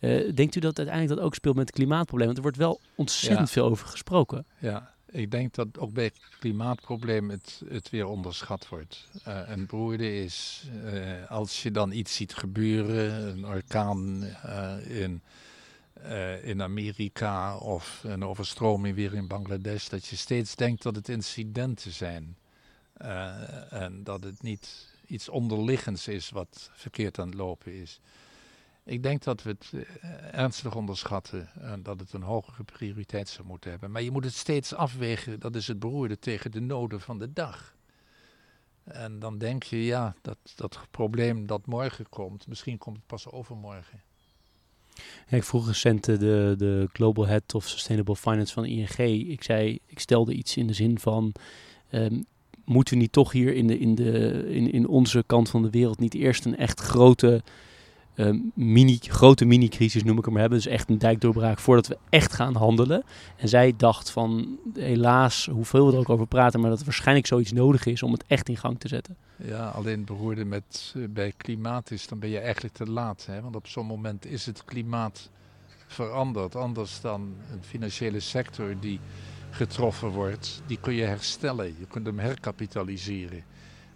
Uh, 0.00 0.34
denkt 0.34 0.56
u 0.56 0.60
dat 0.60 0.78
uiteindelijk 0.78 1.16
dat 1.16 1.26
ook 1.26 1.34
speelt 1.34 1.56
met 1.56 1.66
het 1.66 1.74
klimaatprobleem? 1.74 2.26
Want 2.26 2.38
er 2.38 2.42
wordt 2.42 2.58
wel 2.58 2.80
ontzettend 2.94 3.50
veel 3.50 3.64
over 3.64 3.86
gesproken. 3.86 4.46
Ja, 4.58 4.94
ik 5.10 5.30
denk 5.30 5.54
dat 5.54 5.78
ook 5.78 5.92
bij 5.92 6.04
het 6.04 6.20
klimaatprobleem 6.38 7.30
het, 7.30 7.62
het 7.68 7.90
weer 7.90 8.06
onderschat 8.06 8.68
wordt. 8.68 9.08
Uh, 9.28 9.40
een 9.46 9.66
broerde 9.66 10.22
is, 10.22 10.66
uh, 10.84 11.30
als 11.30 11.62
je 11.62 11.70
dan 11.70 11.92
iets 11.92 12.14
ziet 12.14 12.34
gebeuren, 12.34 13.28
een 13.28 13.46
orkaan 13.46 14.24
in, 14.84 15.22
in 16.42 16.62
Amerika 16.62 17.56
of 17.56 18.00
een 18.04 18.24
overstroming 18.24 18.94
weer 18.94 19.14
in 19.14 19.26
Bangladesh, 19.26 19.88
dat 19.88 20.06
je 20.06 20.16
steeds 20.16 20.56
denkt 20.56 20.82
dat 20.82 20.94
het 20.96 21.08
incidenten 21.08 21.92
zijn. 21.92 22.36
en 23.70 24.00
dat 24.04 24.24
het 24.24 24.42
niet 24.42 24.94
iets 25.06 25.28
onderliggends 25.28 26.08
is 26.08 26.30
wat 26.30 26.70
verkeerd 26.72 27.18
aan 27.18 27.28
het 27.28 27.36
lopen 27.36 27.72
is. 27.72 28.00
Ik 28.86 29.02
denk 29.02 29.22
dat 29.22 29.42
we 29.42 29.50
het 29.50 29.72
eh, 29.72 30.34
ernstig 30.38 30.74
onderschatten 30.74 31.48
en 31.60 31.82
dat 31.82 32.00
het 32.00 32.12
een 32.12 32.22
hogere 32.22 32.64
prioriteit 32.64 33.28
zou 33.28 33.46
moeten 33.46 33.70
hebben. 33.70 33.90
Maar 33.90 34.02
je 34.02 34.10
moet 34.10 34.24
het 34.24 34.34
steeds 34.34 34.74
afwegen, 34.74 35.40
dat 35.40 35.54
is 35.54 35.66
het 35.66 35.78
beroerde, 35.78 36.18
tegen 36.18 36.50
de 36.50 36.60
noden 36.60 37.00
van 37.00 37.18
de 37.18 37.32
dag. 37.32 37.74
En 38.84 39.18
dan 39.18 39.38
denk 39.38 39.62
je, 39.62 39.84
ja, 39.84 40.14
dat, 40.22 40.38
dat 40.54 40.78
probleem 40.90 41.46
dat 41.46 41.66
morgen 41.66 42.08
komt, 42.08 42.46
misschien 42.46 42.78
komt 42.78 42.96
het 42.96 43.06
pas 43.06 43.30
overmorgen. 43.30 44.02
Ik 45.28 45.44
vroeg 45.44 45.66
recent 45.66 46.04
de, 46.04 46.54
de 46.58 46.88
Global 46.92 47.26
Head 47.26 47.54
of 47.54 47.68
Sustainable 47.68 48.16
Finance 48.16 48.52
van 48.52 48.64
ING. 48.64 48.98
Ik 49.28 49.42
zei, 49.42 49.78
ik 49.86 49.98
stelde 49.98 50.34
iets 50.34 50.56
in 50.56 50.66
de 50.66 50.72
zin 50.72 50.98
van, 50.98 51.32
um, 51.90 52.24
moeten 52.64 52.94
we 52.94 53.00
niet 53.00 53.12
toch 53.12 53.32
hier 53.32 53.54
in, 53.54 53.66
de, 53.66 53.78
in, 53.78 53.94
de, 53.94 54.44
in, 54.48 54.72
in 54.72 54.86
onze 54.86 55.24
kant 55.26 55.48
van 55.48 55.62
de 55.62 55.70
wereld 55.70 55.98
niet 55.98 56.14
eerst 56.14 56.44
een 56.44 56.56
echt 56.56 56.80
grote, 56.80 57.42
mini, 58.54 58.98
grote 59.00 59.44
mini-crisis, 59.44 60.04
noem 60.04 60.18
ik 60.18 60.24
hem 60.24 60.36
hebben. 60.36 60.58
Dus 60.58 60.66
echt 60.66 60.90
een 60.90 60.98
dijkdoorbraak 60.98 61.58
voordat 61.58 61.86
we 61.86 61.98
echt 62.08 62.32
gaan 62.32 62.54
handelen. 62.54 63.04
En 63.36 63.48
zij 63.48 63.74
dacht 63.76 64.10
van, 64.10 64.58
helaas, 64.74 65.48
hoeveel 65.52 65.86
we 65.86 65.92
er 65.92 65.98
ook 65.98 66.10
over 66.10 66.26
praten, 66.26 66.60
maar 66.60 66.70
dat 66.70 66.78
er 66.78 66.84
waarschijnlijk 66.84 67.26
zoiets 67.26 67.52
nodig 67.52 67.86
is 67.86 68.02
om 68.02 68.12
het 68.12 68.24
echt 68.26 68.48
in 68.48 68.56
gang 68.56 68.80
te 68.80 68.88
zetten. 68.88 69.16
Ja, 69.36 69.68
alleen 69.68 70.04
behoorde 70.04 70.44
met 70.44 70.94
uh, 70.96 71.08
bij 71.08 71.32
klimaat 71.36 71.90
is, 71.90 72.06
dan 72.06 72.18
ben 72.18 72.28
je 72.28 72.38
eigenlijk 72.38 72.74
te 72.74 72.90
laat. 72.90 73.26
Hè? 73.26 73.40
Want 73.40 73.56
op 73.56 73.66
zo'n 73.66 73.86
moment 73.86 74.26
is 74.26 74.46
het 74.46 74.64
klimaat 74.64 75.30
veranderd. 75.86 76.56
Anders 76.56 77.00
dan 77.00 77.34
een 77.52 77.62
financiële 77.62 78.20
sector 78.20 78.74
die 78.80 79.00
getroffen 79.50 80.08
wordt, 80.08 80.62
die 80.66 80.78
kun 80.80 80.94
je 80.94 81.04
herstellen. 81.04 81.66
Je 81.66 81.86
kunt 81.88 82.06
hem 82.06 82.18
herkapitaliseren. 82.18 83.44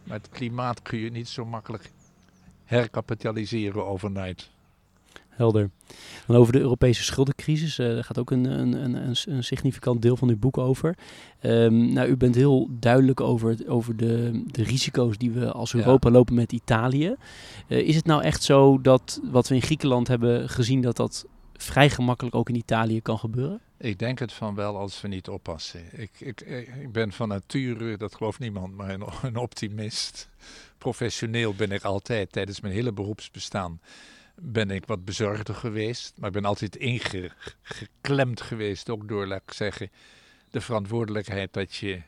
Maar 0.05 0.17
het 0.17 0.29
klimaat 0.29 0.83
kun 0.83 0.99
je 0.99 1.11
niet 1.11 1.29
zo 1.29 1.45
makkelijk 1.45 1.91
herkapitaliseren 2.71 3.87
overnight. 3.87 4.51
Helder. 5.29 5.71
Dan 6.27 6.37
over 6.37 6.53
de 6.53 6.59
Europese 6.59 7.05
schuldencrisis. 7.05 7.79
Uh, 7.79 7.87
daar 7.95 8.05
gaat 8.05 8.19
ook 8.19 8.31
een, 8.31 8.45
een, 8.45 8.73
een, 8.73 9.17
een, 9.27 9.45
significant 9.45 10.03
deel 10.03 10.17
van 10.17 10.29
uw 10.29 10.39
boek 10.39 10.59
over. 10.59 10.97
Um, 11.43 11.93
nou, 11.93 12.09
u 12.09 12.17
bent 12.17 12.35
heel 12.35 12.69
duidelijk 12.71 13.21
over, 13.21 13.57
over 13.67 13.97
de, 13.97 14.43
de 14.47 14.63
risico's 14.63 15.19
die 15.19 15.31
we 15.31 15.53
als 15.53 15.75
Europa 15.75 16.09
ja. 16.09 16.15
lopen 16.15 16.35
met 16.35 16.53
Italië. 16.53 17.15
Uh, 17.69 17.79
is 17.79 17.97
het 17.97 18.07
nou 18.07 18.23
echt 18.23 18.43
zo 18.43 18.81
dat 18.81 19.21
wat 19.31 19.49
we 19.49 19.55
in 19.55 19.63
Griekenland 19.63 20.09
hebben 20.09 20.49
gezien, 20.49 20.81
dat 20.81 20.97
dat 20.97 21.27
vrij 21.62 21.90
gemakkelijk 21.90 22.35
ook 22.35 22.49
in 22.49 22.55
Italië 22.55 23.01
kan 23.01 23.18
gebeuren? 23.18 23.61
Ik 23.77 23.99
denk 23.99 24.18
het 24.18 24.33
van 24.33 24.55
wel 24.55 24.77
als 24.77 25.01
we 25.01 25.09
niet 25.09 25.29
oppassen. 25.29 26.01
Ik, 26.01 26.11
ik, 26.18 26.40
ik 26.81 26.92
ben 26.92 27.12
van 27.12 27.29
nature, 27.29 27.96
dat 27.96 28.14
gelooft 28.14 28.38
niemand, 28.38 28.75
maar 28.75 28.90
een, 28.90 29.05
een 29.23 29.37
optimist. 29.37 30.29
Professioneel 30.79 31.55
ben 31.55 31.73
ik 31.73 31.83
altijd, 31.83 32.33
tijdens 32.33 32.61
mijn 32.61 32.75
hele 32.75 32.92
beroepsbestaan, 32.92 33.81
ben 34.35 34.70
ik 34.70 34.87
wat 34.87 35.05
bezorgder 35.05 35.55
geweest. 35.55 36.12
Maar 36.16 36.29
ik 36.29 36.35
ben 36.35 36.44
altijd 36.44 36.77
ingeklemd 36.77 38.40
geweest, 38.40 38.90
ook 38.90 39.09
door, 39.09 39.27
laat 39.27 39.42
zeggen, 39.46 39.90
de 40.51 40.61
verantwoordelijkheid 40.61 41.53
dat 41.53 41.75
je 41.75 42.03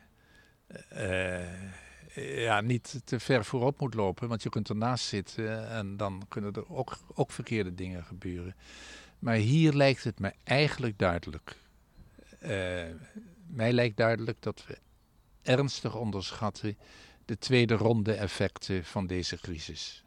uh, 0.93 1.41
ja, 2.15 2.61
niet 2.61 3.01
te 3.03 3.19
ver 3.19 3.45
voorop 3.45 3.79
moet 3.79 3.93
lopen. 3.93 4.27
Want 4.27 4.43
je 4.43 4.49
kunt 4.49 4.69
ernaast 4.69 5.05
zitten 5.05 5.69
en 5.69 5.97
dan 5.97 6.25
kunnen 6.27 6.53
er 6.53 6.69
ook, 6.69 6.97
ook 7.13 7.31
verkeerde 7.31 7.75
dingen 7.75 8.03
gebeuren. 8.03 8.55
Maar 9.23 9.35
hier 9.35 9.73
lijkt 9.73 10.03
het 10.03 10.19
me 10.19 10.33
eigenlijk 10.43 10.97
duidelijk. 10.97 11.57
Uh, 12.41 12.49
mij 13.47 13.73
lijkt 13.73 13.97
duidelijk 13.97 14.41
dat 14.41 14.63
we 14.67 14.77
ernstig 15.41 15.95
onderschatten 15.95 16.77
de 17.25 17.37
tweede 17.37 17.73
ronde 17.73 18.13
effecten 18.13 18.85
van 18.85 19.07
deze 19.07 19.37
crisis. 19.37 20.03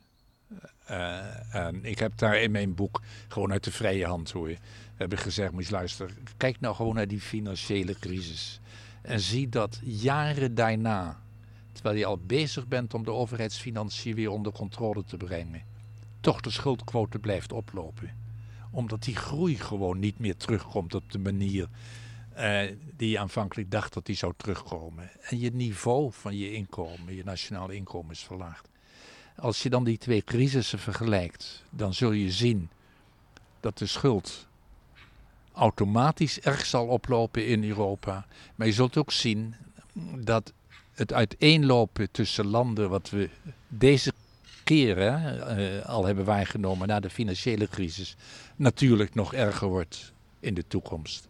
Uh, 0.90 1.55
en 1.55 1.85
ik 1.85 1.98
heb 1.98 2.18
daar 2.18 2.40
in 2.40 2.50
mijn 2.50 2.74
boek 2.74 3.00
gewoon 3.29 3.52
uit 3.52 3.64
de 3.64 3.72
vrije 3.72 4.07
hand 4.07 4.31
hoor. 4.31 4.57
Heb 4.94 5.12
ik 5.12 5.18
gezegd, 5.18 5.52
moet 5.52 5.66
je 5.66 5.72
luisteren, 5.72 6.16
kijk 6.37 6.61
nou 6.61 6.74
gewoon 6.74 6.94
naar 6.94 7.09
die 7.09 7.20
financiële 7.20 7.98
crisis. 7.98 8.61
En 9.02 9.20
zie 9.20 9.48
dat 9.48 9.81
jaren 9.83 10.55
daarna, 10.55 11.22
terwijl 11.72 11.96
je 11.96 12.07
al 12.07 12.18
bezig 12.18 12.66
bent 12.66 12.94
om 12.94 13.05
de 13.05 13.12
overheidsfinanciën 13.12 14.14
weer 14.14 14.31
onder 14.31 14.52
controle 14.52 15.05
te 15.05 15.16
brengen, 15.16 15.62
toch 16.20 16.40
de 16.40 16.50
schuldquote 16.50 17.18
blijft 17.18 17.52
oplopen 17.52 18.24
omdat 18.70 19.02
die 19.02 19.16
groei 19.16 19.59
gewoon 19.59 19.98
niet 19.98 20.18
meer 20.18 20.37
terugkomt 20.37 20.94
op 20.94 21.12
de 21.12 21.18
manier 21.18 21.68
uh, 22.38 22.62
die 22.96 23.11
je 23.11 23.18
aanvankelijk 23.18 23.70
dacht 23.70 23.94
dat 23.94 24.07
die 24.07 24.16
zou 24.16 24.33
terugkomen. 24.37 25.11
En 25.20 25.38
je 25.38 25.50
niveau 25.50 26.12
van 26.12 26.37
je 26.37 26.52
inkomen, 26.52 27.14
je 27.14 27.24
nationale 27.24 27.74
inkomen 27.74 28.11
is 28.11 28.24
verlaagd. 28.24 28.68
Als 29.37 29.62
je 29.62 29.70
dan 29.70 29.85
die 29.85 29.98
twee 29.98 30.22
crisissen 30.22 30.79
vergelijkt, 30.79 31.64
dan 31.70 31.94
zul 31.94 32.12
je 32.12 32.31
zien 32.31 32.70
dat 33.61 33.79
de 33.79 33.87
schuld 33.87 34.46
automatisch 35.52 36.40
erg 36.40 36.66
zal 36.66 36.87
oplopen 36.87 37.46
in 37.46 37.64
Europa. 37.64 38.26
Maar 38.55 38.66
je 38.66 38.72
zult 38.72 38.96
ook 38.96 39.12
zien 39.12 39.55
dat 40.18 40.52
het 40.92 41.12
uiteenlopen 41.12 42.11
tussen 42.11 42.46
landen, 42.46 42.90
wat 42.90 43.11
we 43.11 43.31
deze 43.68 44.12
uh, 44.70 45.85
al 45.85 46.05
hebben 46.05 46.24
waargenomen 46.24 46.88
na 46.88 47.00
de 47.00 47.11
financiële 47.11 47.68
crisis, 47.68 48.16
natuurlijk 48.57 49.14
nog 49.14 49.35
erger 49.35 49.68
wordt 49.68 50.12
in 50.40 50.55
de 50.55 50.66
toekomst. 50.66 51.29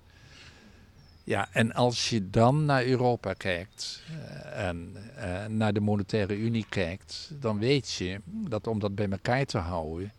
Ja, 1.24 1.48
en 1.52 1.72
als 1.74 2.10
je 2.10 2.30
dan 2.30 2.64
naar 2.64 2.84
Europa 2.84 3.32
kijkt 3.32 4.02
uh, 4.10 4.68
en 4.68 4.96
uh, 5.18 5.46
naar 5.46 5.72
de 5.72 5.80
monetaire 5.80 6.36
unie 6.36 6.66
kijkt, 6.68 7.30
dan 7.40 7.58
weet 7.58 7.92
je 7.92 8.20
dat 8.26 8.66
om 8.66 8.78
dat 8.78 8.94
bij 8.94 9.08
elkaar 9.08 9.44
te 9.44 9.58
houden, 9.58 10.12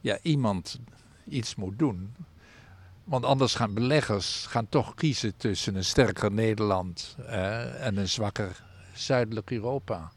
ja, 0.00 0.18
iemand 0.22 0.78
iets 1.28 1.54
moet 1.54 1.78
doen. 1.78 2.14
Want 3.04 3.24
anders 3.24 3.54
gaan 3.54 3.74
beleggers 3.74 4.46
gaan 4.46 4.68
toch 4.68 4.94
kiezen 4.94 5.36
tussen 5.36 5.74
een 5.74 5.84
sterker 5.84 6.32
Nederland 6.32 7.16
en 7.80 7.96
een 7.96 8.08
zwakker 8.08 8.62
zuidelijk 8.94 9.50
Europa. 9.50 10.12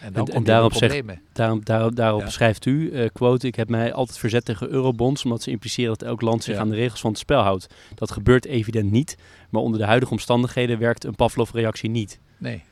En, 0.00 0.12
dan 0.12 0.26
en, 0.26 0.44
daarop, 0.44 0.72
zegt, 0.72 1.02
daarom, 1.32 1.64
daarop, 1.64 1.96
daarop 1.96 2.20
ja. 2.20 2.28
schrijft 2.28 2.64
u, 2.64 2.90
uh, 2.90 3.08
quote, 3.12 3.46
ik 3.46 3.54
heb 3.54 3.68
mij 3.68 3.92
altijd 3.92 4.18
verzet 4.18 4.44
tegen 4.44 4.68
eurobonds, 4.68 5.24
omdat 5.24 5.42
ze 5.42 5.50
impliceren 5.50 5.90
dat 5.98 6.08
elk 6.08 6.20
land 6.20 6.44
zich 6.44 6.54
ja. 6.54 6.60
aan 6.60 6.68
de 6.68 6.76
regels 6.76 7.00
van 7.00 7.10
het 7.10 7.18
spel 7.18 7.40
houdt. 7.40 7.66
Dat 7.94 8.10
gebeurt 8.10 8.44
evident 8.44 8.90
niet, 8.90 9.16
maar 9.50 9.62
onder 9.62 9.80
de 9.80 9.86
huidige 9.86 10.12
omstandigheden 10.12 10.78
werkt 10.78 11.04
een 11.04 11.14
Pavlov-reactie 11.14 11.90
niet. 11.90 12.18
Nee. 12.38 12.62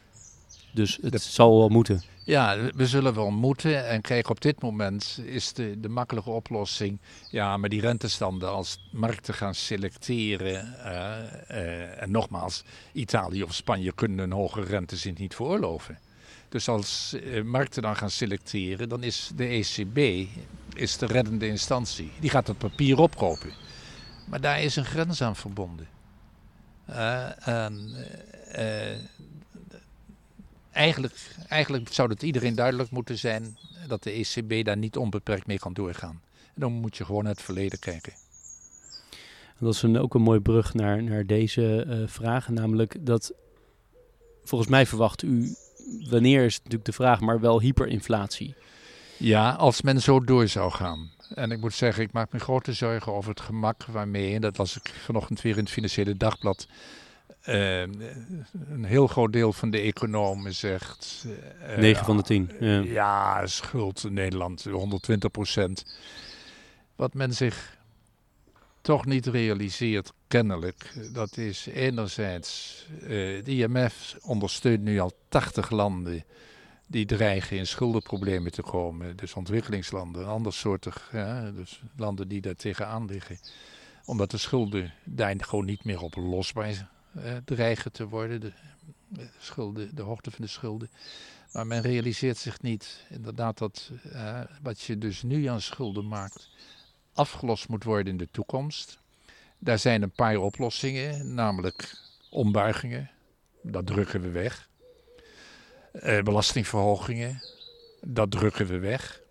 Dus 0.75 0.99
het 1.03 1.13
de, 1.13 1.19
zal 1.19 1.59
wel 1.59 1.69
moeten. 1.69 2.03
Ja, 2.25 2.71
we 2.75 2.87
zullen 2.87 3.15
wel 3.15 3.31
moeten. 3.31 3.89
En 3.89 4.01
kijk, 4.01 4.31
op 4.31 4.41
dit 4.41 4.63
moment 4.63 5.21
is 5.25 5.53
de, 5.53 5.81
de 5.81 5.89
makkelijke 5.89 6.31
oplossing... 6.31 6.99
ja, 7.31 7.57
maar 7.57 7.69
die 7.69 7.81
rentestanden 7.81 8.51
als 8.51 8.89
markten 8.93 9.35
gaan 9.35 9.55
selecteren... 9.55 10.75
Uh, 10.79 11.17
uh, 11.51 12.03
en 12.03 12.11
nogmaals, 12.11 12.65
Italië 12.93 13.43
of 13.43 13.55
Spanje 13.55 13.93
kunnen 13.93 14.19
een 14.19 14.33
hoge 14.33 14.63
rente 14.63 15.13
niet 15.15 15.35
veroorloven. 15.35 15.99
Dus 16.55 16.69
als 16.69 17.12
eh, 17.12 17.43
markten 17.43 17.83
dan 17.83 17.97
gaan 17.97 18.11
selecteren, 18.11 18.88
dan 18.88 19.03
is 19.03 19.31
de 19.37 19.47
ECB 19.47 20.29
is 20.75 20.97
de 20.97 21.07
reddende 21.07 21.47
instantie. 21.47 22.11
Die 22.21 22.31
gaat 22.31 22.47
het 22.47 22.59
papier 22.59 22.99
opkopen. 22.99 23.51
Maar 24.29 24.40
daar 24.40 24.62
is 24.62 24.77
een 24.77 24.85
grens 24.85 25.23
aan 25.23 25.37
verbonden. 25.37 25.88
Uh, 26.90 27.49
en, 27.49 27.95
uh, 28.57 28.97
eigenlijk, 30.73 31.14
eigenlijk 31.49 31.93
zou 31.93 32.11
het 32.11 32.23
iedereen 32.23 32.55
duidelijk 32.55 32.90
moeten 32.90 33.19
zijn 33.19 33.59
dat 33.88 34.03
de 34.03 34.11
ECB 34.11 34.64
daar 34.64 34.77
niet 34.77 34.97
onbeperkt 34.97 35.47
mee 35.47 35.59
kan 35.59 35.73
doorgaan. 35.73 36.21
En 36.33 36.61
dan 36.61 36.73
moet 36.73 36.97
je 36.97 37.05
gewoon 37.05 37.23
naar 37.23 37.33
het 37.33 37.43
verleden 37.43 37.79
kijken. 37.79 38.12
En 39.59 39.64
dat 39.64 39.75
is 39.75 39.83
een, 39.83 39.99
ook 39.99 40.14
een 40.14 40.23
mooie 40.23 40.40
brug 40.40 40.75
naar, 40.75 41.03
naar 41.03 41.27
deze 41.27 41.85
uh, 41.88 42.09
vraag. 42.09 42.49
Namelijk 42.49 43.07
dat 43.07 43.33
volgens 44.45 44.71
mij 44.71 44.87
verwacht 44.87 45.23
u 45.23 45.55
wanneer 46.11 46.44
is 46.44 46.57
natuurlijk 46.57 46.85
de 46.85 46.92
vraag, 46.92 47.20
maar 47.20 47.40
wel 47.40 47.61
hyperinflatie. 47.61 48.55
Ja, 49.16 49.51
als 49.51 49.83
men 49.83 50.01
zo 50.01 50.20
door 50.20 50.49
zou 50.49 50.70
gaan. 50.70 51.11
En 51.35 51.51
ik 51.51 51.61
moet 51.61 51.75
zeggen, 51.75 52.03
ik 52.03 52.12
maak 52.12 52.33
me 52.33 52.38
grote 52.38 52.73
zorgen 52.73 53.12
over 53.12 53.31
het 53.31 53.40
gemak 53.40 53.85
waarmee, 53.85 54.35
en 54.35 54.40
dat 54.40 54.59
las 54.59 54.77
ik 54.77 54.94
vanochtend 55.05 55.40
weer 55.40 55.57
in 55.57 55.62
het 55.62 55.73
Financiële 55.73 56.16
Dagblad, 56.16 56.66
uh, 57.49 57.81
een 57.81 58.85
heel 58.85 59.07
groot 59.07 59.33
deel 59.33 59.53
van 59.53 59.70
de 59.70 59.81
economen 59.81 60.55
zegt... 60.55 61.27
Uh, 61.68 61.77
9 61.77 62.05
van 62.05 62.16
de 62.16 62.23
10. 62.23 62.51
Ja. 62.61 62.81
ja, 62.81 63.47
schuld 63.47 64.05
in 64.05 64.12
Nederland, 64.12 64.64
120 64.64 65.31
procent. 65.31 65.97
Wat 66.97 67.14
men 67.14 67.35
zich 67.35 67.77
toch 68.85 69.07
niet 69.07 69.27
realiseert, 69.27 70.12
kennelijk, 70.27 71.11
dat 71.12 71.37
is 71.37 71.66
enerzijds, 71.66 72.85
uh, 73.03 73.09
de 73.44 73.57
IMF 73.57 74.16
ondersteunt 74.23 74.83
nu 74.83 74.99
al 74.99 75.12
80 75.29 75.70
landen 75.70 76.25
die 76.87 77.07
dreigen 77.07 77.57
in 77.57 77.66
schuldenproblemen 77.66 78.53
te 78.53 78.62
komen. 78.62 79.16
Dus 79.16 79.35
ontwikkelingslanden, 79.35 80.27
andersoortig, 80.27 81.09
ja, 81.12 81.51
dus 81.51 81.83
landen 81.97 82.29
die 82.29 82.40
daar 82.40 82.55
tegenaan 82.57 83.07
liggen. 83.07 83.38
Omdat 84.05 84.31
de 84.31 84.38
schulden 84.38 84.92
daar 85.05 85.35
gewoon 85.38 85.64
niet 85.64 85.85
meer 85.85 86.01
op 86.01 86.16
losbaar 86.16 86.88
uh, 87.16 87.37
dreigen 87.44 87.92
te 87.92 88.09
worden, 88.09 88.40
de, 88.40 88.53
de, 89.09 89.29
schulden, 89.38 89.94
de 89.94 90.03
hoogte 90.03 90.31
van 90.31 90.44
de 90.44 90.51
schulden. 90.51 90.90
Maar 91.53 91.66
men 91.66 91.81
realiseert 91.81 92.38
zich 92.38 92.62
niet, 92.62 93.05
inderdaad, 93.09 93.59
dat 93.59 93.90
uh, 94.12 94.40
wat 94.62 94.81
je 94.81 94.99
dus 94.99 95.23
nu 95.23 95.47
aan 95.47 95.61
schulden 95.61 96.09
maakt, 96.09 96.51
afgelost 97.14 97.68
moet 97.68 97.85
worden 97.85 98.12
in 98.12 98.18
de 98.18 98.29
toekomst. 98.31 98.98
Daar 99.59 99.79
zijn 99.79 100.03
een 100.03 100.11
paar 100.11 100.37
oplossingen, 100.37 101.35
namelijk 101.35 101.96
ombuigingen, 102.31 103.11
dat 103.62 103.87
drukken 103.87 104.20
we 104.20 104.29
weg. 104.29 104.68
Eh, 105.92 106.22
belastingverhogingen, 106.22 107.42
dat 108.00 108.31
drukken 108.31 108.66
we 108.66 108.79
weg. 108.79 109.22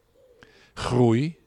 Groei, 0.73 1.37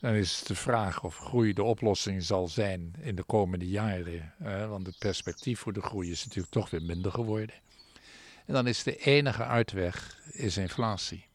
dan 0.00 0.14
is 0.14 0.38
het 0.38 0.46
de 0.46 0.54
vraag 0.54 1.02
of 1.02 1.18
groei 1.18 1.52
de 1.52 1.62
oplossing 1.62 2.22
zal 2.22 2.48
zijn 2.48 2.94
in 3.00 3.14
de 3.14 3.22
komende 3.22 3.68
jaren. 3.68 4.32
Want 4.68 4.86
het 4.86 4.98
perspectief 4.98 5.60
voor 5.60 5.72
de 5.72 5.82
groei 5.82 6.10
is 6.10 6.24
natuurlijk 6.24 6.52
toch 6.52 6.70
weer 6.70 6.82
minder 6.82 7.12
geworden. 7.12 7.54
En 8.46 8.54
dan 8.54 8.66
is 8.66 8.82
de 8.82 8.96
enige 8.96 9.44
uitweg 9.44 10.18
is 10.30 10.56
inflatie. 10.56 11.26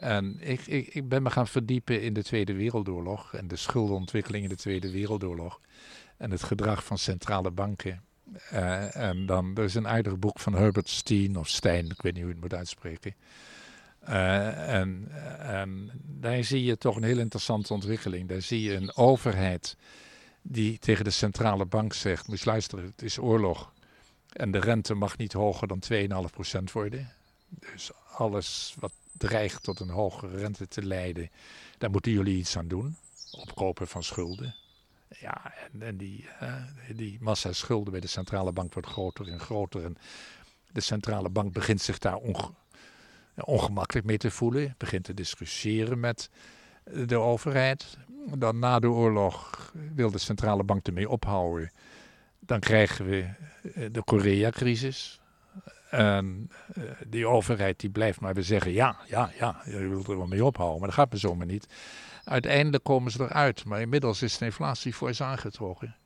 En 0.00 0.36
ik, 0.40 0.66
ik, 0.66 0.94
ik 0.94 1.08
ben 1.08 1.22
me 1.22 1.30
gaan 1.30 1.46
verdiepen 1.46 2.02
in 2.02 2.12
de 2.12 2.22
Tweede 2.22 2.52
Wereldoorlog 2.52 3.34
en 3.34 3.48
de 3.48 3.56
schuldenontwikkeling 3.56 4.42
in 4.42 4.48
de 4.48 4.56
Tweede 4.56 4.90
Wereldoorlog. 4.90 5.60
En 6.16 6.30
het 6.30 6.42
gedrag 6.42 6.84
van 6.84 6.98
centrale 6.98 7.50
banken. 7.50 8.02
Uh, 8.52 8.96
en 8.96 9.26
dan, 9.26 9.56
er 9.56 9.64
is 9.64 9.74
een 9.74 9.88
aardig 9.88 10.18
boek 10.18 10.38
van 10.38 10.54
Herbert 10.54 10.88
Steen, 10.88 11.36
of 11.36 11.48
Stein, 11.48 11.84
ik 11.90 12.02
weet 12.02 12.12
niet 12.12 12.22
hoe 12.22 12.32
je 12.32 12.40
het 12.40 12.40
moet 12.40 12.54
uitspreken. 12.54 13.14
Uh, 14.08 14.74
en, 14.74 15.08
en 15.38 15.90
daar 16.04 16.44
zie 16.44 16.64
je 16.64 16.78
toch 16.78 16.96
een 16.96 17.02
heel 17.02 17.18
interessante 17.18 17.72
ontwikkeling. 17.72 18.28
Daar 18.28 18.42
zie 18.42 18.62
je 18.62 18.74
een 18.74 18.96
overheid 18.96 19.76
die 20.42 20.78
tegen 20.78 21.04
de 21.04 21.10
centrale 21.10 21.64
bank 21.64 21.92
zegt: 21.92 22.28
Moet 22.28 22.44
luisteren, 22.44 22.84
het 22.84 23.02
is 23.02 23.18
oorlog. 23.18 23.72
En 24.32 24.50
de 24.50 24.58
rente 24.58 24.94
mag 24.94 25.16
niet 25.16 25.32
hoger 25.32 25.68
dan 25.68 25.82
2,5% 25.92 26.72
worden. 26.72 27.12
Dus 27.48 27.90
alles 28.16 28.74
wat 28.78 28.92
dreigt 29.12 29.62
tot 29.62 29.80
een 29.80 29.88
hogere 29.88 30.36
rente 30.36 30.68
te 30.68 30.82
leiden, 30.82 31.30
daar 31.78 31.90
moeten 31.90 32.12
jullie 32.12 32.38
iets 32.38 32.56
aan 32.56 32.68
doen. 32.68 32.96
Opkopen 33.30 33.88
van 33.88 34.02
schulden. 34.02 34.54
Ja, 35.18 35.52
en, 35.72 35.82
en 35.82 35.96
die, 35.96 36.28
uh, 36.42 36.54
die 36.94 37.18
massa 37.20 37.52
schulden 37.52 37.92
bij 37.92 38.00
de 38.00 38.06
centrale 38.06 38.52
bank 38.52 38.72
wordt 38.72 38.88
groter 38.88 39.28
en 39.28 39.40
groter. 39.40 39.84
En 39.84 39.96
de 40.72 40.80
centrale 40.80 41.28
bank 41.28 41.52
begint 41.52 41.80
zich 41.80 41.98
daar 41.98 42.16
onge 42.16 42.50
ongemakkelijk 43.34 44.06
mee 44.06 44.18
te 44.18 44.30
voelen. 44.30 44.74
Begint 44.78 45.04
te 45.04 45.14
discussiëren 45.14 46.00
met 46.00 46.30
de 46.84 47.16
overheid. 47.16 47.98
Dan 48.34 48.58
na 48.58 48.78
de 48.78 48.90
oorlog 48.90 49.72
wil 49.94 50.10
de 50.10 50.18
centrale 50.18 50.64
bank 50.64 50.86
ermee 50.86 51.08
ophouden. 51.08 51.70
Dan 52.38 52.60
krijgen 52.60 53.06
we 53.06 53.28
eh, 53.74 53.86
de 53.92 54.02
Korea-crisis. 54.04 55.20
En 55.90 56.50
uh, 56.78 56.84
die 57.06 57.26
overheid 57.26 57.80
die 57.80 57.90
blijft 57.90 58.20
maar 58.20 58.34
weer 58.34 58.44
zeggen: 58.44 58.72
ja, 58.72 58.96
ja, 59.06 59.30
ja, 59.38 59.62
je 59.64 59.88
wilt 59.88 60.08
er 60.08 60.16
wel 60.16 60.26
mee 60.26 60.44
ophouden, 60.44 60.78
maar 60.78 60.88
dat 60.88 60.98
gaat 60.98 61.12
me 61.12 61.18
zomaar 61.18 61.46
niet. 61.46 61.66
Uiteindelijk 62.24 62.84
komen 62.84 63.12
ze 63.12 63.22
eruit, 63.22 63.64
maar 63.64 63.80
inmiddels 63.80 64.22
is 64.22 64.38
de 64.38 64.44
inflatie 64.44 64.92
fors 64.92 65.22
aangetrokken. 65.22 65.96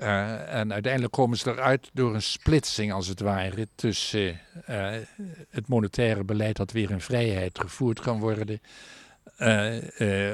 Uh, 0.00 0.54
en 0.54 0.72
uiteindelijk 0.72 1.12
komen 1.12 1.38
ze 1.38 1.50
eruit 1.50 1.90
door 1.92 2.14
een 2.14 2.22
splitsing, 2.22 2.92
als 2.92 3.06
het 3.06 3.20
ware, 3.20 3.68
tussen 3.74 4.40
uh, 4.68 4.94
het 5.50 5.68
monetaire 5.68 6.24
beleid 6.24 6.56
dat 6.56 6.72
weer 6.72 6.90
in 6.90 7.00
vrijheid 7.00 7.58
gevoerd 7.58 8.00
kan 8.00 8.20
worden. 8.20 8.60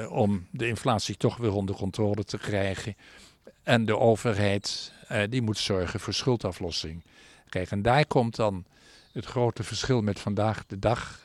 Om 0.09 0.47
de 0.51 0.67
inflatie 0.67 1.17
toch 1.17 1.37
weer 1.37 1.53
onder 1.53 1.75
controle 1.75 2.23
te 2.23 2.37
krijgen. 2.37 2.95
En 3.63 3.85
de 3.85 3.97
overheid, 3.97 4.93
die 5.29 5.41
moet 5.41 5.57
zorgen 5.57 5.99
voor 5.99 6.13
schuldaflossing. 6.13 7.03
En 7.53 7.81
daar 7.81 8.05
komt 8.05 8.35
dan 8.35 8.65
het 9.11 9.25
grote 9.25 9.63
verschil 9.63 10.01
met 10.01 10.19
vandaag 10.19 10.65
de 10.65 10.79
dag 10.79 11.19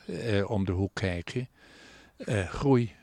om 0.47 0.65
de 0.65 0.73
hoek 0.73 0.95
kijken. 0.95 1.49
groei. 2.27 2.95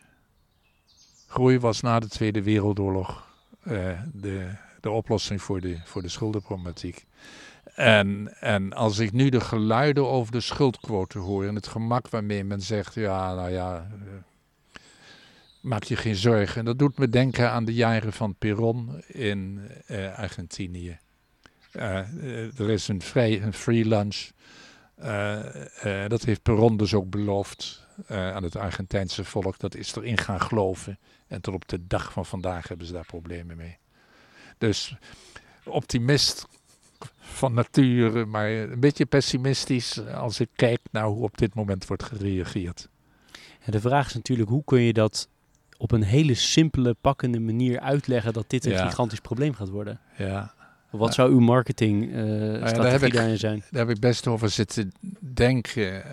Groei 1.28 1.60
was 1.60 1.82
na 1.82 2.00
de 2.00 2.08
Tweede 2.08 2.44
Wereldoorlog 2.44 3.28
de 4.14 4.52
de 4.86 4.92
oplossing 4.92 5.42
voor 5.42 5.62
de, 5.62 5.78
voor 5.84 6.02
de 6.02 6.10
schuldenproblematiek. 6.10 7.06
En, 7.76 8.34
en 8.40 8.74
als 8.74 9.00
ik 9.00 9.12
nu 9.12 9.30
de 9.30 9.40
geluiden 9.40 10.10
over 10.10 10.32
de 10.32 10.42
schuldquote 10.42 11.20
hoor 11.20 11.46
en 11.46 11.56
het 11.56 11.68
gemak 11.68 12.10
waarmee 12.10 12.44
men 12.44 12.62
zegt, 12.62 12.94
ja, 12.94 13.34
nou 13.34 13.50
ja, 13.50 13.88
maak 15.62 15.84
je 15.84 15.96
geen 15.96 16.16
zorgen. 16.16 16.60
En 16.60 16.66
dat 16.66 16.80
doet 16.80 16.98
me 16.98 17.10
denken 17.10 17.52
aan 17.52 17.66
de 17.66 17.74
jaren 17.74 18.14
van 18.14 18.36
Perón 18.36 19.04
in 19.08 19.70
Argentinië. 20.16 21.00
Uh, 21.76 22.60
er 22.60 22.70
is 22.70 22.88
een, 22.88 23.02
vrij, 23.02 23.42
een 23.42 23.54
free 23.54 23.86
lunch. 23.86 24.30
dat 26.08 26.24
heeft 26.24 26.42
Perón 26.42 26.78
dus 26.78 26.94
ook 26.94 27.10
beloofd 27.10 27.88
aan 28.08 28.44
het 28.44 28.56
Argentijnse 28.56 29.24
volk. 29.24 29.60
Dat 29.60 29.76
is 29.76 29.96
erin 29.96 30.18
gaan 30.18 30.42
geloven. 30.42 31.00
En 31.28 31.42
tot 31.42 31.54
op 31.54 31.68
de 31.68 31.88
dag 31.88 32.12
van 32.12 32.26
vandaag 32.26 32.68
hebben 32.68 32.88
ze 32.88 32.94
daar 32.94 33.06
problemen 33.06 33.58
mee. 33.58 33.78
Dus 34.58 34.96
optimist 35.64 36.48
van 37.20 37.54
nature, 37.54 38.26
maar 38.26 38.50
een 38.52 38.80
beetje 38.80 39.06
pessimistisch 39.06 40.08
als 40.08 40.40
ik 40.40 40.50
kijk 40.56 40.80
naar 40.92 41.06
hoe 41.06 41.24
op 41.24 41.38
dit 41.38 41.54
moment 41.54 41.88
wordt 41.88 42.04
gereageerd. 42.04 42.90
En 43.60 43.72
de 43.72 43.80
vraag 43.80 44.08
is 44.08 44.14
natuurlijk, 44.14 44.50
hoe 44.50 44.64
kun 44.64 44.82
je 44.82 44.94
dat 44.94 45.30
op 45.78 45.92
een 45.92 46.04
hele 46.04 46.34
simpele, 46.34 46.94
pakkende 47.02 47.40
manier 47.40 47.80
uitleggen 47.80 48.34
dat 48.34 48.50
dit 48.50 48.66
een 48.66 48.72
ja. 48.72 48.88
gigantisch 48.88 49.20
probleem 49.20 49.54
gaat 49.54 49.70
worden? 49.70 50.00
Ja. 50.18 50.54
Wat 50.98 51.14
zou 51.14 51.32
uw 51.32 51.40
marketingstrategie 51.40 53.08
uh, 53.08 53.14
daarin 53.14 53.38
zijn? 53.38 53.64
Daar 53.72 53.88
heb 53.88 53.96
ik 53.96 54.02
best 54.02 54.28
over 54.28 54.50
zitten 54.50 54.92
denken. 55.20 56.04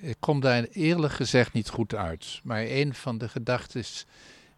ik 0.00 0.16
kom 0.20 0.40
daar 0.40 0.66
eerlijk 0.72 1.12
gezegd 1.12 1.52
niet 1.52 1.68
goed 1.68 1.94
uit. 1.94 2.40
Maar 2.42 2.62
een 2.62 2.94
van 2.94 3.18
de 3.18 3.28
gedachten 3.28 3.84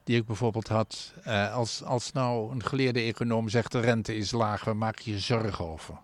die 0.08 0.16
ik 0.16 0.26
bijvoorbeeld 0.26 0.68
had. 0.68 1.12
Uh, 1.26 1.54
als, 1.54 1.82
als 1.82 2.12
nou 2.12 2.52
een 2.52 2.64
geleerde 2.64 3.00
econoom 3.00 3.48
zegt 3.48 3.72
de 3.72 3.80
rente 3.80 4.16
is 4.16 4.30
laag, 4.30 4.64
waar 4.64 4.76
maak 4.76 4.98
je 4.98 5.10
je 5.10 5.18
zorgen 5.18 5.68
over? 5.68 5.94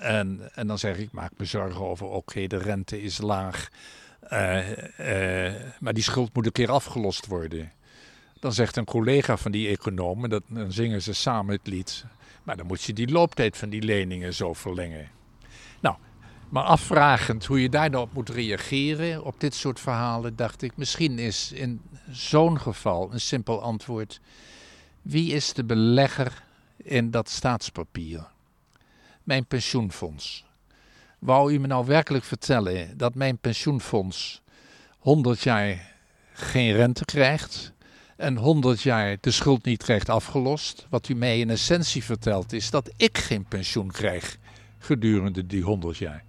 En, 0.00 0.50
en 0.54 0.66
dan 0.66 0.78
zeg 0.78 0.98
ik, 0.98 1.12
maak 1.12 1.32
me 1.36 1.44
zorgen 1.44 1.80
over, 1.80 2.06
oké, 2.06 2.46
de 2.46 2.56
rente 2.56 3.02
is 3.02 3.18
laag, 3.18 3.68
uh, 4.32 4.68
uh, 4.68 5.54
maar 5.78 5.92
die 5.92 6.02
schuld 6.02 6.34
moet 6.34 6.46
een 6.46 6.52
keer 6.52 6.70
afgelost 6.70 7.26
worden. 7.26 7.72
Dan 8.40 8.52
zegt 8.52 8.76
een 8.76 8.84
collega 8.84 9.36
van 9.36 9.50
die 9.50 9.68
econoom, 9.68 10.28
dat, 10.28 10.42
dan 10.46 10.72
zingen 10.72 11.02
ze 11.02 11.12
samen 11.12 11.54
het 11.56 11.66
lied, 11.66 12.04
maar 12.50 12.58
dan 12.58 12.68
moet 12.68 12.82
je 12.82 12.92
die 12.92 13.10
looptijd 13.10 13.56
van 13.56 13.68
die 13.68 13.82
leningen 13.82 14.34
zo 14.34 14.52
verlengen. 14.52 15.08
Nou, 15.80 15.96
maar 16.48 16.64
afvragend 16.64 17.46
hoe 17.46 17.62
je 17.62 17.68
daar 17.68 17.90
nou 17.90 18.04
op 18.04 18.12
moet 18.12 18.28
reageren 18.28 19.24
op 19.24 19.40
dit 19.40 19.54
soort 19.54 19.80
verhalen, 19.80 20.36
dacht 20.36 20.62
ik, 20.62 20.76
misschien 20.76 21.18
is 21.18 21.52
in 21.52 21.80
zo'n 22.08 22.60
geval 22.60 23.12
een 23.12 23.20
simpel 23.20 23.62
antwoord. 23.62 24.20
Wie 25.02 25.32
is 25.32 25.52
de 25.52 25.64
belegger 25.64 26.44
in 26.76 27.10
dat 27.10 27.28
staatspapier? 27.28 28.26
Mijn 29.22 29.46
pensioenfonds. 29.46 30.44
Wou 31.18 31.52
u 31.52 31.58
me 31.58 31.66
nou 31.66 31.86
werkelijk 31.86 32.24
vertellen 32.24 32.96
dat 32.96 33.14
mijn 33.14 33.38
pensioenfonds 33.38 34.42
100 34.98 35.40
jaar 35.40 35.94
geen 36.32 36.72
rente 36.72 37.04
krijgt 37.04 37.72
en 38.20 38.36
100 38.36 38.82
jaar 38.82 39.16
de 39.20 39.30
schuld 39.30 39.64
niet 39.64 39.82
krijgt 39.82 40.08
afgelost? 40.08 40.86
Wat 40.90 41.08
u 41.08 41.14
mij 41.14 41.38
in 41.38 41.50
essentie 41.50 42.04
vertelt 42.04 42.52
is 42.52 42.70
dat 42.70 42.90
ik 42.96 43.18
geen 43.18 43.44
pensioen 43.44 43.90
krijg 43.90 44.38
gedurende 44.78 45.46
die 45.46 45.62
100 45.62 45.96
jaar. 45.96 46.24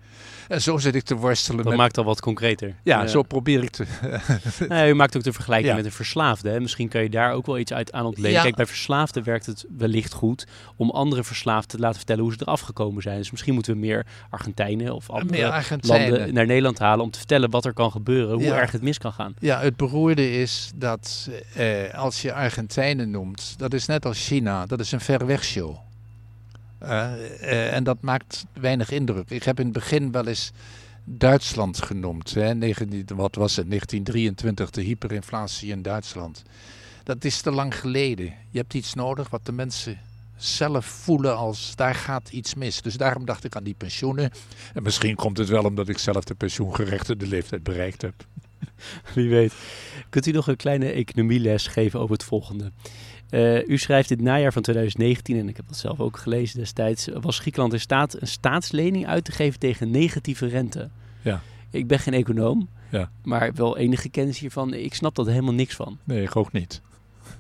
En 0.48 0.62
zo 0.62 0.78
zit 0.78 0.96
ik 0.96 1.04
te 1.04 1.16
worstelen. 1.16 1.66
Dat 1.66 1.76
maakt 1.76 1.98
al 1.98 2.04
wat 2.04 2.22
concreter. 2.22 2.76
Ja, 2.84 3.08
zo 3.08 3.22
probeer 3.22 3.64
ik 3.64 3.70
te. 3.70 3.86
nou, 4.70 4.90
u 4.90 4.94
maakt 4.94 5.18
ook 5.18 5.24
de 5.24 5.34
vergelijking 5.34 5.76
met 5.76 5.86
een 5.86 5.92
verslaafde. 5.92 6.50
Hè? 6.50 6.60
Misschien 6.60 6.88
kan 6.88 7.02
je 7.02 7.10
daar 7.10 7.34
ook 7.34 7.46
wel 7.46 7.58
iets 7.58 7.74
uit 7.74 7.92
aan 7.92 8.06
ontleden. 8.06 8.42
Kijk, 8.42 8.56
bij 8.56 8.66
verslaafden 8.66 9.24
werkt 9.24 9.46
het 9.46 9.66
wellicht 9.78 10.14
goed 10.14 10.48
om 10.76 10.90
andere 10.90 11.24
verslaafden 11.24 11.70
te 11.70 11.80
laten 11.80 11.98
vertellen 11.98 12.24
hoe 12.24 12.32
ze 12.32 12.38
eraf 12.42 12.62
gekomen 12.62 13.02
zijn. 13.02 13.18
Dus 13.18 13.32
misschien 13.32 13.54
moeten 13.54 13.74
we 13.74 13.80
meer 13.80 14.06
Argentijnen 14.30 14.96
of 14.96 15.10
andere 15.10 15.64
landen 15.82 16.34
naar 16.34 16.46
Nederland 16.46 16.80
halen 16.80 17.06
om 17.06 17.12
te 17.12 17.18
vertellen 17.18 17.50
wat 17.50 17.66
er 17.66 17.74
kan 17.74 17.92
gebeuren, 17.92 18.36
hoe 18.36 18.54
erg 18.54 18.72
het 18.72 18.82
mis 18.82 18.98
kan 18.98 19.14
gaan. 19.14 19.34
Ja, 19.40 19.60
het 19.60 19.76
beroerde 19.78 20.32
is 20.32 20.72
dat 20.76 21.30
eh, 21.56 21.94
als 21.94 22.22
je 22.22 22.34
Argentijnen 22.34 23.12
noemt, 23.12 23.54
dat 23.58 23.74
is 23.74 23.86
net 23.86 24.06
als 24.06 24.28
China, 24.28 24.66
dat 24.66 24.80
is 24.80 24.92
een 24.92 25.02
ver 25.02 25.26
weg 25.26 25.44
show. 25.44 25.70
Uh, 25.70 25.78
uh, 25.78 25.80
en 26.82 27.84
dat 27.84 28.02
maakt 28.02 28.46
weinig 28.54 28.92
indruk. 28.92 29.30
Ik 29.30 29.44
heb 29.44 29.60
in 29.60 29.66
het 29.66 29.74
begin 29.74 30.12
wel 30.12 30.28
eens 30.28 30.52
Duitsland 31.04 31.82
genoemd. 31.82 32.34
Hè? 32.34 32.56
19, 32.56 33.06
wat 33.16 33.36
was 33.36 33.56
het? 33.56 33.68
1923, 33.68 34.70
de 34.70 34.82
hyperinflatie 34.82 35.72
in 35.72 35.82
Duitsland. 35.82 36.44
Dat 37.04 37.24
is 37.24 37.42
te 37.42 37.52
lang 37.52 37.80
geleden. 37.80 38.34
Je 38.50 38.58
hebt 38.58 38.74
iets 38.74 38.94
nodig 38.94 39.30
wat 39.30 39.46
de 39.46 39.52
mensen 39.52 40.00
zelf 40.36 40.86
voelen 40.86 41.38
als 41.38 41.76
daar 41.76 41.96
gaat 41.96 42.30
iets 42.30 42.56
mis. 42.56 42.82
Dus 42.82 42.98
daarom 42.98 43.26
dacht 43.26 43.44
ik 43.44 43.56
aan 43.56 43.64
die 43.64 43.76
pensioenen. 43.78 44.32
En 44.74 44.84
misschien 44.84 45.16
komt 45.16 45.38
het 45.38 45.50
wel 45.50 45.64
omdat 45.64 45.90
ik 45.90 45.98
zelf 45.98 46.24
de 46.24 46.36
pensioengerechtigde 46.36 47.28
leeftijd 47.28 47.64
bereikt 47.64 48.02
heb. 48.02 48.14
Wie 49.16 49.30
weet. 49.30 49.54
Kunt 50.10 50.26
u 50.26 50.32
nog 50.32 50.48
een 50.48 50.56
kleine 50.56 50.92
economieles 50.92 51.68
geven 51.68 52.00
over 52.00 52.14
het 52.14 52.24
volgende? 52.24 52.72
Uh, 53.32 53.68
u 53.68 53.78
schrijft 53.78 54.10
dit 54.10 54.22
najaar 54.22 54.54
van 54.54 54.62
2019, 54.62 55.38
en 55.38 55.50
ik 55.50 55.56
heb 55.56 55.68
dat 55.68 55.78
zelf 55.78 56.00
ook 56.00 56.18
gelezen 56.18 56.60
destijds, 56.60 57.08
was 57.22 57.40
Griekenland 57.40 57.74
in 57.74 57.80
staat 57.80 58.22
een 58.22 58.28
staatslening 58.28 59.08
uit 59.08 59.26
te 59.26 59.32
geven 59.32 59.60
tegen 59.60 59.92
negatieve 59.92 60.48
rente. 60.48 60.90
Ja. 61.22 61.42
Ik 61.70 61.88
ben 61.88 62.00
geen 62.00 62.14
econoom, 62.14 62.70
ja. 62.90 63.10
maar 63.24 63.54
wel 63.54 63.78
enige 63.78 64.10
kennis 64.10 64.40
hiervan. 64.40 64.74
Ik 64.74 64.94
snap 64.94 65.16
dat 65.16 65.28
helemaal 65.28 65.54
niks 65.54 65.76
van. 65.76 65.98
Nee, 66.04 66.24
ik 66.24 66.36
ook 66.36 66.52
niet. 66.52 66.82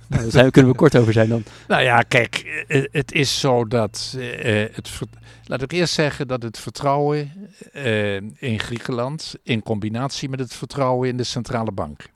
Nou, 0.08 0.30
daar 0.30 0.51
kunnen 0.51 0.71
we 0.71 0.77
kort 0.77 0.97
over 0.97 1.13
zijn 1.13 1.30
dan. 1.30 1.43
Nou 1.67 1.84
ja, 1.84 2.01
kijk, 2.01 2.63
eh, 2.67 2.84
het 2.91 3.12
is 3.12 3.39
zo 3.39 3.67
dat. 3.67 4.15
Uh, 4.17 4.65
het, 4.71 4.99
laat 5.45 5.62
ik 5.62 5.71
eerst 5.71 5.93
zeggen 5.93 6.27
dat 6.27 6.43
het 6.43 6.60
vertrouwen 6.60 7.32
uh, 7.73 8.15
in 8.38 8.60
Griekenland. 8.60 9.36
in 9.43 9.63
combinatie 9.63 10.30
met 10.30 10.39
het 10.39 10.54
vertrouwen 10.54 11.10
in 11.10 11.17
de 11.17 11.23
centrale 11.23 11.71
bank, 11.71 12.10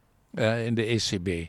in 0.65 0.75
de 0.75 0.85
ECB 0.85 1.47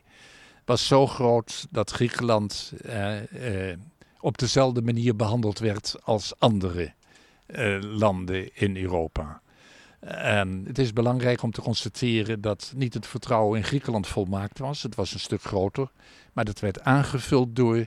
was 0.67 0.87
zo 0.87 1.07
groot 1.07 1.67
dat 1.69 1.91
Griekenland 1.91 2.73
eh, 2.85 3.71
eh, 3.71 3.77
op 4.19 4.37
dezelfde 4.37 4.81
manier 4.81 5.15
behandeld 5.15 5.59
werd 5.59 5.95
als 6.03 6.33
andere 6.39 6.93
landen 7.79 8.55
in 8.55 8.77
Europa. 8.77 9.41
En 9.99 10.63
het 10.67 10.77
is 10.77 10.93
belangrijk 10.93 11.41
om 11.41 11.51
te 11.51 11.61
constateren 11.61 12.41
dat 12.41 12.73
niet 12.75 12.93
het 12.93 13.07
vertrouwen 13.07 13.57
in 13.57 13.63
Griekenland 13.65 14.07
volmaakt 14.07 14.59
was. 14.59 14.83
Het 14.83 14.95
was 14.95 15.13
een 15.13 15.19
stuk 15.19 15.41
groter. 15.41 15.91
Maar 16.33 16.45
dat 16.45 16.59
werd 16.59 16.81
aangevuld 16.81 17.55
door, 17.55 17.85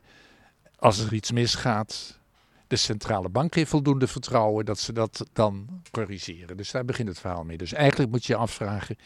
als 0.79 0.99
er 0.99 1.13
iets 1.13 1.33
misgaat, 1.33 2.19
de 2.67 2.77
centrale 2.77 3.29
bank 3.29 3.55
heeft 3.55 3.71
voldoende 3.71 4.07
vertrouwen 4.07 4.65
dat 4.65 4.79
ze 4.79 4.93
dat 4.93 5.27
dan 5.33 5.83
corrigeren. 5.91 6.57
Dus 6.57 6.71
daar 6.71 6.85
begint 6.85 7.09
het 7.09 7.19
verhaal 7.19 7.45
mee. 7.45 7.57
Dus 7.57 7.73
eigenlijk 7.73 8.11
moet 8.11 8.25
je 8.25 8.33
je 8.33 8.39
afvragen, 8.39 8.99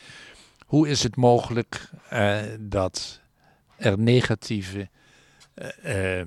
hoe 0.66 0.88
is 0.88 1.02
het 1.02 1.16
mogelijk 1.16 1.90
uh, 2.12 2.40
dat 2.60 3.20
er 3.76 3.98
negatieve 3.98 4.88
uh, 5.54 6.18
uh, 6.18 6.26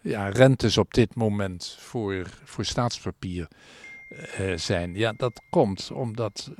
ja, 0.00 0.28
rentes 0.28 0.78
op 0.78 0.94
dit 0.94 1.14
moment 1.14 1.76
voor, 1.78 2.26
voor 2.44 2.64
staatspapier 2.64 3.48
zijn? 4.56 4.94
Ja, 4.94 5.12
dat 5.12 5.42
komt 5.50 5.90
omdat 5.90 6.50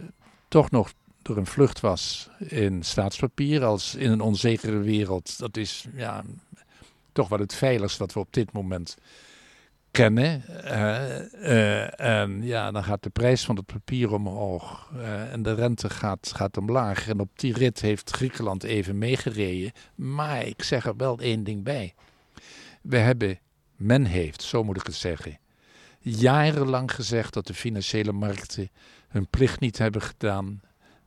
toch 0.49 0.71
nog 0.71 0.93
er 1.29 1.37
een 1.37 1.47
vlucht 1.47 1.81
was 1.81 2.29
in 2.39 2.83
staatspapier 2.83 3.65
als 3.65 3.95
in 3.95 4.11
een 4.11 4.21
onzekere 4.21 4.79
wereld. 4.79 5.39
Dat 5.39 5.57
is 5.57 5.87
ja, 5.95 6.25
toch 7.13 7.29
wel 7.29 7.39
het 7.39 7.55
veiligst 7.55 7.99
wat 7.99 8.13
we 8.13 8.21
op 8.21 8.33
dit 8.33 8.53
moment 8.53 8.97
kennen. 9.99 10.45
Uh, 10.65 12.01
en 12.01 12.43
ja, 12.43 12.71
dan 12.71 12.85
gaat 12.85 13.03
de 13.03 13.11
prijs 13.11 13.45
van 13.45 13.57
het 13.57 13.67
papier 13.67 14.13
omhoog 14.13 14.91
uh, 14.97 15.33
en 15.33 15.43
de 15.43 15.55
rente 15.55 15.91
gaat, 15.91 16.33
gaat 16.35 16.57
omlaag. 16.57 17.09
En 17.09 17.21
op 17.21 17.39
die 17.39 17.53
rit 17.53 17.81
heeft 17.81 18.11
Griekenland 18.11 18.63
even 18.63 18.99
meegereden. 18.99 19.73
Maar 19.95 20.47
ik 20.47 20.63
zeg 20.63 20.87
er 20.87 20.97
wel 20.97 21.19
één 21.19 21.45
ding 21.45 21.63
bij. 21.63 21.95
We 22.83 22.97
hebben, 22.97 23.39
men 23.77 24.05
heeft, 24.05 24.43
zo 24.43 24.65
moet 24.65 24.77
ik 24.77 24.87
het 24.87 24.95
zeggen, 24.95 25.39
jarenlang 25.99 26.95
gezegd 26.95 27.35
dat 27.35 27.47
de 27.47 27.55
financiële 27.55 28.13
markten 28.13 28.71
hun 29.09 29.29
plicht 29.29 29.61
niet 29.61 29.79
hebben 29.79 30.03
gedaan 30.03 30.61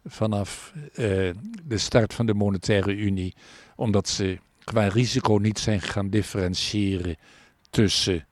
vanaf 0.05 0.73
de 1.63 1.77
start 1.77 2.13
van 2.13 2.25
de 2.25 2.33
monetaire 2.33 2.95
unie, 2.95 3.35
omdat 3.75 4.09
ze 4.09 4.39
qua 4.63 4.87
risico 4.87 5.37
niet 5.37 5.59
zijn 5.59 5.81
gaan 5.81 6.09
differentiëren 6.09 7.15
tussen 7.69 8.25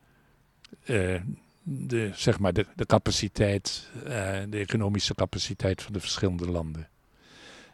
de, 1.64 2.12
zeg 2.14 2.40
maar 2.40 2.54
de, 2.54 2.66
de 2.76 2.86
capaciteit, 2.86 3.90
uh, 3.98 4.04
de 4.50 4.58
economische 4.58 5.16
capaciteit 5.16 5.82
van 5.82 5.94
de 5.94 6.00
verschillende 6.00 6.52
landen. 6.52 6.90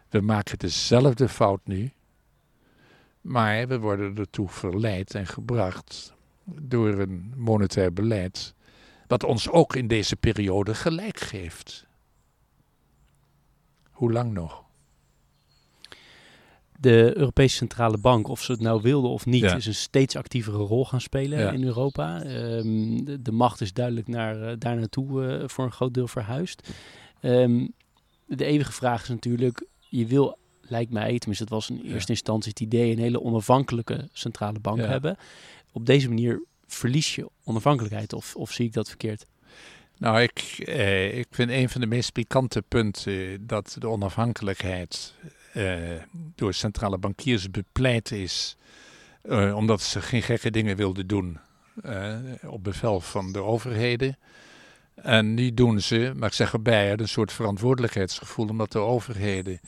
We 0.10 0.22
maken 0.22 0.60
dezelfde 0.60 1.30
fout 1.30 1.62
nu, 1.64 1.92
maar 3.22 3.68
we 3.68 3.80
worden 3.80 4.18
ertoe 4.18 4.50
verleid 4.50 5.16
en 5.16 5.28
gebracht 5.28 6.14
door 6.44 7.00
een 7.00 7.34
monetair 7.36 7.94
beleid, 7.94 8.54
wat 9.08 9.24
ons 9.24 9.50
ook 9.50 9.76
in 9.76 9.88
deze 9.88 10.16
periode 10.16 10.76
gelijk 10.76 11.20
geeft. 11.20 11.86
Hoe 13.92 14.12
lang 14.12 14.34
nog? 14.34 14.65
De 16.80 17.12
Europese 17.16 17.56
Centrale 17.56 17.98
Bank, 17.98 18.28
of 18.28 18.42
ze 18.42 18.52
het 18.52 18.62
nou 18.62 18.82
wilden 18.82 19.12
of 19.12 19.26
niet, 19.26 19.44
is 19.44 19.66
een 19.66 19.76
steeds 19.76 20.16
actievere 20.16 20.58
rol 20.58 20.86
gaan 20.86 21.02
spelen 21.02 21.54
in 21.54 21.64
Europa. 21.64 22.22
Ehm, 22.22 23.04
de, 23.22 23.32
macht 23.32 23.62
is 23.62 23.74
duidelijk 23.74 24.08
naar, 24.08 24.42
uh, 24.42 24.52
daar 24.58 24.76
naartoe 24.76 25.24
uh, 25.24 25.48
voor 25.48 25.66
een 25.66 25.72
groot 25.72 25.94
deel 25.94 26.08
verhuisd. 26.08 26.70
Um, 27.22 27.74
de 28.26 28.46
eeuwige 28.46 28.72
vraag 28.72 29.02
is 29.02 29.10
natuurlijk, 29.10 29.66
je 29.90 30.06
wil, 30.06 30.38
lijkt 30.62 30.92
mij, 30.92 31.18
tenminste 31.18 31.44
het 31.44 31.54
was 31.54 31.70
in 31.70 31.82
eerste 31.82 32.12
instantie 32.12 32.50
het 32.50 32.60
idee, 32.60 32.92
een 32.92 33.00
hele 33.00 33.22
onafhankelijke 33.22 34.10
centrale 34.14 34.60
bank 34.60 34.80
hebben. 34.80 35.18
Op 35.72 35.86
deze 35.86 36.08
manier 36.08 36.44
verlies 36.68 37.16
je 37.16 37.30
onafhankelijkheid, 37.44 38.14
of, 38.14 38.36
of 38.36 38.52
zie 38.52 38.66
ik 38.66 38.74
dat 38.74 38.88
verkeerd? 38.88 39.26
Nou, 39.98 40.22
ik, 40.22 40.40
eh, 40.66 41.18
ik 41.18 41.28
vind 41.30 41.50
een 41.50 41.70
van 41.70 41.82
de 41.82 41.88
meest 41.88 42.12
pikante 42.12 42.62
punten 42.62 43.48
dat 43.48 43.76
de 43.80 43.88
onafhankelijkheid 43.88 45.14
door 46.36 46.54
centrale 46.54 46.98
bankiers 46.98 47.52
bepleit 47.52 48.12
is, 48.12 48.58
uh, 49.24 49.56
omdat 49.56 49.82
ze 49.82 50.02
geen 50.02 50.22
gekke 50.22 50.52
dingen 50.52 50.76
wilden 50.76 51.08
doen 51.08 51.40
uh, 51.86 52.16
op 52.48 52.64
bevel 52.64 53.02
van 53.02 53.32
de 53.32 53.42
overheden. 53.42 54.18
En 54.96 55.34
nu 55.34 55.54
doen 55.54 55.82
ze, 55.82 56.12
maar 56.16 56.30
ik 56.30 56.36
zeg 56.36 56.54
erbij, 56.54 57.00
een 57.00 57.08
soort 57.08 57.32
verantwoordelijkheidsgevoel, 57.32 58.48
omdat 58.48 58.72
de 58.72 58.80
overheden 58.80 59.60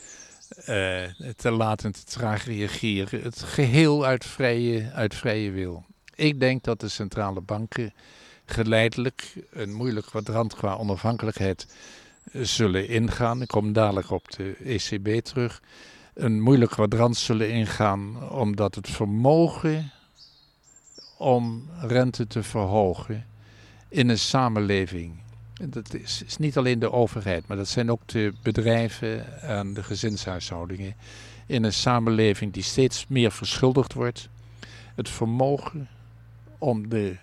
te 1.36 1.52
laat 1.52 1.84
en 1.84 1.92
te 1.92 2.04
traag 2.04 2.46
reageren. 2.46 3.22
Het 3.22 3.44
geheel 3.44 4.06
uit 4.06 4.26
vrije, 4.26 4.92
uit 4.92 5.16
vrije 5.16 5.52
wil. 5.52 5.86
Ik 6.16 6.40
denk 6.40 6.64
dat 6.64 6.80
de 6.80 6.88
centrale 6.88 7.42
banken 7.42 7.94
geleidelijk 8.46 9.34
een 9.52 9.74
moeilijk 9.74 10.06
kwadrant 10.06 10.56
qua 10.56 10.76
onafhankelijkheid 10.76 11.68
zullen 12.32 12.88
ingaan. 12.88 13.42
Ik 13.42 13.48
kom 13.48 13.74
dadelijk 13.74 14.12
op 14.12 14.32
de 14.32 14.56
ECB 14.64 15.26
terug. 15.26 15.62
Een 16.14 16.42
moeilijk 16.42 16.72
kwadrant 16.72 17.18
zullen 17.18 17.50
ingaan 17.50 18.30
omdat 18.32 18.76
het 18.76 18.90
vermogen 18.90 19.92
om 21.18 21.70
rente 21.82 22.28
te 22.28 22.44
verhogen 22.44 23.26
in 23.90 24.10
een 24.10 24.20
samenleving. 24.20 25.20
Dat 25.54 25.94
is, 25.94 26.24
is, 26.26 26.38
niet 26.38 26.58
alleen 26.58 26.80
de 26.80 26.92
overheid, 26.92 27.48
maar 27.48 27.58
dat 27.58 27.68
zijn 27.68 27.92
ook 27.92 28.02
de 28.06 28.34
bedrijven 28.42 29.42
en 29.42 29.74
de 29.74 29.84
gezinshuishoudingen. 29.84 30.96
In 31.46 31.64
een 31.64 31.74
samenleving 31.74 32.54
die 32.54 32.64
steeds 32.64 33.06
meer 33.08 33.32
verschuldigd 33.32 33.94
wordt. 33.94 34.30
Het 34.96 35.10
vermogen 35.10 35.88
om 36.58 36.90
de 36.90 37.18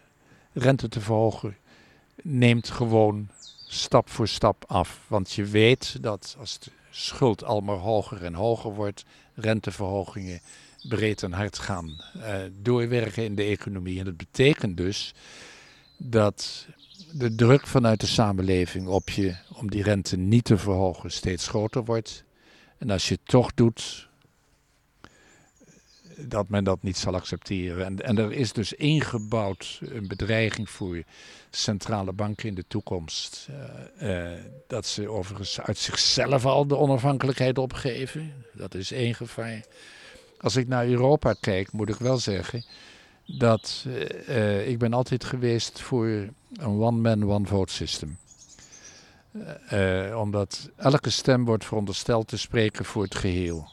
rente 0.52 0.88
te 0.88 1.00
verhogen 1.00 1.56
neemt 2.22 2.70
gewoon 2.70 3.28
stap 3.74 4.10
voor 4.10 4.28
stap 4.28 4.64
af. 4.66 5.00
Want 5.06 5.32
je 5.32 5.44
weet 5.44 6.02
dat 6.02 6.37
als 6.38 6.58
de 6.58 6.70
schuld 6.90 7.44
al 7.44 7.60
maar 7.60 7.76
hoger 7.76 8.24
en 8.24 8.34
hoger 8.34 8.74
wordt, 8.74 9.04
renteverhogingen 9.34 10.40
breed 10.88 11.22
en 11.22 11.32
hard 11.32 11.58
gaan 11.58 12.00
uh, 12.16 12.37
doorwerken 12.62 13.24
in 13.24 13.34
de 13.34 13.42
economie. 13.42 13.98
En 13.98 14.04
dat 14.04 14.16
betekent 14.16 14.76
dus 14.76 15.14
dat 15.96 16.66
de 17.12 17.34
druk 17.34 17.66
vanuit 17.66 18.00
de 18.00 18.06
samenleving 18.06 18.87
op 18.87 19.10
je 19.10 19.37
om 19.52 19.70
die 19.70 19.82
rente 19.82 20.16
niet 20.16 20.44
te 20.44 20.58
verhogen 20.58 21.10
steeds 21.10 21.48
groter 21.48 21.84
wordt. 21.84 22.24
En 22.78 22.90
als 22.90 23.08
je 23.08 23.14
het 23.14 23.28
toch 23.28 23.54
doet, 23.54 24.08
dat 26.18 26.48
men 26.48 26.64
dat 26.64 26.83
niet 26.83 26.96
zal 26.96 27.14
accepteren. 27.14 27.85
En, 27.85 28.00
en 28.00 28.18
er 28.18 28.33
is 28.33 28.53
dus 28.53 28.72
ingebouwd 28.72 29.81
een 29.81 30.09
bedreiging 30.09 30.70
voor 30.70 31.03
centrale 31.50 32.12
banken 32.12 32.48
in 32.48 32.55
de 32.55 32.64
toekomst. 32.68 33.48
Uh, 34.00 34.33
uh, 34.33 34.38
dat 34.66 34.87
ze 34.87 35.09
overigens 35.09 35.61
uit 35.61 35.79
zichzelf 35.79 36.46
al 36.46 36.66
de 36.66 36.77
onafhankelijkheid 36.77 37.59
opgeven. 37.59 38.33
Dat 38.53 38.74
is 38.74 38.92
één 38.92 39.14
gevaar. 39.14 39.64
Als 40.40 40.57
ik 40.57 40.68
naar 40.68 40.87
Europa 40.87 41.35
kijk, 41.40 41.72
moet 41.72 41.88
ik 41.88 41.96
wel 41.96 42.18
zeggen 42.18 42.64
dat 43.27 43.85
uh, 44.29 44.68
ik 44.68 44.79
ben 44.79 44.92
altijd 44.92 45.24
geweest 45.24 45.81
voor 45.81 46.07
een 46.07 46.81
one-man, 46.81 47.31
one-vote 47.31 47.72
system. 47.72 48.18
omdat 50.16 50.70
elke 50.77 51.11
stem 51.11 51.44
wordt 51.44 51.64
verondersteld 51.64 52.29
te 52.29 52.38
spreken 52.38 52.85
voor 52.85 53.03
het 53.03 53.14
geheel. 53.14 53.68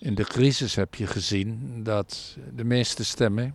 In 0.00 0.14
de 0.14 0.24
crisis 0.24 0.74
heb 0.74 0.94
je 0.94 1.06
gezien 1.06 1.80
dat 1.82 2.36
de 2.54 2.64
meeste 2.64 3.04
stemmen 3.04 3.54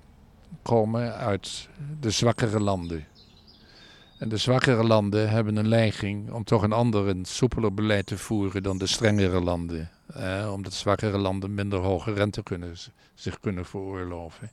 komen 0.62 1.16
uit 1.16 1.70
de 2.00 2.12
zwakkere 2.12 2.60
landen. 2.60 3.06
En 4.18 4.30
de 4.30 4.38
zwakkere 4.38 4.84
landen 4.84 5.30
hebben 5.30 5.56
een 5.56 5.70
neiging 5.70 6.32
om 6.32 6.44
toch 6.44 6.64
een 6.64 6.72
ander, 6.72 7.08
een 7.08 7.26
soepeler 7.26 7.74
beleid 7.74 8.06
te 8.06 8.18
voeren 8.18 8.64
dan 8.64 8.78
de 8.78 8.88
strengere 8.88 9.42
landen. 9.42 9.90
Eh, 10.08 10.52
omdat 10.54 10.74
zwakkere 10.74 11.18
landen 11.18 11.54
minder 11.54 11.80
hoge 11.80 12.14
rente 12.14 12.44
kunnen, 12.44 12.76
zich 13.14 13.40
kunnen 13.40 13.66
veroorloven. 13.66 14.52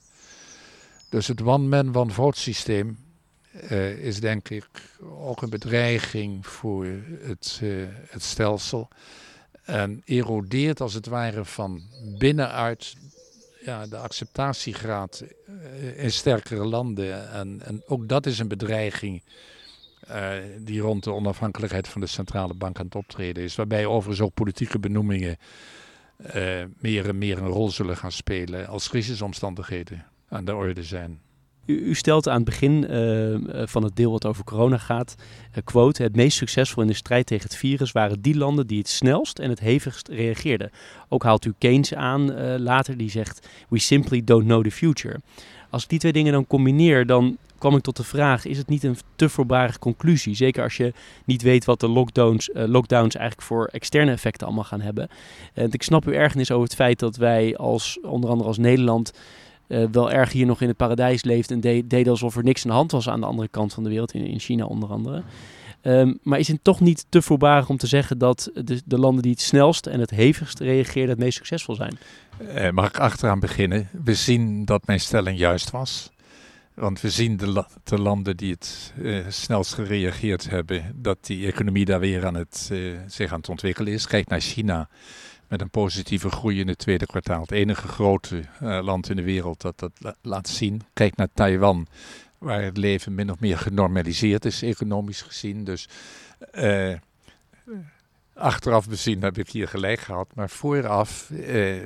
Dus 1.08 1.26
het 1.26 1.42
one-man, 1.42 1.96
one-vote 1.96 2.38
systeem 2.38 2.98
uh, 3.70 4.04
is 4.04 4.20
denk 4.20 4.48
ik 4.48 4.66
ook 5.00 5.42
een 5.42 5.50
bedreiging 5.50 6.46
voor 6.46 6.86
het, 7.20 7.60
uh, 7.62 7.84
het 8.08 8.22
stelsel. 8.22 8.88
En 9.62 10.02
erodeert 10.04 10.80
als 10.80 10.94
het 10.94 11.06
ware 11.06 11.44
van 11.44 11.82
binnenuit 12.18 12.94
ja, 13.64 13.86
de 13.86 13.96
acceptatiegraad 13.96 15.24
eh, 15.46 16.04
in 16.04 16.12
sterkere 16.12 16.64
landen. 16.64 17.30
En, 17.30 17.62
en 17.64 17.82
ook 17.86 18.08
dat 18.08 18.26
is 18.26 18.38
een 18.38 18.48
bedreiging 18.48 19.22
uh, 20.10 20.32
die 20.58 20.80
rond 20.80 21.04
de 21.04 21.12
onafhankelijkheid 21.12 21.88
van 21.88 22.00
de 22.00 22.06
centrale 22.06 22.54
bank 22.54 22.78
aan 22.78 22.84
het 22.84 22.94
optreden 22.94 23.42
is. 23.42 23.54
Waarbij 23.54 23.86
overigens 23.86 24.20
ook 24.20 24.34
politieke 24.34 24.78
benoemingen 24.78 25.36
uh, 26.34 26.62
meer 26.78 27.08
en 27.08 27.18
meer 27.18 27.38
een 27.38 27.48
rol 27.48 27.70
zullen 27.70 27.96
gaan 27.96 28.12
spelen 28.12 28.66
als 28.66 28.88
crisisomstandigheden 28.88 30.06
aan 30.28 30.44
de 30.44 30.54
orde 30.54 30.82
zijn. 30.82 31.20
U, 31.66 31.94
stelt 31.94 32.28
aan 32.28 32.36
het 32.36 32.44
begin 32.44 32.86
uh, 32.90 33.62
van 33.66 33.84
het 33.84 33.96
deel 33.96 34.10
wat 34.10 34.26
over 34.26 34.44
corona 34.44 34.78
gaat, 34.78 35.14
uh, 35.50 35.64
quote, 35.64 36.02
het 36.02 36.16
meest 36.16 36.36
succesvol 36.36 36.82
in 36.82 36.88
de 36.88 36.94
strijd 36.94 37.26
tegen 37.26 37.44
het 37.48 37.56
virus 37.56 37.92
waren 37.92 38.22
die 38.22 38.36
landen 38.36 38.66
die 38.66 38.78
het 38.78 38.88
snelst 38.88 39.38
en 39.38 39.50
het 39.50 39.60
hevigst 39.60 40.08
reageerden. 40.08 40.70
Ook 41.08 41.22
haalt 41.22 41.44
u 41.44 41.54
Keynes 41.58 41.94
aan 41.94 42.56
later, 42.58 42.96
die 42.96 43.10
zegt, 43.10 43.48
we 43.68 43.78
simply 43.78 44.24
don't 44.24 44.44
know 44.44 44.64
the 44.64 44.70
future. 44.70 45.20
Als 45.70 45.82
ik 45.82 45.88
die 45.88 45.98
twee 45.98 46.12
dingen 46.12 46.32
dan 46.32 46.46
combineer, 46.46 47.06
dan 47.06 47.36
kwam 47.58 47.76
ik 47.76 47.82
tot 47.82 47.96
de 47.96 48.04
vraag: 48.04 48.44
is 48.44 48.58
het 48.58 48.68
niet 48.68 48.82
een 48.82 48.96
te 49.16 49.28
voorbarige 49.28 49.78
conclusie? 49.78 50.34
Zeker 50.34 50.62
als 50.62 50.76
je 50.76 50.92
niet 51.24 51.42
weet 51.42 51.64
wat 51.64 51.80
de 51.80 51.88
lockdowns, 51.88 52.50
lockdowns 52.52 53.14
eigenlijk 53.14 53.46
voor 53.46 53.66
externe 53.66 54.10
effecten 54.10 54.46
allemaal 54.46 54.64
gaan 54.64 54.80
hebben. 54.80 55.08
En 55.52 55.72
ik 55.72 55.82
snap 55.82 56.06
uw 56.06 56.12
ergernis 56.12 56.50
over 56.50 56.64
het 56.64 56.74
feit 56.74 56.98
dat 56.98 57.16
wij 57.16 57.56
als 57.56 57.98
onder 58.02 58.30
andere 58.30 58.48
als 58.48 58.58
Nederland 58.58 59.12
uh, 59.72 59.84
wel 59.92 60.12
erg 60.12 60.32
hier 60.32 60.46
nog 60.46 60.60
in 60.60 60.68
het 60.68 60.76
paradijs 60.76 61.24
leeft 61.24 61.50
en 61.50 61.60
de 61.60 61.86
deden 61.86 62.12
alsof 62.12 62.36
er 62.36 62.44
niks 62.44 62.62
aan 62.64 62.70
de 62.70 62.76
hand 62.76 62.92
was 62.92 63.08
aan 63.08 63.20
de 63.20 63.26
andere 63.26 63.48
kant 63.48 63.74
van 63.74 63.82
de 63.82 63.88
wereld, 63.88 64.14
in, 64.14 64.26
in 64.26 64.38
China 64.38 64.64
onder 64.64 64.88
andere. 64.88 65.22
Um, 65.82 66.18
maar 66.22 66.38
is 66.38 66.48
het 66.48 66.64
toch 66.64 66.80
niet 66.80 67.06
te 67.08 67.22
voorbarig 67.22 67.68
om 67.68 67.76
te 67.76 67.86
zeggen 67.86 68.18
dat 68.18 68.50
de, 68.54 68.82
de, 68.84 68.98
landen 68.98 69.22
die 69.22 69.32
het 69.32 69.40
snelst 69.40 69.86
en 69.86 70.00
het 70.00 70.10
hevigst 70.10 70.60
reageerden 70.60 71.10
het 71.10 71.18
meest 71.18 71.36
succesvol 71.36 71.74
zijn? 71.74 71.98
Uh, 72.40 72.70
mag 72.70 72.88
ik 72.88 72.98
achteraan 72.98 73.40
beginnen? 73.40 73.88
We 74.04 74.14
zien 74.14 74.64
dat 74.64 74.86
mijn 74.86 75.00
stelling 75.00 75.38
juist 75.38 75.70
was. 75.70 76.10
Want 76.74 77.00
we 77.00 77.10
zien 77.10 77.36
de, 77.36 77.64
de 77.84 77.98
landen 77.98 78.36
die 78.36 78.50
het 78.50 78.92
uh, 78.98 79.24
snelst 79.28 79.74
gereageerd 79.74 80.50
hebben, 80.50 80.92
dat 80.94 81.18
die 81.20 81.46
economie 81.46 81.84
daar 81.84 82.00
weer 82.00 82.26
aan 82.26 82.34
het, 82.34 82.72
zich 83.06 83.32
aan 83.32 83.38
het 83.38 83.48
ontwikkelen 83.48 83.92
is. 83.92 84.06
Kijk 84.06 84.28
naar 84.28 84.40
China 84.40 84.88
met 85.52 85.60
een 85.60 85.70
positieve 85.70 86.30
groei 86.30 86.60
in 86.60 86.68
het 86.68 86.78
tweede 86.78 87.06
kwartaal. 87.06 87.40
Het 87.40 87.50
enige 87.50 87.88
grote 87.88 88.42
uh, 88.62 88.82
land 88.82 89.10
in 89.10 89.16
de 89.16 89.22
wereld 89.22 89.60
dat 89.60 89.78
dat 89.78 89.92
la 89.98 90.14
laat 90.22 90.48
zien. 90.48 90.82
Kijk 90.92 91.16
naar 91.16 91.28
Taiwan, 91.34 91.86
waar 92.38 92.62
het 92.62 92.76
leven 92.76 93.14
min 93.14 93.30
of 93.30 93.40
meer 93.40 93.58
genormaliseerd 93.58 94.44
is, 94.44 94.62
economisch 94.62 95.22
gezien. 95.22 95.64
Dus 95.64 95.88
achteraf 98.34 98.88
bezien 98.88 99.22
heb 99.22 99.38
ik 99.38 99.48
hier 99.48 99.68
gelijk 99.68 100.00
gehad. 100.00 100.28
Maar 100.34 100.50
vooraf, 100.50 101.30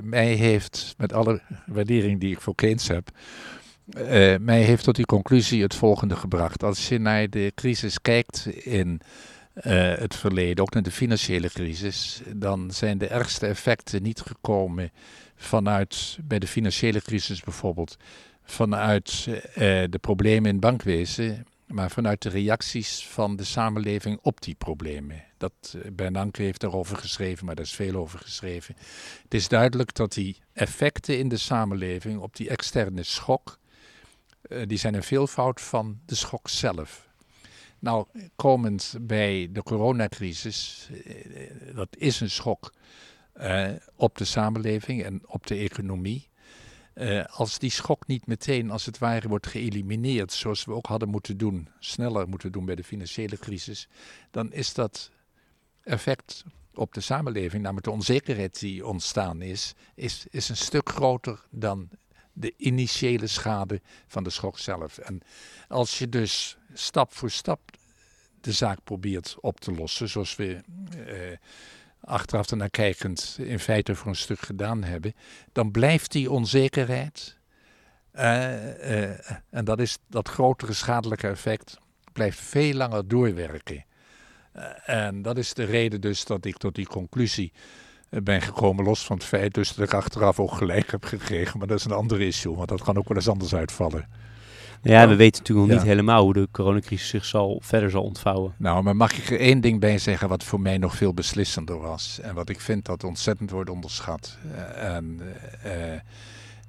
mij 0.03 0.33
heeft, 0.33 0.95
met 0.97 1.13
alle 1.13 1.41
waardering 1.67 2.21
die 2.21 2.33
ik 2.33 2.41
voor 2.41 2.55
Keynes 2.55 2.89
heb 2.89 3.11
mij 4.41 4.63
heeft 4.63 4.85
tot 4.85 4.97
die 4.97 5.07
conclusie 5.07 5.63
het 5.63 5.75
volgende 5.75 6.17
gebracht. 6.17 6.63
Als 6.63 6.89
je 6.89 6.99
naar 6.99 7.31
de 7.31 7.53
crisis 7.55 8.01
kijkt 8.01 8.47
in 8.47 9.01
uh, 9.57 9.95
het 9.95 10.17
verleden, 10.17 10.65
ook 10.65 10.75
naar 10.75 10.83
de 10.83 10.91
financiële 10.91 11.49
crisis, 11.49 12.21
dan 12.35 12.71
zijn 12.71 12.99
de 12.99 13.07
ergste 13.07 13.47
effecten 13.47 14.03
niet 14.03 14.21
gekomen 14.21 14.91
vanuit, 15.37 16.19
bij 16.23 16.39
de 16.39 16.47
financiële 16.47 17.03
crisis 17.03 17.41
bijvoorbeeld, 17.41 17.97
vanuit 18.45 19.27
uh, 19.29 19.35
de 19.91 19.99
problemen 20.01 20.45
in 20.45 20.53
het 20.53 20.61
bankwezen, 20.61 21.47
maar 21.67 21.91
vanuit 21.91 22.23
de 22.23 22.29
reacties 22.29 23.07
van 23.07 23.37
de 23.37 23.45
samenleving 23.45 24.19
op 24.23 24.41
die 24.41 24.55
problemen. 24.55 25.23
Dat, 25.37 25.77
Bernanke 25.93 26.43
heeft 26.43 26.61
daarover 26.61 26.97
geschreven, 26.97 27.47
maar 27.47 27.55
daar 27.55 27.65
is 27.65 27.75
veel 27.75 27.95
over 27.95 28.19
geschreven. 28.19 28.77
Het 29.23 29.35
is 29.35 29.49
duidelijk 29.49 29.95
dat 29.95 30.13
die 30.13 30.39
effecten 30.53 31.19
in 31.19 31.29
de 31.29 31.37
samenleving 31.37 32.21
op 32.21 32.37
die 32.37 32.49
externe 32.49 33.03
schok, 33.03 33.59
die 34.67 34.79
zijn 34.79 34.95
een 34.95 35.03
veelvoud 35.03 35.61
van 35.61 36.01
de 36.07 36.15
schok 36.15 36.49
zelf. 36.49 37.06
Nou, 37.87 38.07
komend 38.37 38.95
bij 39.01 39.49
de 39.53 39.63
coronacrisis, 39.63 40.89
uh, 40.93 41.75
dat 41.75 41.89
is 41.97 42.21
een 42.21 42.31
schok 42.31 42.73
uh, 43.37 43.69
op 43.97 44.19
de 44.19 44.25
samenleving 44.25 45.05
en 45.05 45.23
op 45.27 45.47
de 45.47 45.55
economie. 45.55 46.29
als 47.27 47.59
die 47.59 47.71
schok 47.71 48.07
niet 48.07 48.27
meteen 48.27 48.71
als 48.71 48.87
het 48.87 48.99
ware 48.99 49.29
wordt 49.29 49.47
geëlimineerd, 49.47 50.33
zoals 50.33 50.65
we 50.65 50.73
ook 50.73 50.87
hadden 50.87 51.09
moeten 51.09 51.37
doen, 51.37 51.69
sneller 51.79 52.29
moeten 52.29 52.53
doen 52.53 52.65
bij 52.65 52.75
de 52.75 52.85
financiële 52.85 53.39
crisis, 53.39 53.89
dan 54.31 54.53
is 54.53 54.75
dat 54.75 55.11
effect 55.83 56.45
op 56.75 56.95
de 56.95 57.01
samenleving, 57.01 57.63
namelijk 57.63 57.87
de 57.87 57.93
onzekerheid 57.93 58.61
die 58.61 58.87
ontstaan 58.87 59.43
is, 59.43 59.75
is, 59.95 60.27
is 60.31 60.49
een 60.49 60.57
stuk 60.57 60.89
groter 60.89 61.47
dan 61.51 61.89
de 62.39 62.55
initiële 62.57 63.27
schade 63.27 63.81
van 64.07 64.25
de 64.25 64.31
schok 64.31 64.59
zelf. 64.59 64.99
En 64.99 65.21
als 65.69 65.99
je 65.99 66.09
dus 66.09 66.57
stap 66.73 67.13
voor 67.13 67.31
stap 67.31 67.61
de 68.41 68.53
zaak 68.53 68.79
probeert 68.85 69.37
op 69.41 69.61
te 69.61 69.73
lossen, 69.73 70.09
zoals 70.09 70.37
we 70.37 70.61
eh, 71.07 71.37
achteraf 72.01 72.51
ernaar 72.51 72.71
kijkend 72.71 73.37
in 73.41 73.59
feite 73.59 73.95
voor 73.95 74.09
een 74.09 74.17
stuk 74.17 74.41
gedaan 74.41 74.85
hebben, 74.85 75.15
dan 75.53 75.71
blijft 75.71 76.13
die 76.13 76.31
onzekerheid, 76.31 77.37
uh, 78.15 78.23
uh, 78.23 79.31
en 79.51 79.65
dat 79.65 79.81
is 79.81 79.99
dat 80.09 80.29
grotere 80.29 80.73
schadelijke 80.73 81.29
effect, 81.29 81.79
blijft 82.13 82.41
veel 82.41 82.75
langer 82.75 83.09
doorwerken. 83.09 83.85
Uh, 84.57 84.89
en 84.89 85.23
dat 85.23 85.39
is 85.39 85.55
de 85.55 85.65
reden 85.65 86.01
dus 86.01 86.25
dat 86.25 86.45
ik 86.45 86.57
tot 86.57 86.75
die 86.75 86.87
conclusie 86.87 87.53
ben 88.23 88.43
gekomen, 88.43 88.85
los 88.85 89.05
van 89.05 89.17
het 89.17 89.25
feit 89.25 89.55
dus 89.55 89.75
dat 89.75 89.87
ik 89.87 89.95
achteraf 89.95 90.41
ook 90.41 90.53
gelijk 90.53 90.91
heb 90.91 91.05
gekregen. 91.05 91.59
Maar 91.59 91.67
dat 91.67 91.79
is 91.79 91.85
een 91.85 91.93
andere 91.93 92.27
issue, 92.27 92.55
want 92.55 92.69
dat 92.69 92.83
kan 92.83 92.97
ook 92.97 93.09
wel 93.09 93.17
eens 93.17 93.29
anders 93.29 93.55
uitvallen. 93.55 94.09
Ja, 94.83 95.09
we 95.09 95.17
weten 95.17 95.41
natuurlijk 95.41 95.69
nog 95.69 95.79
niet 95.79 95.87
helemaal 95.87 96.23
hoe 96.23 96.33
de 96.33 96.49
coronacrisis 96.51 97.09
zich 97.09 97.25
zal, 97.25 97.61
verder 97.63 97.91
zal 97.91 98.03
ontvouwen. 98.03 98.55
Nou, 98.59 98.83
maar 98.83 98.97
mag 98.97 99.13
ik 99.13 99.31
er 99.31 99.41
één 99.41 99.61
ding 99.61 99.81
bij 99.81 99.99
zeggen 99.99 100.29
wat 100.29 100.45
voor 100.45 100.61
mij 100.61 100.79
nog 100.79 100.97
veel 100.97 101.15
beslissender 101.15 101.79
was. 101.79 102.21
En 102.23 102.35
wat 102.35 102.49
ik 102.49 102.61
vind 102.61 102.85
dat 102.85 103.05
ontzettend 103.05 103.51
wordt 103.51 103.71
onderschat. 103.71 104.39
Uh, 104.47 104.95
en 104.95 105.21
uh, 105.67 105.73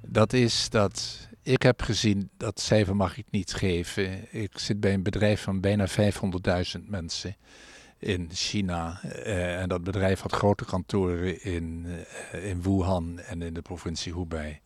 dat 0.06 0.32
is 0.32 0.70
dat 0.70 1.28
ik 1.42 1.62
heb 1.62 1.82
gezien, 1.82 2.30
dat 2.36 2.60
cijfer 2.60 2.96
mag 2.96 3.18
ik 3.18 3.26
niet 3.30 3.54
geven. 3.54 4.34
Ik 4.34 4.58
zit 4.58 4.80
bij 4.80 4.94
een 4.94 5.02
bedrijf 5.02 5.42
van 5.42 5.60
bijna 5.60 5.86
500.000 5.88 5.94
mensen 6.86 7.36
in 7.98 8.28
China. 8.32 9.00
Uh, 9.04 9.60
en 9.60 9.68
dat 9.68 9.84
bedrijf 9.84 10.20
had 10.20 10.32
grote 10.32 10.64
kantoren 10.64 11.42
in, 11.42 11.86
uh, 12.34 12.44
in 12.44 12.62
Wuhan 12.62 13.18
en 13.18 13.42
in 13.42 13.54
de 13.54 13.62
provincie 13.62 14.12
Hubei. 14.12 14.60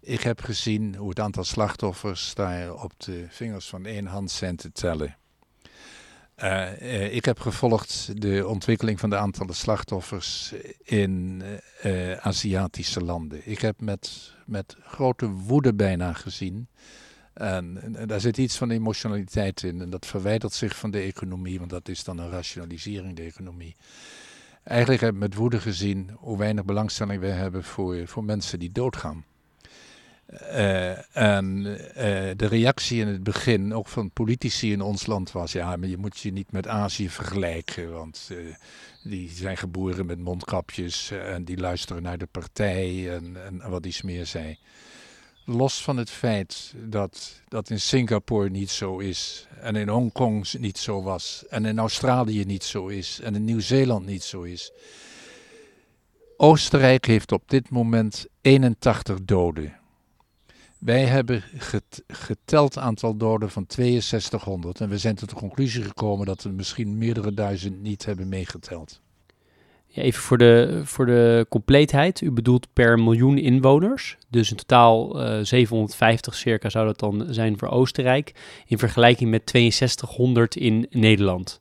Ik 0.00 0.20
heb 0.20 0.40
gezien 0.40 0.94
hoe 0.94 1.08
het 1.08 1.20
aantal 1.20 1.44
slachtoffers 1.44 2.34
daar 2.34 2.74
op 2.74 2.92
de 2.96 3.26
vingers 3.28 3.68
van 3.68 3.86
één 3.86 4.06
hand 4.06 4.30
zijn 4.30 4.56
te 4.56 4.72
tellen. 4.72 5.16
Uh, 6.42 7.14
ik 7.14 7.24
heb 7.24 7.40
gevolgd 7.40 8.22
de 8.22 8.46
ontwikkeling 8.46 9.00
van 9.00 9.10
de 9.10 9.16
aantallen 9.16 9.54
slachtoffers 9.54 10.54
in 10.82 11.42
Aziatische 12.20 13.00
landen. 13.04 13.40
Ik 13.44 13.60
heb 13.60 13.80
met, 13.80 14.34
met 14.46 14.76
grote 14.82 15.28
woede 15.28 15.74
bijna 15.74 16.12
gezien 16.12 16.68
en, 17.38 17.96
daar 18.06 18.20
zit 18.20 18.38
iets 18.38 18.56
van 18.56 18.70
emotionaliteit 18.70 19.62
in. 19.62 19.80
En 19.80 19.90
dat 19.90 20.06
verwijdert 20.06 20.52
zich 20.52 20.76
van 20.76 20.90
de 20.90 21.00
economie, 21.00 21.58
want 21.58 21.70
dat 21.70 21.88
is 21.88 22.04
dan 22.04 22.18
een 22.18 22.30
rationalisering, 22.30 23.16
de 23.16 23.22
economie. 23.22 23.76
Eigenlijk 24.64 25.00
hebben 25.00 25.20
we 25.20 25.28
met 25.28 25.36
woede 25.36 25.60
gezien 25.60 26.10
hoe 26.16 26.38
weinig 26.38 26.64
belangstelling 26.64 27.20
we 27.20 27.26
hebben 27.26 27.64
voor, 27.64 28.06
voor 28.06 28.24
mensen 28.24 28.58
die 28.58 28.72
doodgaan. 28.72 29.24
Uh, 30.32 31.16
en 31.16 31.64
uh, 31.66 31.76
de 32.36 32.46
reactie 32.46 33.00
in 33.00 33.06
het 33.06 33.22
begin, 33.22 33.74
ook 33.74 33.88
van 33.88 34.10
politici 34.10 34.72
in 34.72 34.80
ons 34.80 35.06
land, 35.06 35.32
was: 35.32 35.52
ja, 35.52 35.76
maar 35.76 35.88
je 35.88 35.96
moet 35.96 36.18
je 36.18 36.32
niet 36.32 36.52
met 36.52 36.66
Azië 36.66 37.10
vergelijken, 37.10 37.92
want 37.92 38.28
uh, 38.32 38.54
die 39.02 39.30
zijn 39.30 39.56
geboren 39.56 40.06
met 40.06 40.18
mondkapjes 40.18 41.10
en 41.10 41.44
die 41.44 41.58
luisteren 41.58 42.02
naar 42.02 42.18
de 42.18 42.28
partij 42.30 43.14
en, 43.16 43.36
en 43.44 43.70
wat 43.70 43.86
iets 43.86 44.02
meer 44.02 44.26
zei 44.26 44.58
los 45.48 45.82
van 45.82 45.96
het 45.96 46.10
feit 46.10 46.74
dat 46.76 47.40
dat 47.48 47.70
in 47.70 47.80
Singapore 47.80 48.50
niet 48.50 48.70
zo 48.70 48.98
is 48.98 49.46
en 49.60 49.76
in 49.76 49.88
Hongkong 49.88 50.52
niet 50.52 50.78
zo 50.78 51.02
was 51.02 51.44
en 51.48 51.64
in 51.64 51.78
Australië 51.78 52.44
niet 52.44 52.64
zo 52.64 52.86
is 52.86 53.20
en 53.20 53.34
in 53.34 53.44
Nieuw-Zeeland 53.44 54.06
niet 54.06 54.22
zo 54.22 54.42
is. 54.42 54.72
Oostenrijk 56.36 57.06
heeft 57.06 57.32
op 57.32 57.42
dit 57.46 57.70
moment 57.70 58.26
81 58.40 59.24
doden. 59.24 59.76
Wij 60.78 61.04
hebben 61.04 61.44
geteld 62.06 62.78
aantal 62.78 63.16
doden 63.16 63.50
van 63.50 63.64
6200 63.68 64.80
en 64.80 64.88
we 64.88 64.98
zijn 64.98 65.14
tot 65.14 65.28
de 65.28 65.34
conclusie 65.34 65.82
gekomen 65.82 66.26
dat 66.26 66.42
we 66.42 66.50
misschien 66.50 66.98
meerdere 66.98 67.34
duizend 67.34 67.80
niet 67.80 68.04
hebben 68.04 68.28
meegeteld. 68.28 69.00
Ja, 69.90 70.02
even 70.02 70.22
voor 70.22 70.38
de, 70.38 70.80
voor 70.84 71.06
de 71.06 71.46
compleetheid. 71.48 72.20
U 72.20 72.30
bedoelt 72.30 72.66
per 72.72 72.98
miljoen 72.98 73.38
inwoners. 73.38 74.16
Dus 74.28 74.50
in 74.50 74.56
totaal 74.56 75.20
uh, 75.20 75.38
eh, 75.38 75.44
750 75.44 76.34
circa 76.34 76.68
zou 76.68 76.86
dat 76.86 76.98
dan 76.98 77.26
zijn 77.30 77.58
voor 77.58 77.68
Oostenrijk. 77.68 78.32
In 78.66 78.78
vergelijking 78.78 79.30
met 79.30 79.50
6200 79.50 80.56
in 80.56 80.86
Nederland. 80.90 81.60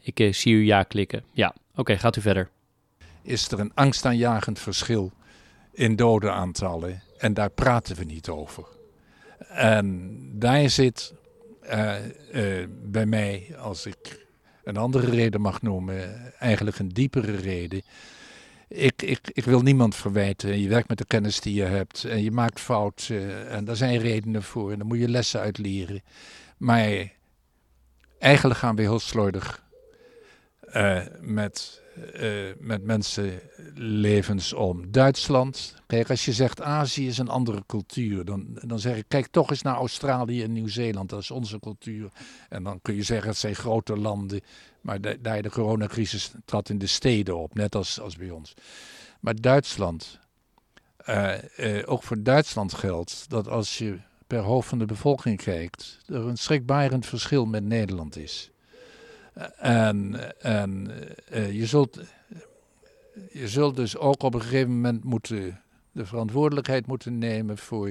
Ik 0.00 0.20
uh, 0.20 0.32
zie 0.32 0.54
u 0.54 0.64
ja 0.64 0.82
klikken. 0.82 1.24
Ja, 1.32 1.54
oké, 1.74 1.98
gaat 1.98 2.16
u 2.16 2.20
verder. 2.20 2.48
Is 3.22 3.50
er 3.50 3.60
een 3.60 3.74
angstaanjagend 3.74 4.58
verschil 4.58 5.12
in 5.72 5.96
dodenaantallen? 5.96 7.02
En 7.18 7.34
daar 7.34 7.50
praten 7.50 7.96
we 7.96 8.04
niet 8.04 8.28
over. 8.28 8.64
En 9.48 10.18
daar 10.32 10.70
zit 10.70 11.14
uh, 11.62 11.92
bij 12.82 13.06
mij, 13.06 13.54
als 13.58 13.86
ik 13.86 14.23
een 14.64 14.76
andere 14.76 15.10
reden 15.10 15.40
mag 15.40 15.62
noemen, 15.62 16.32
eigenlijk 16.38 16.78
een 16.78 16.88
diepere 16.88 17.36
reden. 17.36 17.82
Ik, 18.68 19.02
ik, 19.02 19.18
ik 19.32 19.44
wil 19.44 19.60
niemand 19.60 19.94
verwijten. 19.94 20.60
Je 20.60 20.68
werkt 20.68 20.88
met 20.88 20.98
de 20.98 21.06
kennis 21.06 21.40
die 21.40 21.54
je 21.54 21.62
hebt 21.62 22.04
en 22.04 22.22
je 22.22 22.30
maakt 22.30 22.60
fouten 22.60 23.48
en 23.48 23.64
daar 23.64 23.76
zijn 23.76 23.98
redenen 23.98 24.42
voor 24.42 24.72
en 24.72 24.78
daar 24.78 24.86
moet 24.86 24.98
je 24.98 25.08
lessen 25.08 25.40
uit 25.40 25.58
leren. 25.58 26.02
Maar 26.56 27.12
eigenlijk 28.18 28.60
gaan 28.60 28.76
we 28.76 28.82
heel 28.82 28.98
slordig 28.98 29.63
uh, 30.74 31.00
met, 31.20 31.82
uh, 32.14 32.52
met 32.58 32.82
mensenlevens 32.84 34.52
om. 34.52 34.90
Duitsland, 34.90 35.74
kijk, 35.86 36.10
als 36.10 36.24
je 36.24 36.32
zegt 36.32 36.62
Azië 36.62 37.06
is 37.06 37.18
een 37.18 37.28
andere 37.28 37.62
cultuur, 37.66 38.24
dan, 38.24 38.46
dan 38.66 38.78
zeg 38.78 38.96
ik, 38.96 39.04
kijk 39.08 39.26
toch 39.26 39.50
eens 39.50 39.62
naar 39.62 39.76
Australië 39.76 40.42
en 40.42 40.52
Nieuw-Zeeland, 40.52 41.10
dat 41.10 41.20
is 41.20 41.30
onze 41.30 41.60
cultuur. 41.60 42.10
En 42.48 42.62
dan 42.62 42.78
kun 42.82 42.94
je 42.94 43.02
zeggen, 43.02 43.28
het 43.28 43.38
zijn 43.38 43.54
grote 43.54 43.96
landen, 43.96 44.40
maar 44.80 45.00
de, 45.00 45.18
daar 45.20 45.42
de 45.42 45.50
coronacrisis 45.50 46.32
trad 46.44 46.68
in 46.68 46.78
de 46.78 46.86
steden 46.86 47.36
op, 47.36 47.54
net 47.54 47.74
als, 47.74 48.00
als 48.00 48.16
bij 48.16 48.30
ons. 48.30 48.54
Maar 49.20 49.40
Duitsland, 49.40 50.18
uh, 51.08 51.34
ook 51.84 52.02
voor 52.02 52.22
Duitsland 52.22 52.74
geldt 52.74 53.24
dat 53.28 53.48
als 53.48 53.78
je 53.78 53.98
per 54.26 54.40
hoofd 54.40 54.68
van 54.68 54.78
de 54.78 54.84
bevolking 54.84 55.42
kijkt, 55.42 55.98
er 56.06 56.26
een 56.26 56.36
schrikbarend 56.36 57.06
verschil 57.06 57.46
met 57.46 57.64
Nederland 57.64 58.16
is. 58.16 58.50
En, 59.58 60.16
en 60.40 60.90
uh, 61.32 61.52
je, 61.52 61.66
zult, 61.66 62.00
je 63.32 63.48
zult 63.48 63.76
dus 63.76 63.96
ook 63.96 64.22
op 64.22 64.34
een 64.34 64.42
gegeven 64.42 64.74
moment 64.74 65.04
moeten 65.04 65.60
de 65.92 66.06
verantwoordelijkheid 66.06 66.86
moeten 66.86 67.18
nemen 67.18 67.58
voor 67.58 67.88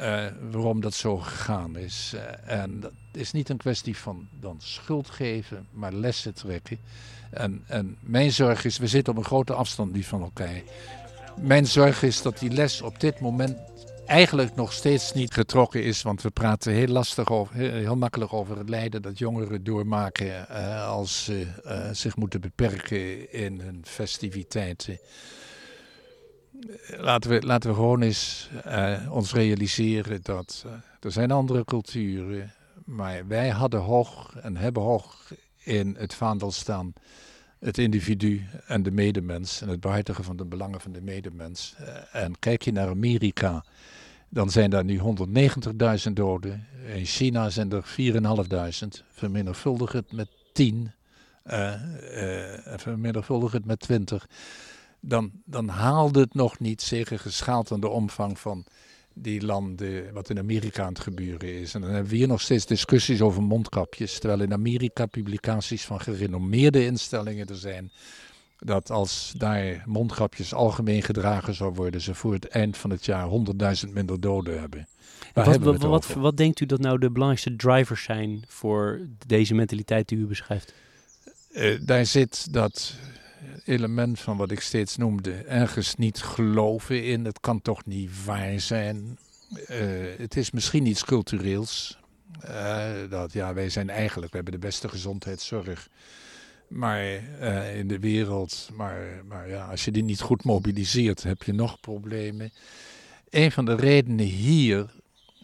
uh, 0.00 0.26
waarom 0.50 0.80
dat 0.80 0.94
zo 0.94 1.16
gegaan 1.16 1.76
is. 1.76 2.12
Uh, 2.14 2.52
en 2.60 2.80
dat 2.80 2.92
is 3.12 3.32
niet 3.32 3.48
een 3.48 3.56
kwestie 3.56 3.96
van 3.96 4.28
dan 4.40 4.56
schuld 4.58 5.10
geven, 5.10 5.66
maar 5.70 5.92
lessen 5.92 6.34
trekken. 6.34 6.78
En, 7.30 7.64
en 7.66 7.96
mijn 8.00 8.32
zorg 8.32 8.64
is, 8.64 8.78
we 8.78 8.86
zitten 8.86 9.12
op 9.12 9.18
een 9.18 9.24
grote 9.24 9.52
afstand 9.52 9.92
nu 9.92 10.02
van 10.02 10.22
elkaar. 10.22 10.62
Mijn 11.40 11.66
zorg 11.66 12.02
is 12.02 12.22
dat 12.22 12.38
die 12.38 12.50
les 12.50 12.82
op 12.82 13.00
dit 13.00 13.20
moment 13.20 13.58
eigenlijk 14.08 14.54
nog 14.54 14.72
steeds 14.72 15.12
niet 15.12 15.34
getrokken 15.34 15.84
is. 15.84 16.02
Want 16.02 16.22
we 16.22 16.30
praten 16.30 16.72
heel 16.72 16.86
lastig 16.86 17.30
over, 17.30 17.54
heel, 17.54 17.96
makkelijk 17.96 18.32
over 18.32 18.58
het 18.58 18.68
lijden 18.68 19.02
dat 19.02 19.18
jongeren 19.18 19.64
doormaken 19.64 20.46
uh, 20.50 20.86
als 20.86 21.24
ze 21.24 21.46
uh, 21.66 21.88
zich 21.92 22.16
moeten 22.16 22.40
beperken 22.40 23.32
in 23.32 23.60
hun 23.60 23.80
festiviteiten. 23.84 24.98
Laten 26.96 27.30
we, 27.30 27.42
laten 27.42 27.70
we 27.70 27.76
gewoon 27.76 28.02
eens 28.02 28.50
ons 29.10 29.32
realiseren 29.32 30.20
dat 30.22 30.64
er 31.00 31.12
zijn 31.12 31.30
andere 31.30 31.64
culturen. 31.64 32.52
Maar 32.84 33.26
wij 33.26 33.48
hadden 33.48 33.80
hoog 33.80 34.34
en 34.36 34.56
hebben 34.56 34.82
hoog 34.82 35.32
in 35.62 35.96
het 35.98 36.14
vaandel 36.14 36.52
staan 36.52 36.92
het 37.58 37.78
individu 37.78 38.46
en 38.66 38.82
de 38.82 38.90
medemens 38.90 39.60
en 39.60 39.68
het 39.68 39.80
behartigen 39.80 40.24
van 40.24 40.36
de 40.36 40.44
belangen 40.44 40.80
van 40.80 40.92
de 40.92 41.00
medemens. 41.00 41.74
En 42.12 42.38
kijk 42.38 42.62
je 42.62 42.72
naar 42.72 42.88
Amerika, 42.88 43.64
dan 44.28 44.50
zijn 44.50 44.70
daar 44.70 44.84
nu 44.84 45.00
190.000 46.06 46.12
doden. 46.12 46.66
In 46.94 47.04
China 47.04 47.50
zijn 47.50 47.72
er 47.72 47.84
4.500. 48.98 49.04
Vermenigvuldig 49.10 49.92
het 49.92 50.12
met 50.12 50.28
10. 50.52 50.92
Uh, 51.46 51.54
uh, 51.54 52.74
vermenigvuldig 52.76 53.52
het 53.52 53.64
met 53.64 53.80
20. 53.80 54.28
Dan, 55.00 55.30
dan 55.44 55.68
haalde 55.68 56.20
het 56.20 56.34
nog 56.34 56.58
niet, 56.58 56.82
zeker 56.82 57.18
geschaald 57.18 57.72
aan 57.72 57.80
de 57.80 57.88
omvang 57.88 58.38
van 58.38 58.64
die 59.14 59.44
landen, 59.44 60.12
wat 60.12 60.30
in 60.30 60.38
Amerika 60.38 60.82
aan 60.82 60.92
het 60.92 61.02
gebeuren 61.02 61.60
is. 61.60 61.74
En 61.74 61.80
dan 61.80 61.90
hebben 61.90 62.10
we 62.10 62.16
hier 62.16 62.28
nog 62.28 62.40
steeds 62.40 62.66
discussies 62.66 63.20
over 63.20 63.42
mondkapjes. 63.42 64.18
Terwijl 64.18 64.40
in 64.40 64.52
Amerika 64.52 65.06
publicaties 65.06 65.84
van 65.84 66.00
gerenommeerde 66.00 66.84
instellingen 66.84 67.46
er 67.46 67.56
zijn 67.56 67.92
dat 68.58 68.90
als 68.90 69.32
daar 69.36 69.82
mondkapjes 69.86 70.54
algemeen 70.54 71.02
gedragen 71.02 71.54
zou 71.54 71.74
worden, 71.74 72.00
ze 72.00 72.14
voor 72.14 72.32
het 72.32 72.48
eind 72.48 72.76
van 72.76 72.90
het 72.90 73.04
jaar 73.04 73.28
100.000 73.86 73.92
minder 73.92 74.20
doden 74.20 74.60
hebben. 74.60 74.86
Wat, 75.32 75.56
wat, 75.56 75.82
wat, 75.82 76.06
wat, 76.06 76.36
denkt 76.36 76.60
u 76.60 76.66
dat 76.66 76.80
nou 76.80 76.98
de 76.98 77.10
belangrijkste 77.10 77.56
drivers 77.56 78.02
zijn 78.02 78.44
voor 78.48 79.00
deze 79.26 79.54
mentaliteit 79.54 80.08
die 80.08 80.18
u 80.18 80.26
beschrijft? 80.26 80.74
Uh, 81.52 81.80
daar 81.80 82.06
zit 82.06 82.52
dat 82.52 82.94
element 83.64 84.20
van 84.20 84.36
wat 84.36 84.50
ik 84.50 84.60
steeds 84.60 84.96
noemde, 84.96 85.32
ergens 85.32 85.94
niet 85.94 86.22
geloven 86.22 87.04
in. 87.04 87.24
Het 87.24 87.40
kan 87.40 87.62
toch 87.62 87.86
niet 87.86 88.24
waar 88.24 88.60
zijn. 88.60 89.18
Uh, 89.50 89.76
het 90.18 90.36
is 90.36 90.50
misschien 90.50 90.86
iets 90.86 91.04
cultureels. 91.04 91.98
Uh, 92.44 92.90
dat 93.10 93.32
ja, 93.32 93.54
wij 93.54 93.68
zijn 93.68 93.90
eigenlijk, 93.90 94.30
we 94.30 94.36
hebben 94.36 94.60
de 94.60 94.66
beste 94.66 94.88
gezondheidszorg 94.88 95.88
maar 96.68 97.04
uh, 97.04 97.78
in 97.78 97.88
de 97.88 97.98
wereld. 97.98 98.70
Maar, 98.72 99.22
maar 99.28 99.48
ja, 99.48 99.66
als 99.66 99.84
je 99.84 99.90
die 99.90 100.02
niet 100.02 100.20
goed 100.20 100.44
mobiliseert, 100.44 101.22
heb 101.22 101.42
je 101.42 101.52
nog 101.52 101.80
problemen. 101.80 102.52
Een 103.30 103.52
van 103.52 103.64
de 103.64 103.74
redenen 103.74 104.26
hier 104.26 104.90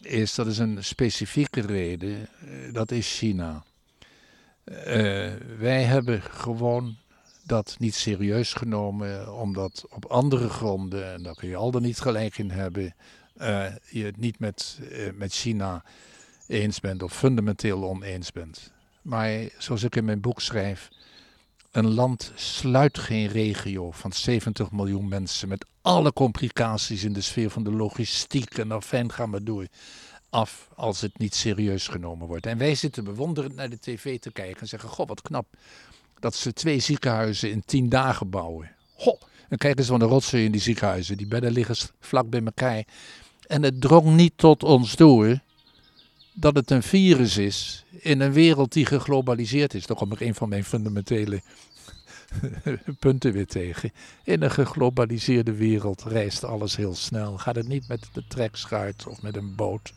is, 0.01 0.35
dat 0.35 0.47
is 0.47 0.57
een 0.57 0.83
specifieke 0.83 1.61
reden, 1.61 2.27
uh, 2.45 2.73
dat 2.73 2.91
is 2.91 3.17
China. 3.17 3.63
Uh, 4.65 4.75
wij 5.57 5.83
hebben 5.83 6.21
gewoon 6.21 6.95
dat 7.43 7.75
niet 7.79 7.95
serieus 7.95 8.53
genomen, 8.53 9.35
omdat 9.35 9.85
op 9.89 10.05
andere 10.05 10.49
gronden, 10.49 11.13
en 11.13 11.23
daar 11.23 11.35
kun 11.35 11.49
je 11.49 11.55
al 11.55 11.71
dan 11.71 11.81
niet 11.81 11.99
gelijk 11.99 12.37
in 12.37 12.49
hebben, 12.49 12.95
je 13.89 14.03
het 14.03 14.17
niet 14.17 14.39
met, 14.39 14.79
met 15.15 15.33
China 15.33 15.83
eens 16.47 16.79
bent 16.79 17.03
of 17.03 17.17
fundamenteel 17.17 17.83
oneens 17.83 18.31
bent. 18.31 18.71
Maar 19.01 19.49
zoals 19.57 19.83
ik 19.83 19.95
in 19.95 20.05
mijn 20.05 20.21
boek 20.21 20.41
schrijf, 20.41 20.89
een 21.75 21.93
land 21.93 22.31
sluit 22.35 22.97
geen 22.97 23.27
regio 23.27 23.91
van 23.91 24.13
70 24.13 24.71
miljoen 24.71 25.07
mensen 25.07 25.47
met 25.47 25.65
alle 25.81 26.13
complicaties 26.13 27.03
in 27.03 27.13
de 27.13 27.21
sfeer 27.21 27.49
van 27.49 27.63
de 27.63 27.71
logistiek 27.71 28.57
en 28.57 28.71
afijn 28.71 29.11
gaan 29.11 29.31
we 29.31 29.43
door 29.43 29.67
af 30.29 30.69
als 30.75 31.01
het 31.01 31.17
niet 31.17 31.35
serieus 31.35 31.87
genomen 31.87 32.27
wordt. 32.27 32.45
En 32.45 32.57
wij 32.57 32.75
zitten 32.75 33.03
bewonderend 33.03 33.55
naar 33.55 33.69
de 33.69 33.79
tv 33.79 34.19
te 34.19 34.31
kijken 34.31 34.61
en 34.61 34.67
zeggen, 34.67 34.89
goh 34.89 35.07
wat 35.07 35.21
knap 35.21 35.47
dat 36.19 36.35
ze 36.35 36.53
twee 36.53 36.79
ziekenhuizen 36.79 37.51
in 37.51 37.63
tien 37.65 37.89
dagen 37.89 38.29
bouwen. 38.29 38.71
Ho, 38.93 39.17
en 39.49 39.57
kijk 39.57 39.77
eens 39.77 39.87
van 39.87 39.99
de 39.99 40.05
rotzooi 40.05 40.43
in 40.43 40.51
die 40.51 40.61
ziekenhuizen, 40.61 41.17
die 41.17 41.27
bedden 41.27 41.51
liggen 41.51 41.75
vlak 41.99 42.29
bij 42.29 42.43
elkaar. 42.43 42.83
En 43.47 43.63
het 43.63 43.81
drong 43.81 44.15
niet 44.15 44.33
tot 44.35 44.63
ons 44.63 44.95
door 44.95 45.39
dat 46.35 46.55
het 46.55 46.71
een 46.71 46.83
virus 46.83 47.37
is 47.37 47.85
in 47.99 48.21
een 48.21 48.33
wereld 48.33 48.73
die 48.73 48.85
geglobaliseerd 48.85 49.73
is. 49.73 49.85
Daar 49.85 49.97
kom 49.97 50.11
ik 50.11 50.19
een 50.19 50.35
van 50.35 50.49
mijn 50.49 50.63
fundamentele 50.63 51.41
punten 52.99 53.31
weer 53.31 53.47
tegen. 53.47 53.91
In 54.23 54.41
een 54.41 54.51
geglobaliseerde 54.51 55.53
wereld 55.53 56.03
reist 56.03 56.43
alles 56.43 56.75
heel 56.75 56.95
snel. 56.95 57.37
Gaat 57.37 57.55
het 57.55 57.67
niet 57.67 57.87
met 57.87 58.09
de 58.13 58.23
trekschuit 58.27 59.07
of 59.07 59.21
met 59.21 59.35
een 59.35 59.55
boot. 59.55 59.93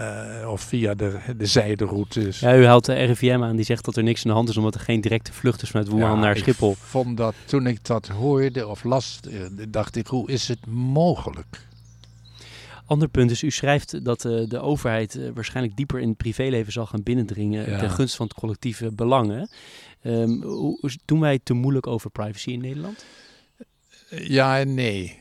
Uh, 0.00 0.50
of 0.50 0.60
via 0.60 0.94
de, 0.94 1.18
de 1.36 1.46
zijderoutes. 1.46 2.40
Ja, 2.40 2.56
u 2.56 2.66
haalt 2.66 2.84
de 2.84 2.94
RIVM 2.94 3.42
aan 3.42 3.56
die 3.56 3.64
zegt 3.64 3.84
dat 3.84 3.96
er 3.96 4.02
niks 4.02 4.24
aan 4.24 4.30
de 4.30 4.36
hand 4.36 4.48
is 4.48 4.56
omdat 4.56 4.74
er 4.74 4.80
geen 4.80 5.00
directe 5.00 5.32
vlucht 5.32 5.62
is 5.62 5.70
vanuit 5.70 5.88
Wuhan 5.88 6.14
ja, 6.14 6.20
naar 6.20 6.36
Schiphol. 6.36 6.70
Ik 6.70 6.76
vond 6.76 7.16
dat 7.16 7.34
toen 7.44 7.66
ik 7.66 7.84
dat 7.84 8.08
hoorde 8.08 8.66
of 8.66 8.84
las, 8.84 9.20
eh, 9.30 9.40
dacht 9.68 9.96
ik, 9.96 10.06
hoe 10.06 10.30
is 10.30 10.48
het 10.48 10.66
mogelijk? 10.66 11.66
Ander 12.86 13.08
punt 13.08 13.30
is, 13.30 13.42
u 13.42 13.50
schrijft 13.50 14.04
dat 14.04 14.24
uh, 14.24 14.48
de 14.48 14.60
overheid 14.60 15.14
uh, 15.14 15.30
waarschijnlijk 15.34 15.76
dieper 15.76 16.00
in 16.00 16.08
het 16.08 16.16
privéleven 16.16 16.72
zal 16.72 16.86
gaan 16.86 17.02
binnendringen 17.02 17.70
ja. 17.70 17.78
ten 17.78 17.90
gunste 17.90 18.16
van 18.16 18.26
het 18.26 18.36
collectieve 18.36 18.92
belangen. 18.92 19.48
Um, 20.02 20.42
hoe, 20.42 20.90
doen 21.04 21.20
wij 21.20 21.38
te 21.42 21.54
moeilijk 21.54 21.86
over 21.86 22.10
privacy 22.10 22.50
in 22.50 22.60
Nederland? 22.60 23.04
Ja 24.10 24.58
en 24.58 24.74
nee. 24.74 25.18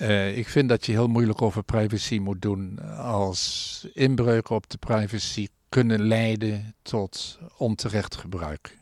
Uh, 0.00 0.38
ik 0.38 0.48
vind 0.48 0.68
dat 0.68 0.86
je 0.86 0.92
heel 0.92 1.06
moeilijk 1.06 1.42
over 1.42 1.62
privacy 1.62 2.18
moet 2.18 2.42
doen 2.42 2.78
als 2.96 3.86
inbreuken 3.92 4.54
op 4.54 4.70
de 4.70 4.78
privacy 4.78 5.48
kunnen 5.68 6.06
leiden 6.06 6.74
tot 6.82 7.38
onterecht 7.56 8.16
gebruik. 8.16 8.78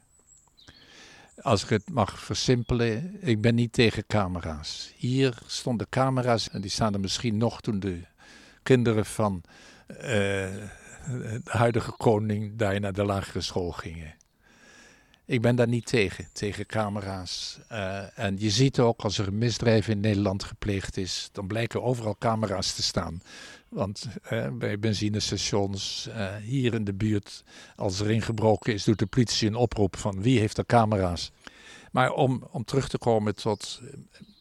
Als 1.43 1.62
ik 1.62 1.68
het 1.68 1.91
mag 1.91 2.18
versimpelen, 2.18 3.16
ik 3.20 3.41
ben 3.41 3.55
niet 3.55 3.72
tegen 3.72 4.07
camera's. 4.07 4.93
Hier 4.97 5.39
stonden 5.47 5.89
camera's 5.89 6.51
en 6.51 6.61
die 6.61 6.70
staan 6.70 6.95
er 6.95 7.01
misschien 7.01 7.36
nog 7.36 7.61
toen 7.61 7.80
de 7.80 8.01
kinderen 8.62 9.07
van 9.07 9.43
uh, 9.91 9.97
de 9.97 11.41
huidige 11.45 11.93
koning 11.93 12.57
daar 12.57 12.80
naar 12.80 12.93
de 12.93 13.05
lagere 13.05 13.41
school 13.41 13.70
gingen. 13.70 14.14
Ik 15.29 15.41
ben 15.43 15.57
daar 15.57 15.68
niet 15.68 15.87
tegen, 15.87 16.29
tegen 16.33 16.66
camera's. 16.66 17.59
Uh, 17.72 18.18
en 18.18 18.37
je 18.39 18.51
ziet 18.51 18.79
ook 18.79 19.01
als 19.01 19.18
er 19.18 19.26
een 19.26 19.39
misdrijf 19.39 19.89
in 19.89 20.01
Nederland 20.01 20.45
gepleegd 20.45 20.97
is, 20.97 21.29
dan 21.33 21.47
blijken 21.47 21.83
overal 21.83 22.16
camera's 22.18 22.74
te 22.74 22.83
staan. 22.83 23.22
Want 23.68 24.09
uh, 24.33 24.49
bij 24.53 24.79
benzinestations, 24.79 26.09
uh, 26.09 26.37
hier 26.37 26.74
in 26.74 26.85
de 26.85 26.95
buurt, 26.95 27.45
als 27.76 28.01
er 28.01 28.11
ingebroken 28.11 28.72
is, 28.72 28.85
doet 28.85 28.99
de 28.99 29.07
politie 29.07 29.49
een 29.49 29.55
oproep 29.55 29.97
van 29.97 30.22
wie 30.22 30.39
heeft 30.39 30.59
er 30.59 30.66
camera's. 30.66 31.31
Maar 31.93 32.12
om, 32.12 32.47
om 32.51 32.64
terug 32.64 32.89
te 32.89 32.99
komen 32.99 33.35
tot 33.35 33.81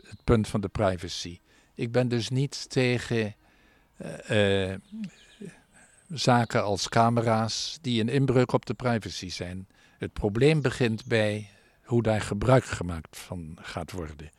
het 0.01 0.23
punt 0.23 0.47
van 0.47 0.61
de 0.61 0.67
privacy. 0.67 1.39
Ik 1.75 1.91
ben 1.91 2.07
dus 2.07 2.29
niet 2.29 2.69
tegen 2.69 3.35
zaken 6.09 6.63
als 6.63 6.89
camera's 6.89 7.77
die 7.81 8.01
een 8.01 8.09
inbreuk 8.09 8.51
op 8.51 8.65
de 8.65 8.73
privacy 8.73 9.29
zijn. 9.29 9.67
Het 9.97 10.13
probleem 10.13 10.61
begint 10.61 11.05
bij 11.05 11.49
hoe 11.83 12.03
daar 12.03 12.21
gebruik 12.21 12.65
gemaakt 12.65 13.17
van 13.17 13.57
gaat 13.61 13.91
worden. 13.91 14.31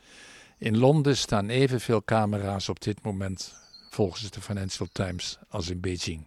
In 0.59 0.77
Londen 0.77 1.17
staan 1.17 1.49
evenveel 1.49 2.05
camera's 2.05 2.69
op 2.69 2.81
dit 2.81 3.03
moment, 3.03 3.55
volgens 3.91 4.31
de 4.31 4.41
Financial 4.41 4.89
Times, 4.93 5.39
als 5.49 5.71
in 5.71 5.81
Beijing. 5.81 6.27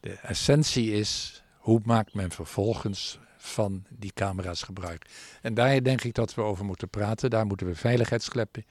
De 0.00 0.12
essentie 0.12 0.92
is, 0.92 1.42
hoe 1.56 1.80
maakt 1.84 2.14
men 2.14 2.30
vervolgens 2.30 3.18
van 3.36 3.84
die 3.90 4.12
camera's 4.14 4.62
gebruik. 4.62 5.06
En 5.42 5.54
daar 5.54 5.82
denk 5.82 6.02
ik 6.02 6.14
dat 6.14 6.34
we 6.34 6.42
over 6.42 6.64
moeten 6.64 6.88
praten. 6.88 7.30
Daar 7.30 7.46
moeten 7.46 7.66
we 7.66 7.74
veiligheidskleppen 7.74 8.66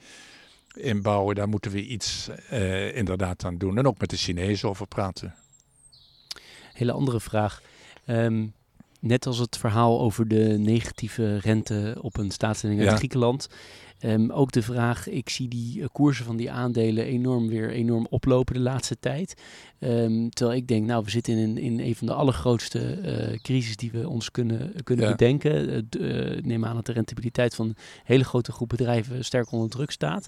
inbouwen. 0.74 1.36
Daar 1.36 1.50
moeten 1.50 1.72
we 1.72 1.86
iets 1.86 2.30
uh, 2.52 2.96
inderdaad 2.96 3.46
aan 3.46 3.58
doen. 3.58 3.78
En 3.78 3.88
ook 3.88 4.00
met 4.00 4.10
de 4.10 4.18
Chinezen 4.18 4.70
over 4.70 4.88
praten. 4.88 5.36
Hele 6.74 6.92
andere 6.92 7.20
vraag. 7.20 7.62
Um, 8.08 8.54
net 9.04 9.26
als 9.26 9.38
het 9.38 9.58
verhaal 9.58 10.00
over 10.02 10.28
de 10.28 10.56
negatieve 10.60 11.38
rente 11.38 11.98
op 12.02 12.18
een 12.18 12.32
staatslening 12.32 12.82
uit 12.82 12.98
Griekenland. 12.98 13.48
Um, 14.06 14.32
ook 14.32 14.52
de 14.52 14.62
vraag, 14.62 15.10
ik 15.10 15.30
zie 15.30 15.48
die 15.48 15.80
uh, 15.80 15.86
koersen 15.92 16.26
van 16.26 16.38
die 16.38 16.52
aandelen 16.52 17.06
enorm 17.06 17.48
weer 17.48 17.70
enorm 17.70 18.08
oplopen 18.10 18.54
de 18.54 18.60
laatste 18.60 19.00
tijd. 19.00 19.42
Um, 19.80 20.30
terwijl 20.30 20.58
ik 20.58 20.68
denk, 20.68 20.86
nou, 20.86 21.04
we 21.04 21.10
zitten 21.10 21.38
in, 21.38 21.58
in 21.58 21.80
een 21.80 21.96
van 21.96 22.08
de 22.08 22.14
allergrootste 22.14 22.98
uh, 23.02 23.38
crisis 23.40 23.76
die 23.76 23.92
we 23.92 24.10
ons 24.10 24.32
kunnen, 24.32 24.74
kunnen 24.84 25.10
bedenken. 25.10 25.88
Uh, 26.00 26.42
neem 26.42 26.66
aan 26.66 26.76
dat 26.76 26.86
de 26.86 26.92
rentabiliteit 26.92 27.56
van 27.56 27.68
een 27.68 27.76
hele 28.04 28.24
grote 28.24 28.52
groep 28.52 28.70
bedrijven 28.70 29.26
sterk 29.26 29.52
onder 29.52 29.70
druk 29.70 29.92
staat. 29.92 30.28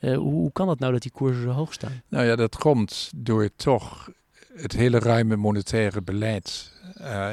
Hoe, 0.00 0.16
hoe 0.16 0.52
kan 0.52 0.68
het 0.68 0.78
nou 0.78 0.92
dat 0.92 1.02
die 1.02 1.12
koersen 1.12 1.42
zo 1.42 1.50
hoog 1.50 1.72
staan? 1.72 2.02
Nou 2.08 2.26
ja, 2.26 2.36
dat 2.36 2.56
komt 2.56 3.10
door 3.16 3.50
toch 3.56 4.10
het 4.54 4.72
hele 4.72 4.98
ruime 4.98 5.36
monetaire 5.36 6.02
beleid. 6.02 6.72
Uh, 7.00 7.30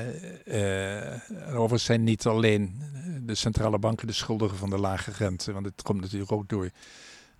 overigens 1.48 1.84
zijn 1.84 2.04
niet 2.04 2.26
alleen 2.26 2.82
de 3.22 3.36
centrale 3.36 3.80
banken 3.80 4.08
de 4.08 4.14
schuldigen 4.14 4.58
van 4.58 4.70
de 4.70 4.78
lage 4.78 5.12
rente, 5.12 5.54
want 5.54 5.66
het 5.66 5.82
komt 5.82 6.02
natuurlijk 6.02 6.32
ook 6.32 6.50
door 6.50 6.70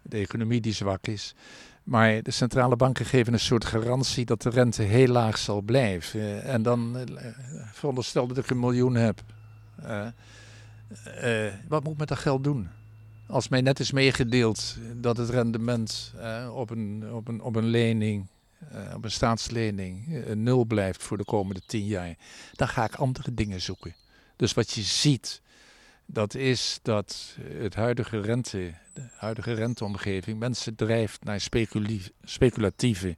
de 0.02 0.18
economie 0.18 0.62
die 0.62 0.74
zwak 0.74 1.08
is. 1.08 1.36
Maar 1.84 2.24
de 2.24 2.32
centrale 2.32 2.76
banken 2.76 3.06
geven 3.06 3.34
een 3.34 3.40
soort 3.40 3.66
garantie 3.66 4.26
dat 4.26 4.42
de 4.42 4.50
rente 4.50 4.82
heel 4.82 5.08
laag 5.08 5.38
zal 5.38 5.62
blijven. 5.62 6.44
En 6.44 6.62
dan 6.62 6.98
veronderstel 7.72 8.28
dat 8.28 8.38
ik 8.38 8.50
een 8.50 8.60
miljoen 8.60 8.96
heb. 8.96 9.22
wat 11.68 11.84
moet 11.84 11.94
ik 11.94 12.00
met 12.00 12.08
dat 12.08 12.18
geld 12.18 12.44
doen? 12.44 12.70
Als 13.28 13.48
mij 13.48 13.62
net 13.62 13.80
is 13.80 13.92
meegedeeld 13.92 14.78
dat 14.96 15.18
het 15.18 15.30
rendement 15.30 16.14
op, 16.54 16.70
een, 16.70 17.04
op, 17.12 17.28
een, 17.28 17.42
op 17.42 17.56
een 17.56 17.68
lening 17.68 18.28
uh, 18.74 18.96
op 18.96 19.04
een 19.04 19.12
staatslening 19.12 20.08
uh, 20.08 20.36
nul 20.36 20.66
blijft 20.66 21.04
voor 21.04 21.18
de 21.18 21.26
komende 21.26 21.62
tien 21.66 21.86
jaar, 21.86 22.16
dan 22.54 22.68
ga 22.68 22.84
ik 22.84 22.96
andere 22.96 23.34
dingen 23.34 23.62
zoeken. 23.62 23.96
Dus 24.36 24.54
wat 24.54 24.72
je 24.72 24.82
ziet, 24.82 25.42
dat 26.06 26.36
is 26.36 26.80
dat 26.82 27.36
het 27.42 27.76
huidige 27.76 28.22
rente, 28.22 28.74
de 28.94 29.10
huidige 29.16 29.54
renteomgeving 29.54 30.40
mensen 30.40 30.76
drijft 30.76 31.24
naar 31.24 31.42
speculatieve 32.24 33.18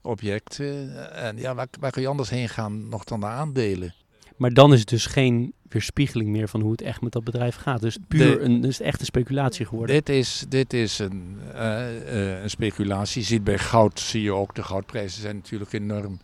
objecten. 0.00 1.12
En 1.14 1.36
ja, 1.36 1.54
waar, 1.54 1.68
waar 1.80 1.90
kun 1.90 2.02
je 2.02 2.08
anders 2.08 2.30
heen 2.30 2.48
gaan 2.48 2.88
nog 2.88 3.04
dan 3.04 3.20
naar 3.20 3.32
aandelen? 3.32 3.94
Maar 4.36 4.52
dan 4.52 4.72
is 4.72 4.80
het 4.80 4.88
dus 4.88 5.06
geen 5.06 5.52
weerspiegeling 5.68 6.30
meer 6.30 6.48
van 6.48 6.60
hoe 6.60 6.70
het 6.70 6.82
echt 6.82 7.00
met 7.00 7.12
dat 7.12 7.24
bedrijf 7.24 7.56
gaat. 7.56 7.80
Dus 7.80 7.98
puur 8.08 8.42
een, 8.42 8.60
dus 8.60 8.80
echt 8.80 9.00
een 9.00 9.06
speculatie 9.06 9.66
geworden. 9.66 9.96
Dit 9.96 10.08
is, 10.08 10.44
dit 10.48 10.72
is 10.72 10.98
een, 10.98 11.38
uh, 11.54 12.42
een 12.42 12.50
speculatie. 12.50 13.20
Je 13.20 13.26
ziet 13.26 13.44
bij 13.44 13.58
goud, 13.58 14.00
zie 14.00 14.22
je 14.22 14.32
ook, 14.32 14.54
de 14.54 14.62
goudprijzen 14.62 15.20
zijn 15.20 15.36
natuurlijk 15.36 15.72
enorm 15.72 16.18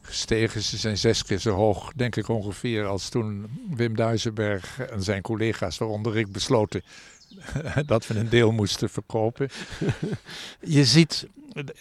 gestegen. 0.00 0.62
Ze 0.62 0.76
zijn 0.76 0.98
zes 0.98 1.24
keer 1.24 1.38
zo 1.38 1.54
hoog, 1.54 1.92
denk 1.92 2.16
ik 2.16 2.28
ongeveer, 2.28 2.86
als 2.86 3.08
toen 3.08 3.46
Wim 3.70 3.96
Duisenberg 3.96 4.80
en 4.80 5.02
zijn 5.02 5.22
collega's, 5.22 5.78
waaronder 5.78 6.16
ik, 6.16 6.32
besloten 6.32 6.82
dat 7.86 8.06
we 8.06 8.18
een 8.18 8.28
deel 8.28 8.52
moesten 8.52 8.90
verkopen. 8.90 9.48
je 10.60 10.84
ziet 10.84 11.26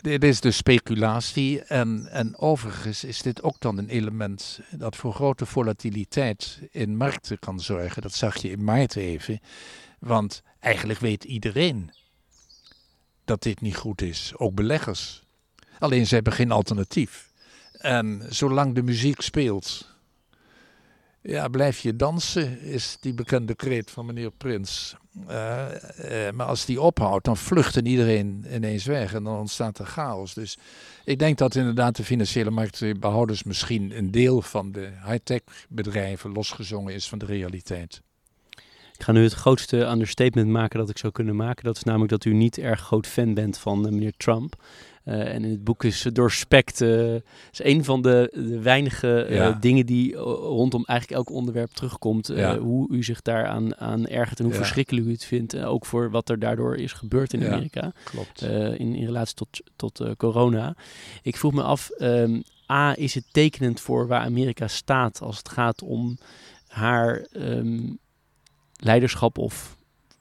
dit 0.01 0.23
is 0.23 0.41
dus 0.41 0.57
speculatie. 0.57 1.61
En, 1.61 2.07
en 2.11 2.37
overigens 2.37 3.03
is 3.03 3.21
dit 3.21 3.43
ook 3.43 3.59
dan 3.59 3.77
een 3.77 3.89
element 3.89 4.59
dat 4.71 4.95
voor 4.95 5.13
grote 5.13 5.45
volatiliteit 5.45 6.59
in 6.71 6.97
markten 6.97 7.39
kan 7.39 7.59
zorgen. 7.59 8.01
Dat 8.01 8.13
zag 8.13 8.37
je 8.37 8.49
in 8.49 8.63
maart 8.63 8.95
even. 8.95 9.39
Want 9.99 10.41
eigenlijk 10.59 10.99
weet 10.99 11.23
iedereen 11.23 11.91
dat 13.25 13.43
dit 13.43 13.61
niet 13.61 13.75
goed 13.75 14.01
is. 14.01 14.33
Ook 14.35 14.53
beleggers. 14.53 15.23
Alleen 15.79 16.07
ze 16.07 16.15
hebben 16.15 16.33
geen 16.33 16.51
alternatief. 16.51 17.31
En 17.71 18.25
zolang 18.29 18.75
de 18.75 18.83
muziek 18.83 19.21
speelt, 19.21 19.92
ja, 21.23 21.47
blijf 21.47 21.79
je 21.79 21.95
dansen, 21.95 22.61
is 22.61 22.97
die 22.99 23.13
bekende 23.13 23.55
kreet 23.55 23.91
van 23.91 24.05
meneer 24.05 24.31
Prins. 24.31 24.95
Uh, 25.29 25.65
maar 26.33 26.45
als 26.45 26.65
die 26.65 26.81
ophoudt, 26.81 27.25
dan 27.25 27.37
vlucht 27.37 27.75
iedereen 27.75 28.45
ineens 28.53 28.85
weg 28.85 29.13
en 29.13 29.23
dan 29.23 29.37
ontstaat 29.37 29.79
er 29.79 29.85
chaos. 29.85 30.33
Dus 30.33 30.57
ik 31.03 31.19
denk 31.19 31.37
dat 31.37 31.55
inderdaad 31.55 31.95
de 31.95 32.03
financiële 32.03 32.49
marktbehouders 32.49 33.43
misschien 33.43 33.97
een 33.97 34.11
deel 34.11 34.41
van 34.41 34.71
de 34.71 34.89
high-tech 35.05 35.41
bedrijven 35.69 36.31
losgezongen 36.31 36.93
is 36.93 37.07
van 37.07 37.17
de 37.17 37.25
realiteit. 37.25 38.01
Ik 38.93 39.03
ga 39.03 39.11
nu 39.11 39.23
het 39.23 39.33
grootste 39.33 39.77
understatement 39.77 40.47
maken 40.47 40.79
dat 40.79 40.89
ik 40.89 40.97
zou 40.97 41.13
kunnen 41.13 41.35
maken. 41.35 41.63
Dat 41.63 41.75
is 41.75 41.83
namelijk 41.83 42.11
dat 42.11 42.25
u 42.25 42.33
niet 42.33 42.57
erg 42.57 42.79
groot 42.79 43.07
fan 43.07 43.33
bent 43.33 43.57
van 43.57 43.81
meneer 43.81 44.13
Trump. 44.17 44.55
Uh, 45.05 45.33
en 45.33 45.43
in 45.43 45.51
het 45.51 45.63
boek 45.63 45.83
is 45.83 46.07
doorspekt. 46.13 46.81
Uh, 46.81 47.13
is 47.51 47.63
een 47.63 47.83
van 47.83 48.01
de, 48.01 48.29
de 48.33 48.59
weinige 48.59 49.27
uh, 49.29 49.55
dingen 49.59 49.85
die 49.85 50.15
rondom 50.15 50.83
eigenlijk 50.85 51.19
elk 51.19 51.37
onderwerp 51.37 51.71
terugkomt. 51.71 52.27
Ja. 52.27 52.57
Hoe 52.57 52.91
u 52.91 53.03
zich 53.03 53.21
daaraan 53.21 53.77
aan 53.77 54.07
ergert 54.07 54.39
en 54.39 54.45
hoe 54.45 54.53
ja. 54.53 54.59
verschrikkelijk 54.59 55.07
u 55.07 55.11
het 55.11 55.25
vindt. 55.25 55.57
ook 55.57 55.85
voor 55.85 56.11
wat 56.11 56.29
er 56.29 56.39
daardoor 56.39 56.75
is 56.75 56.93
gebeurd 56.93 57.33
in 57.33 57.45
Amerika. 57.45 57.91
Klopt. 58.03 58.41
in, 58.41 58.95
in 58.95 59.05
relatie 59.05 59.35
tot, 59.35 59.61
tot 59.75 60.15
corona. 60.17 60.75
Ik 61.21 61.37
vroeg 61.37 61.53
me 61.53 61.61
af, 61.61 61.89
um, 61.97 62.43
A, 62.71 62.97
is 62.97 63.13
het 63.15 63.25
tekenend 63.31 63.79
voor 63.79 64.07
waar 64.07 64.21
Amerika 64.21 64.67
staat 64.67 65.21
als 65.21 65.37
het 65.37 65.49
gaat 65.49 65.81
om 65.81 66.17
haar 66.67 67.27
um, 67.31 67.97
leiderschap 68.75 69.37
of 69.37 69.77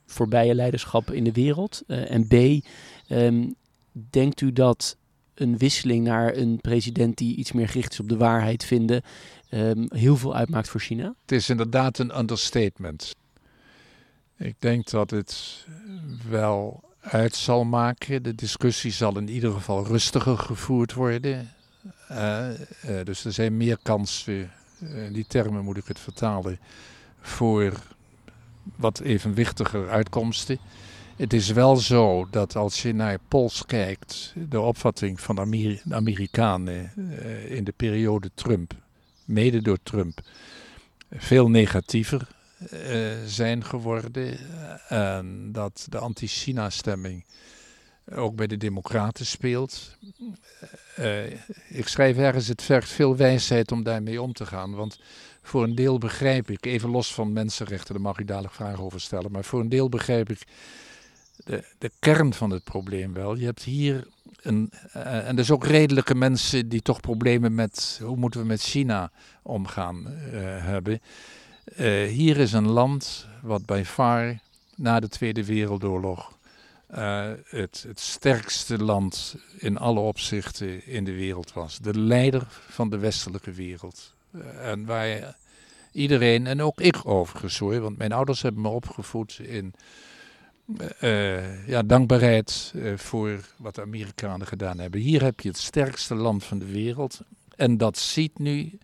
voorbije 0.06 0.54
leiderschap 0.54 1.10
in 1.10 1.24
de 1.24 1.32
wereld? 1.32 1.82
en 1.86 2.26
B, 2.26 2.64
um, 3.08 3.54
denkt 3.92 4.40
u 4.40 4.52
dat 4.52 4.96
een 5.34 5.58
wisseling 5.58 6.04
naar 6.04 6.36
een 6.36 6.58
president 6.60 7.16
die 7.16 7.36
iets 7.36 7.52
meer 7.52 7.68
gericht 7.68 7.92
is 7.92 8.00
op 8.00 8.08
de 8.08 8.16
waarheid 8.16 8.64
vinden, 8.64 9.02
um, 9.50 9.86
heel 9.88 10.16
veel 10.16 10.34
uitmaakt 10.34 10.68
voor 10.68 10.80
China? 10.80 11.14
Het 11.22 11.32
is 11.32 11.48
inderdaad 11.48 11.98
een 11.98 12.18
understatement. 12.18 13.14
Ik 14.36 14.54
denk 14.58 14.90
dat 14.90 15.10
het 15.10 15.64
wel 16.28 16.84
uit 17.00 17.34
zal 17.34 17.64
maken. 17.64 18.22
De 18.22 18.34
discussie 18.34 18.92
zal 18.92 19.18
in 19.18 19.28
ieder 19.28 19.52
geval 19.52 19.86
rustiger 19.86 20.38
gevoerd 20.38 20.92
worden. 20.92 21.50
Uh, 22.10 22.48
uh, 22.86 23.04
dus 23.04 23.24
er 23.24 23.32
zijn 23.32 23.56
meer 23.56 23.78
kansen, 23.82 24.50
uh, 24.82 25.04
in 25.06 25.12
die 25.12 25.26
termen 25.26 25.64
moet 25.64 25.76
ik 25.76 25.86
het 25.86 25.98
vertalen, 25.98 26.58
voor 27.20 27.72
wat 28.76 29.00
evenwichtiger 29.00 29.88
uitkomsten. 29.88 30.58
Het 31.22 31.32
is 31.32 31.50
wel 31.50 31.76
zo 31.76 32.26
dat 32.30 32.56
als 32.56 32.82
je 32.82 32.94
naar 32.94 33.18
polls 33.28 33.66
kijkt, 33.66 34.34
de 34.48 34.60
opvatting 34.60 35.20
van 35.20 35.34
de 35.34 35.80
Amerikanen 35.90 36.92
uh, 36.96 37.50
in 37.50 37.64
de 37.64 37.72
periode 37.72 38.30
Trump, 38.34 38.74
mede 39.24 39.62
door 39.62 39.78
Trump, 39.82 40.20
veel 41.10 41.50
negatiever 41.50 42.28
uh, 42.72 43.10
zijn 43.26 43.64
geworden. 43.64 44.38
En 44.88 45.48
dat 45.52 45.86
de 45.88 45.98
anti-China-stemming 45.98 47.24
ook 48.14 48.36
bij 48.36 48.46
de 48.46 48.56
Democraten 48.56 49.26
speelt. 49.26 49.96
Ik 51.68 51.88
schrijf 51.88 52.16
ergens: 52.16 52.48
het 52.48 52.62
vergt 52.62 52.90
veel 52.90 53.16
wijsheid 53.16 53.72
om 53.72 53.82
daarmee 53.82 54.22
om 54.22 54.32
te 54.32 54.46
gaan. 54.46 54.74
Want 54.74 55.00
voor 55.42 55.62
een 55.62 55.74
deel 55.74 55.98
begrijp 55.98 56.50
ik, 56.50 56.66
even 56.66 56.90
los 56.90 57.14
van 57.14 57.32
mensenrechten, 57.32 57.94
daar 57.94 58.02
mag 58.02 58.18
u 58.18 58.24
dadelijk 58.24 58.54
vragen 58.54 58.84
over 58.84 59.00
stellen, 59.00 59.32
maar 59.32 59.44
voor 59.44 59.60
een 59.60 59.68
deel 59.68 59.88
begrijp 59.88 60.30
ik 60.30 60.44
de, 61.44 61.64
de 61.78 61.90
kern 61.98 62.34
van 62.34 62.50
het 62.50 62.64
probleem 62.64 63.12
wel. 63.12 63.36
Je 63.36 63.44
hebt 63.44 63.62
hier 63.62 64.06
een, 64.42 64.72
uh, 64.96 65.28
en 65.28 65.36
dus 65.36 65.50
ook 65.50 65.66
redelijke 65.66 66.14
mensen 66.14 66.68
die 66.68 66.82
toch 66.82 67.00
problemen 67.00 67.54
met 67.54 68.00
hoe 68.02 68.16
moeten 68.16 68.40
we 68.40 68.46
met 68.46 68.62
China 68.62 69.10
omgaan 69.42 70.06
uh, 70.06 70.32
hebben. 70.64 71.00
Uh, 71.76 72.08
hier 72.08 72.36
is 72.36 72.52
een 72.52 72.68
land 72.68 73.26
wat 73.42 73.66
bij 73.66 73.84
far 73.84 74.38
na 74.76 75.00
de 75.00 75.08
Tweede 75.08 75.44
Wereldoorlog 75.44 76.40
het, 77.48 77.84
het 77.86 78.00
sterkste 78.00 78.78
land 78.78 79.36
in 79.58 79.78
alle 79.78 80.00
opzichten 80.00 80.86
in 80.86 81.04
de 81.04 81.12
wereld 81.12 81.52
was. 81.52 81.78
De 81.78 81.98
leider 81.98 82.46
van 82.68 82.90
de 82.90 82.98
westelijke 82.98 83.52
wereld. 83.52 84.14
en 84.60 84.84
waar 84.84 85.36
iedereen, 85.92 86.46
en 86.46 86.62
ook 86.62 86.80
ik 86.80 87.06
overigens 87.06 87.58
want 87.58 87.98
mijn 87.98 88.12
ouders 88.12 88.42
hebben 88.42 88.62
me 88.62 88.68
opgevoed 88.68 89.38
in 89.38 89.74
uh, 91.00 91.66
ja, 91.68 91.82
dankbaarheid 91.82 92.72
uh, 92.74 92.96
voor 92.96 93.40
wat 93.56 93.74
de 93.74 93.80
Amerikanen 93.80 94.46
gedaan 94.46 94.78
hebben. 94.78 95.00
Hier 95.00 95.22
heb 95.22 95.40
je 95.40 95.48
het 95.48 95.58
sterkste 95.58 96.14
land 96.14 96.44
van 96.44 96.58
de 96.58 96.72
wereld. 96.72 97.20
En 97.56 97.76
dat 97.76 97.98
ziet 97.98 98.38
nu, 98.38 98.78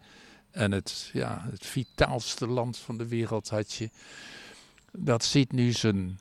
en 0.51 0.73
het, 0.73 1.11
ja, 1.13 1.47
het 1.51 1.67
vitaalste 1.67 2.47
land 2.47 2.79
van 2.79 2.99
de 2.99 3.09
wereld 3.09 3.49
had 3.49 3.73
je, 3.73 3.91
dat 4.93 5.25
ziet 5.25 5.53
nu 5.53 5.73
zijn, 5.73 6.19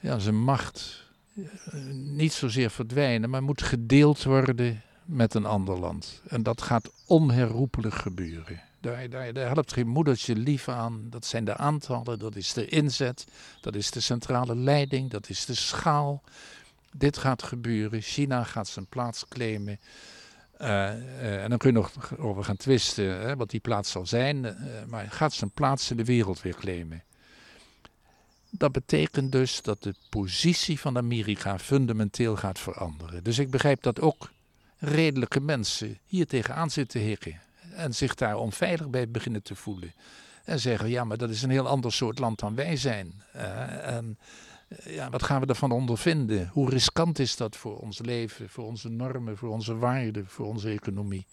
ja, 0.00 0.18
zijn 0.18 0.40
macht 0.42 1.04
uh, 1.34 1.44
niet 1.92 2.32
zozeer 2.32 2.70
verdwijnen, 2.70 3.30
maar 3.30 3.42
moet 3.42 3.62
gedeeld 3.62 4.22
worden 4.22 4.82
met 5.04 5.34
een 5.34 5.46
ander 5.46 5.78
land. 5.78 6.22
En 6.28 6.42
dat 6.42 6.62
gaat 6.62 6.90
onherroepelijk 7.06 7.94
gebeuren. 7.94 8.60
Daar, 9.08 9.34
helpt 9.34 9.72
geen 9.72 9.88
moedertje 9.88 10.36
lief 10.36 10.68
aan. 10.68 11.06
Dat 11.10 11.26
zijn 11.26 11.44
de 11.44 11.56
aantallen, 11.56 12.18
dat 12.18 12.36
is 12.36 12.52
de 12.52 12.66
inzet, 12.66 13.26
dat 13.60 13.74
is 13.74 13.90
de 13.90 14.00
centrale 14.00 14.56
leiding, 14.56 15.10
dat 15.10 15.28
is 15.28 15.44
de 15.44 15.54
schaal. 15.54 16.22
Dit 16.92 17.16
gaat 17.16 17.42
gebeuren. 17.42 18.00
China 18.00 18.44
gaat 18.44 18.68
zijn 18.68 18.86
plaats 18.86 19.28
claimen. 19.28 19.78
Uh, 20.60 20.68
uh, 20.68 21.42
en 21.42 21.48
dan 21.48 21.58
kun 21.58 21.70
je 21.70 21.76
nog 21.76 22.18
over 22.18 22.44
gaan 22.44 22.56
twisten 22.56 23.20
hè, 23.20 23.36
wat 23.36 23.50
die 23.50 23.60
plaats 23.60 23.90
zal 23.90 24.06
zijn. 24.06 24.44
Uh, 24.44 24.52
maar 24.86 25.10
gaat 25.10 25.32
zijn 25.32 25.50
plaats 25.50 25.90
in 25.90 25.96
de 25.96 26.04
wereld 26.04 26.42
weer 26.42 26.54
claimen. 26.54 27.02
Dat 28.50 28.72
betekent 28.72 29.32
dus 29.32 29.62
dat 29.62 29.82
de 29.82 29.94
positie 30.10 30.80
van 30.80 30.96
Amerika 30.96 31.58
fundamenteel 31.58 32.36
gaat 32.36 32.58
veranderen. 32.58 33.24
Dus 33.24 33.38
ik 33.38 33.50
begrijp 33.50 33.82
dat 33.82 34.00
ook 34.00 34.30
redelijke 34.78 35.40
mensen 35.40 35.98
hier 36.06 36.26
tegenaan 36.26 36.70
zitten 36.70 37.00
hikken. 37.00 37.40
En 37.76 37.94
zich 37.94 38.14
daar 38.14 38.36
onveilig 38.36 38.88
bij 38.88 39.08
beginnen 39.08 39.42
te 39.42 39.54
voelen. 39.54 39.94
En 40.44 40.60
zeggen, 40.60 40.88
ja, 40.88 41.04
maar 41.04 41.16
dat 41.16 41.30
is 41.30 41.42
een 41.42 41.50
heel 41.50 41.68
ander 41.68 41.92
soort 41.92 42.18
land 42.18 42.38
dan 42.38 42.54
wij 42.54 42.76
zijn. 42.76 43.22
en 43.82 44.18
ja, 44.84 45.10
wat 45.10 45.22
gaan 45.22 45.40
we 45.40 45.46
ervan 45.46 45.70
ondervinden? 45.70 46.48
Hoe 46.52 46.70
riskant 46.70 47.18
is 47.18 47.36
dat 47.36 47.56
voor 47.56 47.78
ons 47.78 47.98
leven, 47.98 48.48
voor 48.48 48.64
onze 48.64 48.88
normen, 48.88 49.36
voor 49.36 49.48
onze 49.48 49.76
waarden, 49.76 50.26
voor 50.26 50.46
onze 50.46 50.68
economie? 50.68 51.26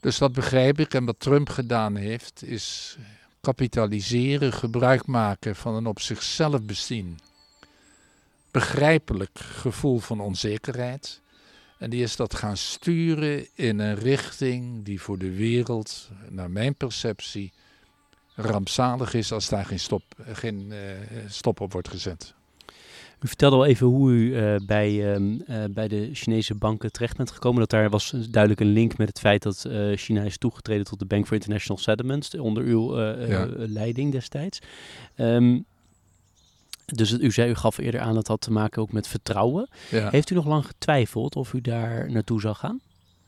Dus 0.00 0.18
dat 0.18 0.32
begrijp 0.32 0.78
ik. 0.78 0.94
En 0.94 1.04
wat 1.04 1.20
Trump 1.20 1.48
gedaan 1.48 1.96
heeft, 1.96 2.42
is 2.42 2.96
kapitaliseren, 3.40 4.52
gebruik 4.52 5.06
maken 5.06 5.56
van 5.56 5.74
een 5.74 5.86
op 5.86 6.00
zichzelf 6.00 6.62
bezien 6.62 7.18
begrijpelijk 8.50 9.38
gevoel 9.38 9.98
van 9.98 10.20
onzekerheid. 10.20 11.20
En 11.78 11.90
die 11.90 12.02
is 12.02 12.16
dat 12.16 12.34
gaan 12.34 12.56
sturen 12.56 13.46
in 13.54 13.78
een 13.78 13.94
richting 13.94 14.84
die 14.84 15.00
voor 15.00 15.18
de 15.18 15.34
wereld, 15.34 16.10
naar 16.30 16.50
mijn 16.50 16.74
perceptie, 16.74 17.52
rampzalig 18.34 19.14
is 19.14 19.32
als 19.32 19.48
daar 19.48 19.64
geen 19.64 19.80
stop, 19.80 20.02
geen, 20.32 20.66
uh, 20.70 20.76
stop 21.28 21.60
op 21.60 21.72
wordt 21.72 21.88
gezet. 21.88 22.34
U 23.20 23.28
vertelde 23.28 23.56
al 23.56 23.64
even 23.64 23.86
hoe 23.86 24.10
u 24.10 24.36
uh, 24.36 24.56
bij, 24.66 25.18
uh, 25.18 25.38
bij 25.70 25.88
de 25.88 26.10
Chinese 26.12 26.54
banken 26.54 26.92
terecht 26.92 27.16
bent 27.16 27.30
gekomen. 27.30 27.60
Dat 27.60 27.70
daar 27.70 27.90
was 27.90 28.10
duidelijk 28.10 28.60
een 28.60 28.72
link 28.72 28.96
met 28.98 29.08
het 29.08 29.18
feit 29.18 29.42
dat 29.42 29.68
China 29.94 30.22
is 30.22 30.38
toegetreden 30.38 30.84
tot 30.84 30.98
de 30.98 31.04
Bank 31.04 31.26
for 31.26 31.34
International 31.34 31.82
Settlements 31.82 32.34
onder 32.34 32.62
uw 32.62 33.00
ja. 33.00 33.48
leiding 33.56 34.12
destijds. 34.12 34.58
Um, 35.16 35.64
dus 36.86 37.12
u 37.12 37.30
zei, 37.30 37.50
u 37.50 37.54
gaf 37.54 37.78
eerder 37.78 38.00
aan 38.00 38.14
dat 38.14 38.26
had 38.26 38.40
te 38.40 38.52
maken 38.52 38.82
ook 38.82 38.92
met 38.92 39.08
vertrouwen. 39.08 39.68
Ja. 39.90 40.10
Heeft 40.10 40.30
u 40.30 40.34
nog 40.34 40.46
lang 40.46 40.66
getwijfeld 40.66 41.36
of 41.36 41.52
u 41.52 41.60
daar 41.60 42.10
naartoe 42.10 42.40
zou 42.40 42.54
gaan? 42.54 42.80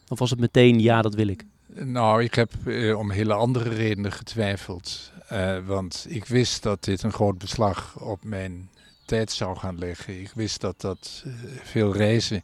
Of 0.08 0.18
was 0.18 0.30
het 0.30 0.40
meteen 0.40 0.80
ja, 0.80 1.02
dat 1.02 1.14
wil 1.14 1.28
ik? 1.28 1.44
Nou, 1.66 2.22
ik 2.22 2.34
heb 2.34 2.52
eh, 2.66 2.98
om 2.98 3.10
hele 3.10 3.34
andere 3.34 3.68
redenen 3.68 4.12
getwijfeld. 4.12 5.12
Uh, 5.32 5.58
want 5.66 6.06
ik 6.08 6.24
wist 6.24 6.62
dat 6.62 6.84
dit 6.84 7.02
een 7.02 7.12
groot 7.12 7.38
beslag 7.38 8.00
op 8.00 8.24
mijn 8.24 8.68
tijd 9.04 9.32
zou 9.32 9.56
gaan 9.56 9.78
leggen. 9.78 10.20
Ik 10.20 10.32
wist 10.34 10.60
dat 10.60 10.80
dat 10.80 11.22
uh, 11.26 11.32
veel 11.62 11.92
reizen 11.96 12.42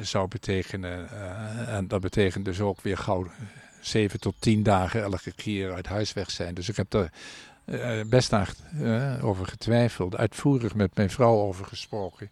zou 0.00 0.28
betekenen. 0.28 1.08
en 1.68 1.88
dat 1.88 2.00
betekent 2.00 2.44
dus 2.44 2.60
ook 2.60 2.80
weer 2.80 2.96
gauw 2.96 3.26
zeven 3.80 4.20
tot 4.20 4.34
tien 4.38 4.62
dagen 4.62 5.02
elke 5.02 5.32
keer 5.32 5.72
uit 5.72 5.86
huis 5.86 6.12
weg 6.12 6.30
zijn. 6.30 6.54
Dus 6.54 6.68
ik 6.68 6.76
heb 6.76 6.92
er 6.92 7.10
best 8.06 8.30
naar 8.30 8.54
over 9.22 9.46
getwijfeld. 9.46 10.16
Uitvoerig 10.16 10.74
met 10.74 10.96
mijn 10.96 11.10
vrouw 11.10 11.38
over 11.38 11.64
gesproken. 11.64 12.30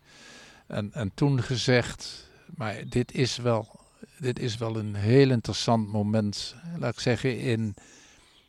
En, 0.67 0.91
en 0.93 1.11
toen 1.15 1.43
gezegd, 1.43 2.29
maar 2.57 2.83
dit 2.89 3.13
is 3.13 3.37
wel 3.37 3.81
dit 4.21 4.39
is 4.39 4.57
wel 4.57 4.77
een 4.77 4.95
heel 4.95 5.31
interessant 5.31 5.89
moment, 5.89 6.55
laat 6.79 6.93
ik 6.93 7.01
zeggen, 7.01 7.39
in 7.39 7.75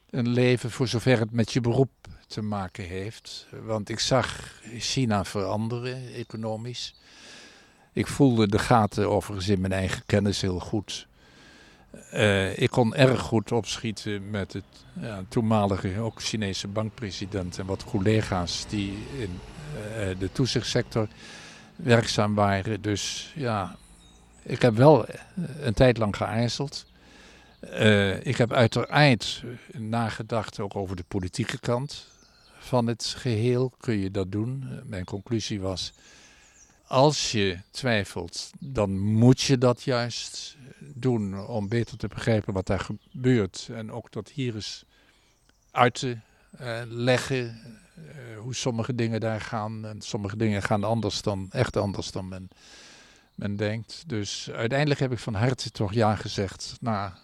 een 0.10 0.28
leven 0.28 0.72
voor 0.72 0.88
zover 0.88 1.20
het 1.20 1.32
met 1.32 1.52
je 1.52 1.62
beroep 1.62 1.92
te 2.28 2.42
maken 2.42 2.84
heeft. 2.84 3.48
Want 3.64 3.90
ik 3.90 4.00
zag 4.00 4.54
China 4.78 5.26
veranderen, 5.26 6.14
economisch. 6.14 6.96
Ik 7.94 8.08
voelde 8.08 8.48
de 8.48 8.60
gaten 8.60 9.10
overigens 9.10 9.48
in 9.48 9.62
mijn 9.62 9.74
eigen 9.74 10.06
kennis 10.06 10.42
heel 10.42 10.60
goed. 10.60 11.08
Uh, 12.14 12.58
ik 12.58 12.70
kon 12.70 12.96
erg 12.96 13.20
goed 13.20 13.52
opschieten 13.52 14.30
met 14.30 14.54
het 14.54 14.64
ja, 15.02 15.24
toenmalige 15.30 16.00
ook 16.00 16.22
Chinese 16.22 16.68
bankpresident 16.68 17.60
en 17.60 17.66
wat 17.66 17.84
collega's 17.84 18.66
die 18.70 18.98
in 19.18 19.40
uh, 19.76 20.20
de 20.20 20.32
toezichtssector 20.32 21.08
werkzaam 21.76 22.36
waren. 22.36 22.82
Dus 22.82 23.34
ja, 23.36 23.76
ik 24.44 24.62
heb 24.62 24.76
wel 24.76 25.06
eh, 25.06 25.20
een 25.60 25.74
tijd 25.74 25.98
lang 25.98 26.16
geaarzeld. 26.16 26.86
Uh, 27.64 28.26
ik 28.26 28.38
heb 28.38 28.54
uiteraard 28.54 29.44
nagedacht 29.72 30.60
ook 30.60 30.76
over 30.76 30.96
de 30.96 31.04
politieke 31.08 31.60
kant 31.60 32.08
van 32.58 32.88
het 32.88 33.14
geheel. 33.18 33.72
Kun 33.80 33.98
je 33.98 34.12
dat 34.12 34.32
doen? 34.32 34.82
Mijn 34.86 35.06
conclusie 35.06 35.62
was, 35.62 35.94
als 36.88 37.32
je 37.32 37.58
twijfelt, 37.72 38.52
dan 38.60 39.00
moet 39.00 39.42
je 39.42 39.58
dat 39.58 39.84
juist 39.84 40.58
doen 40.96 41.48
om 41.48 41.68
beter 41.68 41.98
te 41.98 42.08
begrijpen 42.08 42.54
wat 42.54 42.68
daar 42.68 42.80
gebeurt. 42.80 43.70
En 43.74 43.92
ook 43.92 44.12
dat 44.12 44.30
hier 44.30 44.56
eens 44.56 44.86
uit 45.72 45.96
te 45.96 46.18
uh, 46.62 46.82
leggen 46.88 47.60
uh, 47.98 48.40
hoe 48.40 48.56
sommige 48.56 48.96
dingen 48.96 49.20
daar 49.20 49.42
gaan. 49.42 49.86
En 49.86 50.02
sommige 50.02 50.38
dingen 50.38 50.62
gaan 50.62 50.84
anders 50.84 51.22
dan, 51.22 51.48
echt 51.52 51.78
anders 51.78 52.12
dan 52.12 52.28
men 52.28 52.50
men 53.42 53.56
denkt. 53.56 54.04
Dus 54.08 54.50
uiteindelijk 54.52 55.00
heb 55.00 55.12
ik 55.12 55.20
van 55.20 55.34
harte 55.34 55.72
toch 55.72 55.94
ja 55.94 56.16
gezegd 56.16 56.78
na 56.80 57.18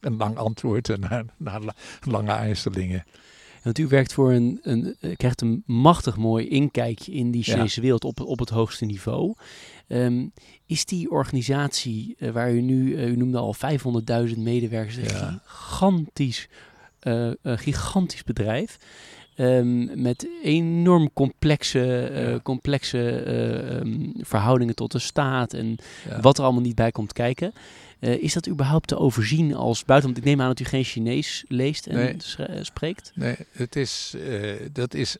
een 0.00 0.16
lang 0.16 0.36
antwoord 0.36 0.88
en 0.88 1.00
na, 1.00 1.24
na 1.36 1.60
lange 2.02 2.32
ijzerlingen. 2.32 3.04
Want 3.66 3.78
u 3.78 3.86
werkt 3.86 4.12
voor 4.12 4.32
een, 4.32 4.58
een, 4.62 4.96
krijgt 5.16 5.40
een 5.40 5.62
machtig 5.66 6.16
mooi 6.16 6.48
inkijkje 6.48 7.12
in 7.12 7.30
die 7.30 7.42
Chinese 7.42 7.80
wereld 7.80 8.04
op, 8.04 8.20
op 8.20 8.38
het 8.38 8.48
hoogste 8.48 8.84
niveau. 8.84 9.34
Um, 9.88 10.32
is 10.66 10.84
die 10.84 11.10
organisatie 11.10 12.16
uh, 12.18 12.30
waar 12.30 12.52
u 12.52 12.60
nu, 12.60 12.96
uh, 12.96 13.08
u 13.08 13.16
noemde 13.16 13.38
al 13.38 13.54
500.000 14.34 14.38
medewerkers, 14.38 14.96
een 14.96 15.40
gigantisch, 15.44 16.48
uh, 17.02 17.32
gigantisch 17.42 18.24
bedrijf. 18.24 18.78
Um, 19.36 20.02
met 20.02 20.28
enorm 20.42 21.12
complexe, 21.12 22.40
complexe 22.42 22.98
um, 23.80 24.12
verhoudingen 24.16 24.74
tot 24.74 24.92
de 24.92 24.98
staat 24.98 25.52
en 25.52 25.76
ja. 26.08 26.20
wat 26.20 26.38
er 26.38 26.44
allemaal 26.44 26.62
niet 26.62 26.74
bij 26.74 26.90
komt 26.90 27.12
kijken. 27.12 27.52
Uh, 28.00 28.22
is 28.22 28.32
dat 28.32 28.48
überhaupt 28.48 28.88
te 28.88 28.98
overzien 28.98 29.54
als 29.54 29.84
buiten? 29.84 30.08
Want 30.08 30.24
ik 30.24 30.30
neem 30.30 30.40
aan 30.40 30.48
dat 30.48 30.60
u 30.60 30.64
geen 30.64 30.84
Chinees 30.84 31.44
leest 31.48 31.86
en 31.86 31.94
nee. 31.94 32.64
spreekt. 32.64 33.12
Nee, 33.14 33.36
het 33.50 33.76
is, 33.76 34.16
dat 34.72 34.94
is 34.94 35.16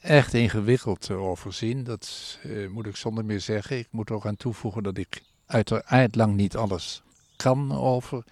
echt 0.00 0.34
ingewikkeld 0.34 1.00
te 1.00 1.14
overzien. 1.14 1.84
Dat 1.84 2.38
moet 2.70 2.86
ik 2.86 2.96
zonder 2.96 3.24
meer 3.24 3.40
zeggen. 3.40 3.78
Ik 3.78 3.88
moet 3.90 4.08
er 4.08 4.14
ook 4.14 4.26
aan 4.26 4.36
toevoegen 4.36 4.82
dat 4.82 4.96
ik 4.96 5.22
uiteraard 5.46 6.14
lang 6.14 6.36
niet 6.36 6.56
alles 6.56 7.02
kan 7.36 7.72
over, 7.72 8.24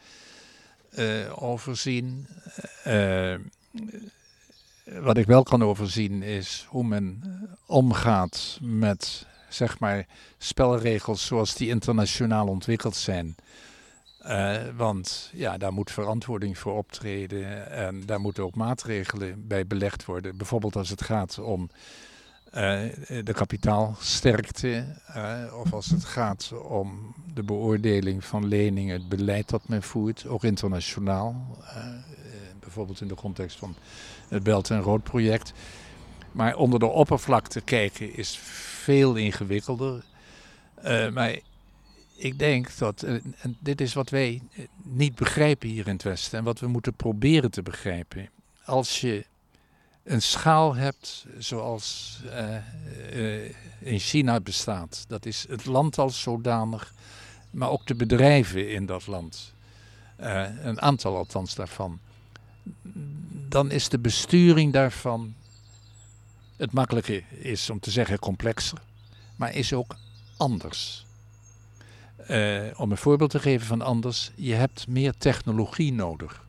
overzien 1.35 2.27
wat 4.93 5.17
ik 5.17 5.27
wel 5.27 5.43
kan 5.43 5.63
overzien 5.63 6.23
is 6.23 6.67
hoe 6.69 6.85
men 6.85 7.21
eh, 7.23 7.53
omgaat 7.67 8.59
met 8.63 9.27
zeg 9.49 9.79
maar 9.79 10.07
spelregels 10.39 11.27
zoals 11.27 11.55
die 11.55 11.69
internationaal 11.69 12.47
ontwikkeld 12.47 12.97
zijn. 12.97 13.37
Uh, 14.29 14.57
want 14.77 15.31
ja, 15.33 15.59
daar 15.59 15.73
moet 15.73 15.91
verantwoording 15.91 16.59
voor 16.59 16.77
optreden 16.77 17.71
en 17.71 18.07
daar 18.07 18.21
moeten 18.21 18.43
ook 18.45 18.55
maatregelen 18.55 19.47
bij 19.47 19.67
belegd 19.67 20.05
worden. 20.05 20.37
Bijvoorbeeld 20.37 20.77
als 20.77 20.89
het 20.89 21.03
gaat 21.03 21.39
om 21.39 21.71
uh, 22.47 22.81
de 23.25 23.33
kapitaalsterkte 23.33 24.85
uh, 25.17 25.61
of 25.61 25.73
als 25.73 25.87
het 25.87 26.05
gaat 26.05 26.53
om 26.63 27.15
de 27.35 27.43
beoordeling 27.43 28.25
van 28.25 28.47
leningen, 28.47 28.99
het 28.99 29.09
beleid 29.09 29.49
dat 29.49 29.69
men 29.69 29.83
voert, 29.83 30.27
ook 30.27 30.45
internationaal. 30.45 31.59
bijvoorbeeld 32.61 33.01
in 33.01 33.09
de 33.09 33.15
context 33.15 33.59
van 33.59 33.75
het 34.29 34.43
Belt 34.43 34.71
en 34.71 34.81
Rood 34.81 35.03
project. 35.03 35.53
Maar 36.33 36.57
onder 36.57 36.79
de 36.79 36.87
oppervlakte 36.87 37.61
kijken 37.61 38.17
is 38.17 38.39
veel 38.83 39.15
ingewikkelder. 39.15 40.05
Maar 41.13 41.39
ik 42.19 42.39
denk 42.39 42.77
dat, 42.79 43.03
en 43.03 43.57
dit 43.61 43.81
is 43.81 43.95
wat 43.95 44.11
wij 44.11 44.43
niet 44.83 45.15
begrijpen 45.15 45.69
hier 45.69 45.87
in 45.87 45.93
het 45.93 46.03
Westen 46.03 46.39
en 46.39 46.45
wat 46.45 46.61
we 46.61 46.67
moeten 46.67 46.95
proberen 46.95 47.51
te 47.51 47.63
begrijpen. 47.63 48.29
Als 48.65 49.01
je 49.01 49.27
een 50.03 50.23
schaal 50.23 50.75
hebt 50.75 51.27
zoals 51.39 52.19
uh, 53.13 53.45
in 53.81 53.99
China 53.99 54.41
bestaat, 54.41 55.05
dat 55.09 55.27
is 55.27 55.47
het 55.49 55.65
land 55.65 55.99
als 55.99 56.21
zodanig, 56.21 56.95
maar 57.51 57.71
ook 57.71 57.87
de 57.87 57.95
bedrijven 57.95 58.71
in 58.71 58.87
dat 58.87 59.07
land. 59.07 59.53
een 60.17 60.81
aantal 60.81 61.17
althans 61.17 61.55
daarvan 61.55 62.01
dan 63.49 63.71
is 63.71 63.89
de 63.89 63.99
besturing 63.99 64.73
daarvan, 64.73 65.35
het 66.57 66.73
makkelijke 66.73 67.23
is 67.29 67.71
om 67.71 67.81
te 67.81 67.91
zeggen 67.91 68.19
complexer, 68.19 68.79
maar 69.37 69.55
is 69.55 69.73
ook 69.73 69.97
anders. 70.37 71.07
Uh, 72.31 72.61
om 72.77 72.91
een 72.91 72.97
voorbeeld 72.97 73.31
te 73.31 73.39
geven 73.39 73.67
van 73.67 73.83
anders, 73.83 74.31
je 74.35 74.55
hebt 74.55 74.89
meer 74.89 75.13
technologie 75.19 75.93
nodig. 75.93 76.47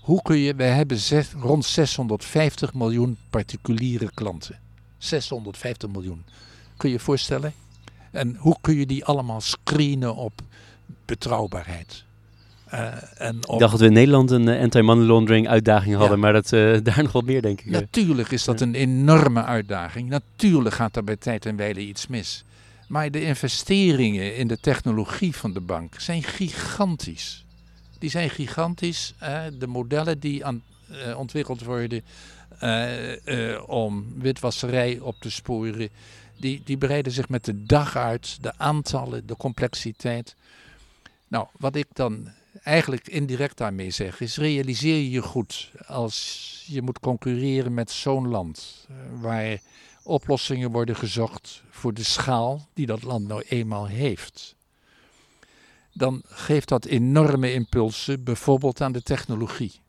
Hoe 0.00 0.22
kun 0.22 0.36
je, 0.36 0.54
wij 0.54 0.70
hebben 0.70 0.96
zes, 0.96 1.32
rond 1.32 1.64
650 1.64 2.74
miljoen 2.74 3.16
particuliere 3.30 4.10
klanten. 4.14 4.58
650 4.98 5.90
miljoen. 5.90 6.24
Kun 6.76 6.88
je 6.88 6.94
je 6.94 7.00
voorstellen? 7.00 7.52
En 8.10 8.36
hoe 8.38 8.56
kun 8.60 8.76
je 8.76 8.86
die 8.86 9.04
allemaal 9.04 9.40
screenen 9.40 10.14
op 10.14 10.32
betrouwbaarheid? 11.04 12.04
Uh, 12.74 12.94
en 13.16 13.36
Ik 13.36 13.58
dacht 13.58 13.70
dat 13.70 13.80
we 13.80 13.86
in 13.86 13.92
Nederland 13.92 14.30
een 14.30 14.46
uh, 14.46 14.60
anti-money 14.60 15.04
laundering 15.04 15.48
uitdaging 15.48 15.96
hadden, 15.96 16.18
maar 16.18 16.32
dat, 16.32 16.52
uh, 16.52 16.78
daar 16.82 17.02
nog 17.02 17.12
wat 17.12 17.24
meer 17.24 17.42
denk 17.42 17.60
ik. 17.60 17.70
Natuurlijk 17.70 18.30
is 18.30 18.44
dat 18.44 18.60
een 18.60 18.74
enorme 18.74 19.44
uitdaging. 19.44 20.08
Natuurlijk 20.08 20.74
gaat 20.74 20.96
er 20.96 21.04
bij 21.04 21.16
tijd 21.16 21.46
en 21.46 21.56
wijle 21.56 21.80
iets 21.80 22.06
mis. 22.06 22.44
Maar 22.88 23.10
de 23.10 23.22
investeringen 23.22 24.36
in 24.36 24.48
de 24.48 24.60
technologie 24.60 25.36
van 25.36 25.52
de 25.52 25.60
bank 25.60 26.00
zijn 26.00 26.22
gigantisch. 26.22 27.44
Die 27.98 28.10
zijn 28.10 28.30
gigantisch. 28.30 29.14
de 29.58 29.66
modellen 29.66 30.18
die 30.18 30.44
aan, 30.44 30.62
ontwikkeld 31.16 31.62
worden 31.62 32.02
om 33.66 34.14
witwasserij 34.18 34.98
op 34.98 35.16
te 35.20 35.30
sporen, 35.30 35.88
die, 36.36 36.62
die 36.64 36.78
breiden 36.78 37.12
zich 37.12 37.28
met 37.28 37.44
de 37.44 37.64
dag 37.64 37.96
uit. 37.96 38.38
De 38.40 38.58
aantallen, 38.58 39.26
de 39.26 39.36
complexiteit. 39.36 40.36
Nou, 41.28 41.46
wat 41.58 41.76
ik 41.76 41.86
dan 41.92 42.28
eigenlijk 42.62 43.08
indirect 43.08 43.56
daarmee 43.56 43.90
zeg, 43.90 44.20
is 44.20 44.36
realiseer 44.36 44.96
je 44.96 45.10
je 45.10 45.22
goed 45.22 45.70
als 45.86 46.64
je 46.66 46.82
moet 46.82 47.00
concurreren 47.00 47.74
met 47.74 47.90
zo'n 47.90 48.28
land 48.28 48.86
eh, 48.88 48.96
waar 49.20 49.58
oplossingen 50.04 50.70
worden 50.70 50.96
gezocht 50.96 51.62
voor 51.70 51.94
de 51.94 52.02
schaal 52.04 52.68
die 52.74 52.86
dat 52.86 53.02
land 53.02 53.26
nou 53.26 53.42
eenmaal 53.48 53.86
heeft. 53.86 54.54
Dan 55.92 56.22
geeft 56.24 56.68
dat 56.68 56.84
enorme 56.84 57.52
impulsen, 57.52 58.24
bijvoorbeeld 58.24 58.80
aan 58.80 58.92
de 58.92 59.02
technologie. 59.02 59.80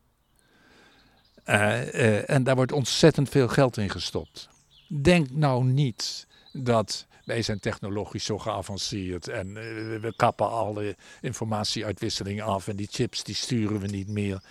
Uh, 1.45 1.93
uh, 1.93 2.29
en 2.29 2.43
daar 2.43 2.55
wordt 2.55 2.71
ontzettend 2.71 3.29
veel 3.29 3.47
geld 3.47 3.77
in 3.77 3.89
gestopt. 3.89 4.49
Denk 4.87 5.31
nou 5.31 5.63
niet 5.63 6.27
dat 6.51 7.05
wij 7.25 7.41
zijn 7.41 7.59
technologisch 7.59 8.25
zo 8.25 8.37
geavanceerd 8.37 9.27
en 9.27 9.47
uh, 9.47 9.53
we 9.99 10.13
kappen 10.15 10.49
alle 10.49 10.95
informatieuitwisseling 11.21 12.41
af 12.41 12.67
en 12.67 12.75
die 12.75 12.87
chips 12.91 13.23
die 13.23 13.35
sturen 13.35 13.79
we 13.79 13.87
niet 13.87 14.07
meer. 14.07 14.41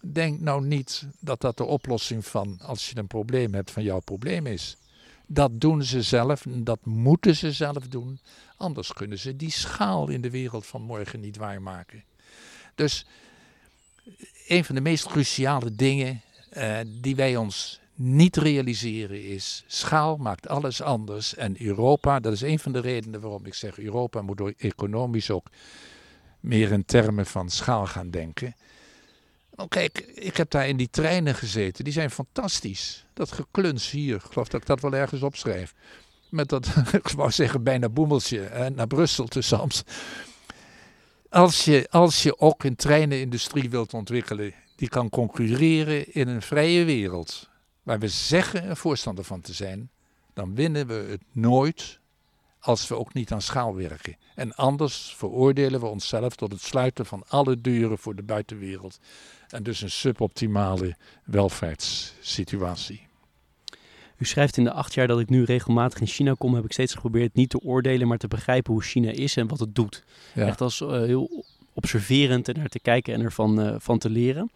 Denk 0.00 0.40
nou 0.40 0.64
niet 0.64 1.06
dat 1.20 1.40
dat 1.40 1.56
de 1.56 1.64
oplossing 1.64 2.26
van 2.26 2.60
als 2.62 2.90
je 2.90 2.96
een 2.96 3.06
probleem 3.06 3.54
hebt 3.54 3.70
van 3.70 3.82
jouw 3.82 4.00
probleem 4.00 4.46
is. 4.46 4.76
Dat 5.26 5.60
doen 5.60 5.82
ze 5.82 6.02
zelf 6.02 6.44
dat 6.48 6.78
moeten 6.84 7.36
ze 7.36 7.52
zelf 7.52 7.88
doen. 7.88 8.20
Anders 8.56 8.92
kunnen 8.92 9.18
ze 9.18 9.36
die 9.36 9.50
schaal 9.50 10.08
in 10.08 10.20
de 10.20 10.30
wereld 10.30 10.66
van 10.66 10.82
morgen 10.82 11.20
niet 11.20 11.36
waarmaken. 11.36 12.04
Dus 12.74 13.06
een 14.46 14.64
van 14.64 14.74
de 14.74 14.80
meest 14.80 15.06
cruciale 15.06 15.74
dingen 15.74 16.20
uh, 16.56 16.78
die 16.86 17.16
wij 17.16 17.36
ons 17.36 17.80
niet 17.94 18.36
realiseren 18.36 19.24
is, 19.24 19.64
schaal 19.66 20.16
maakt 20.16 20.48
alles 20.48 20.82
anders. 20.82 21.34
En 21.34 21.62
Europa, 21.62 22.20
dat 22.20 22.32
is 22.32 22.40
een 22.40 22.58
van 22.58 22.72
de 22.72 22.80
redenen 22.80 23.20
waarom 23.20 23.46
ik 23.46 23.54
zeg, 23.54 23.78
Europa 23.78 24.22
moet 24.22 24.52
economisch 24.56 25.30
ook 25.30 25.46
meer 26.40 26.72
in 26.72 26.84
termen 26.84 27.26
van 27.26 27.50
schaal 27.50 27.86
gaan 27.86 28.10
denken. 28.10 28.54
Nou, 29.54 29.68
kijk, 29.68 29.98
ik 30.14 30.36
heb 30.36 30.50
daar 30.50 30.68
in 30.68 30.76
die 30.76 30.90
treinen 30.90 31.34
gezeten, 31.34 31.84
die 31.84 31.92
zijn 31.92 32.10
fantastisch. 32.10 33.06
Dat 33.12 33.32
gekluns 33.32 33.90
hier, 33.90 34.14
ik 34.14 34.22
geloof 34.22 34.48
dat 34.48 34.60
ik 34.60 34.66
dat 34.66 34.80
wel 34.80 34.94
ergens 34.94 35.22
opschrijf. 35.22 35.74
Met 36.30 36.48
dat, 36.48 36.66
ik 37.02 37.08
wou 37.08 37.30
zeggen, 37.30 37.62
bijna 37.62 37.88
boemeltje 37.88 38.40
hè, 38.40 38.70
naar 38.70 38.86
Brussel 38.86 39.26
tussen 39.26 39.60
Amsterdam. 39.60 39.94
Als 41.28 41.64
je, 41.64 41.86
als 41.90 42.22
je 42.22 42.38
ook 42.38 42.64
een 42.64 42.76
treinenindustrie 42.76 43.70
wilt 43.70 43.94
ontwikkelen 43.94 44.54
die 44.76 44.88
kan 44.88 45.08
concurreren 45.08 46.12
in 46.12 46.28
een 46.28 46.42
vrije 46.42 46.84
wereld, 46.84 47.50
waar 47.82 47.98
we 47.98 48.08
zeggen 48.08 48.70
een 48.70 48.76
voorstander 48.76 49.24
van 49.24 49.40
te 49.40 49.52
zijn, 49.52 49.90
dan 50.34 50.54
winnen 50.54 50.86
we 50.86 51.06
het 51.10 51.22
nooit 51.32 52.00
als 52.60 52.88
we 52.88 52.96
ook 52.96 53.14
niet 53.14 53.32
aan 53.32 53.42
schaal 53.42 53.74
werken. 53.74 54.16
En 54.34 54.54
anders 54.54 55.14
veroordelen 55.16 55.80
we 55.80 55.86
onszelf 55.86 56.34
tot 56.34 56.52
het 56.52 56.60
sluiten 56.60 57.06
van 57.06 57.24
alle 57.28 57.60
deuren 57.60 57.98
voor 57.98 58.14
de 58.14 58.22
buitenwereld. 58.22 58.98
En 59.52 59.62
dus 59.62 59.80
een 59.80 59.90
suboptimale 59.90 60.96
welvaartssituatie. 61.24 63.06
U 64.16 64.24
schrijft 64.24 64.56
in 64.56 64.64
de 64.64 64.72
acht 64.72 64.94
jaar 64.94 65.06
dat 65.06 65.20
ik 65.20 65.28
nu 65.28 65.44
regelmatig 65.44 66.00
in 66.00 66.06
China 66.06 66.34
kom, 66.38 66.54
heb 66.54 66.64
ik 66.64 66.72
steeds 66.72 66.94
geprobeerd 66.94 67.34
niet 67.34 67.50
te 67.50 67.60
oordelen, 67.60 68.08
maar 68.08 68.18
te 68.18 68.28
begrijpen 68.28 68.72
hoe 68.72 68.82
China 68.82 69.10
is 69.10 69.36
en 69.36 69.48
wat 69.48 69.58
het 69.58 69.74
doet. 69.74 70.04
Echt 70.34 70.60
als 70.60 70.80
uh, 70.80 70.90
heel 70.90 71.44
observerend 71.72 72.48
er 72.48 72.58
naar 72.58 72.68
te 72.68 72.80
kijken 72.80 73.14
en 73.14 73.20
ervan 73.20 73.60
uh, 73.60 73.74
van 73.78 73.98
te 73.98 74.10
leren. 74.10 74.50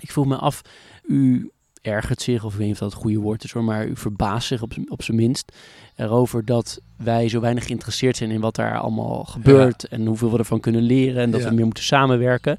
Ik 0.00 0.12
vroeg 0.12 0.26
me 0.26 0.36
af, 0.36 0.62
u 1.02 1.50
ergert 1.82 2.22
zich, 2.22 2.44
of 2.44 2.52
ik 2.52 2.58
weet 2.58 2.66
niet 2.66 2.74
of 2.74 2.80
dat 2.80 2.92
het 2.92 3.00
goede 3.00 3.18
woord 3.18 3.44
is 3.44 3.52
hoor, 3.52 3.64
maar 3.64 3.86
u 3.86 3.96
verbaast 3.96 4.46
zich 4.46 4.62
op, 4.62 4.72
op 4.88 5.02
zijn 5.02 5.16
minst 5.16 5.52
erover 5.96 6.44
dat 6.44 6.80
wij 6.96 7.28
zo 7.28 7.40
weinig 7.40 7.66
geïnteresseerd 7.66 8.16
zijn 8.16 8.30
in 8.30 8.40
wat 8.40 8.54
daar 8.54 8.78
allemaal 8.78 9.24
gebeurt 9.24 9.88
en 9.88 10.06
hoeveel 10.06 10.30
we 10.30 10.38
ervan 10.38 10.60
kunnen 10.60 10.82
leren 10.82 11.22
en 11.22 11.30
dat 11.30 11.42
we 11.42 11.50
meer 11.50 11.64
moeten 11.64 11.84
samenwerken. 11.84 12.58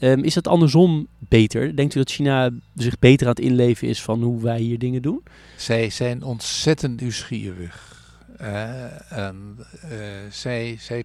Um, 0.00 0.24
is 0.24 0.34
dat 0.34 0.48
andersom 0.48 1.06
beter? 1.18 1.76
Denkt 1.76 1.94
u 1.94 1.98
dat 1.98 2.10
China 2.10 2.50
zich 2.74 2.98
beter 2.98 3.26
aan 3.26 3.32
het 3.32 3.44
inleven 3.44 3.88
is 3.88 4.02
van 4.02 4.22
hoe 4.22 4.42
wij 4.42 4.60
hier 4.60 4.78
dingen 4.78 5.02
doen? 5.02 5.22
Zij 5.56 5.90
zijn 5.90 6.22
ontzettend 6.22 7.00
nieuwsgierig. 7.00 7.98
En, 9.08 9.58
uh, 9.84 9.90
zij, 10.30 10.76
zij, 10.78 11.04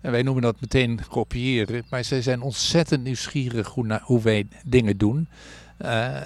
en 0.00 0.10
wij 0.10 0.22
noemen 0.22 0.42
dat 0.42 0.60
meteen 0.60 1.00
kopiëren, 1.08 1.84
maar 1.90 2.04
zij 2.04 2.22
zijn 2.22 2.40
ontzettend 2.40 3.02
nieuwsgierig 3.02 3.68
hoe, 3.68 4.00
hoe 4.02 4.22
wij 4.22 4.46
dingen 4.64 4.96
doen. 4.96 5.28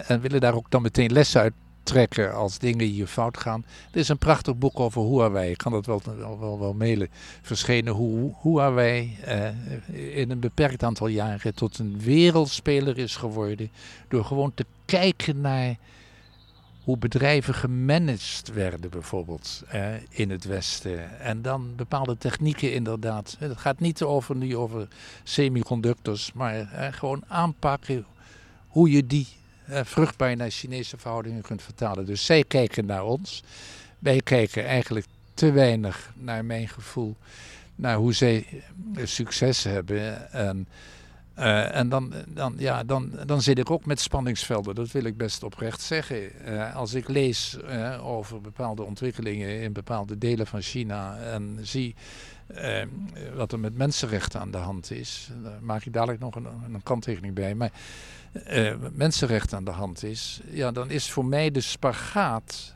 En 0.06 0.20
willen 0.20 0.40
daar 0.40 0.54
ook 0.54 0.70
dan 0.70 0.82
meteen 0.82 1.12
lessen 1.12 1.40
uit 1.40 1.54
trekken 1.82 2.34
als 2.34 2.58
dingen 2.58 2.86
hier 2.86 3.06
fout 3.06 3.38
gaan. 3.38 3.64
Er 3.92 3.98
is 3.98 4.08
een 4.08 4.18
prachtig 4.18 4.56
boek 4.56 4.80
over 4.80 5.02
Huawei, 5.02 5.50
ik 5.50 5.56
kan 5.56 5.72
dat 5.72 5.86
wel, 5.86 6.02
wel, 6.38 6.58
wel, 6.58 6.74
mailen, 6.74 7.08
verschenen 7.42 7.92
hoe 7.92 8.34
Huawei 8.42 9.16
uh, 9.28 10.16
in 10.16 10.30
een 10.30 10.40
beperkt 10.40 10.82
aantal 10.82 11.06
jaren 11.06 11.54
tot 11.54 11.78
een 11.78 12.00
wereldspeler 12.00 12.98
is 12.98 13.16
geworden 13.16 13.70
door 14.08 14.24
gewoon 14.24 14.54
te 14.54 14.64
kijken 14.84 15.40
naar 15.40 15.76
hoe 16.84 16.98
bedrijven 16.98 17.54
gemanaged 17.54 18.50
werden 18.54 18.90
bijvoorbeeld 18.90 19.62
uh, 19.74 19.86
in 20.08 20.30
het 20.30 20.44
Westen. 20.44 21.20
En 21.20 21.42
dan 21.42 21.76
bepaalde 21.76 22.18
technieken 22.18 22.72
inderdaad. 22.72 23.36
Het 23.38 23.58
gaat 23.58 23.80
niet 23.80 24.02
over, 24.02 24.36
nu 24.36 24.56
over 24.56 24.88
semiconductors, 25.22 26.32
maar 26.32 26.66
gewoon 26.92 27.22
aanpakken 27.28 28.06
hoe 28.68 28.90
je 28.90 29.06
die 29.06 29.26
vruchtbaar 29.70 30.36
naar 30.36 30.50
Chinese 30.50 30.98
verhoudingen 30.98 31.42
kunt 31.42 31.62
vertalen. 31.62 32.06
Dus 32.06 32.24
zij 32.24 32.44
kijken 32.44 32.86
naar 32.86 33.04
ons. 33.04 33.42
Wij 33.98 34.20
kijken 34.20 34.66
eigenlijk 34.66 35.06
te 35.34 35.52
weinig, 35.52 36.12
naar 36.14 36.44
mijn 36.44 36.68
gevoel, 36.68 37.16
naar 37.74 37.96
hoe 37.96 38.12
zij 38.12 38.46
eh, 38.94 39.06
succes 39.06 39.64
hebben. 39.64 40.32
En, 40.32 40.68
uh, 41.38 41.76
en 41.76 41.88
dan, 41.88 42.12
dan, 42.26 42.54
ja, 42.58 42.84
dan, 42.84 43.10
dan 43.26 43.42
zit 43.42 43.58
ik 43.58 43.70
ook 43.70 43.86
met 43.86 44.00
spanningsvelden, 44.00 44.74
dat 44.74 44.90
wil 44.90 45.04
ik 45.04 45.16
best 45.16 45.42
oprecht 45.42 45.80
zeggen. 45.80 46.32
Als 46.74 46.94
ik 46.94 47.08
lees 47.08 47.56
over 48.02 48.40
bepaalde 48.40 48.82
ontwikkelingen 48.82 49.60
in 49.60 49.72
bepaalde 49.72 50.18
delen 50.18 50.46
van 50.46 50.62
China 50.62 51.18
en 51.18 51.58
zie 51.62 51.94
wat 53.34 53.52
er 53.52 53.58
met 53.58 53.76
mensenrechten 53.76 54.40
aan 54.40 54.50
de 54.50 54.58
hand 54.58 54.90
is, 54.90 55.30
daar 55.42 55.62
maak 55.62 55.84
ik 55.84 55.92
dadelijk 55.92 56.20
nog 56.20 56.34
een, 56.34 56.46
een 56.46 56.82
kanttekening 56.82 57.34
bij. 57.34 57.54
Maar 57.54 57.72
uh, 58.50 58.74
mensenrechten 58.92 59.56
aan 59.56 59.64
de 59.64 59.70
hand 59.70 60.02
is, 60.02 60.40
ja, 60.50 60.70
dan 60.70 60.90
is 60.90 61.10
voor 61.10 61.24
mij 61.24 61.50
de 61.50 61.60
spagaat. 61.60 62.74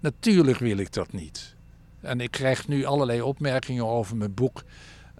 Natuurlijk 0.00 0.58
wil 0.58 0.78
ik 0.78 0.92
dat 0.92 1.12
niet. 1.12 1.54
En 2.00 2.20
ik 2.20 2.30
krijg 2.30 2.68
nu 2.68 2.84
allerlei 2.84 3.22
opmerkingen 3.22 3.86
over 3.86 4.16
mijn 4.16 4.34
boek. 4.34 4.62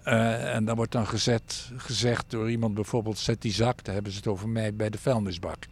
Uh, 0.05 0.55
en 0.55 0.65
daar 0.65 0.75
wordt 0.75 0.91
dan 0.91 1.07
gezet, 1.07 1.71
gezegd 1.77 2.25
door 2.27 2.49
iemand 2.49 2.73
bijvoorbeeld, 2.73 3.17
zet 3.17 3.41
die 3.41 3.53
zak, 3.53 3.83
daar 3.83 3.93
hebben 3.93 4.11
ze 4.11 4.17
het 4.17 4.27
over 4.27 4.49
mij 4.49 4.75
bij 4.75 4.89
de 4.89 4.97
vuilnisbak. 4.97 5.65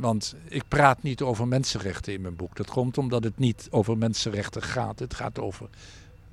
Want 0.00 0.34
ik 0.48 0.62
praat 0.68 1.02
niet 1.02 1.22
over 1.22 1.48
mensenrechten 1.48 2.12
in 2.12 2.20
mijn 2.20 2.36
boek. 2.36 2.56
Dat 2.56 2.70
komt 2.70 2.98
omdat 2.98 3.24
het 3.24 3.38
niet 3.38 3.68
over 3.70 3.98
mensenrechten 3.98 4.62
gaat. 4.62 4.98
Het 4.98 5.14
gaat 5.14 5.38
over, 5.38 5.68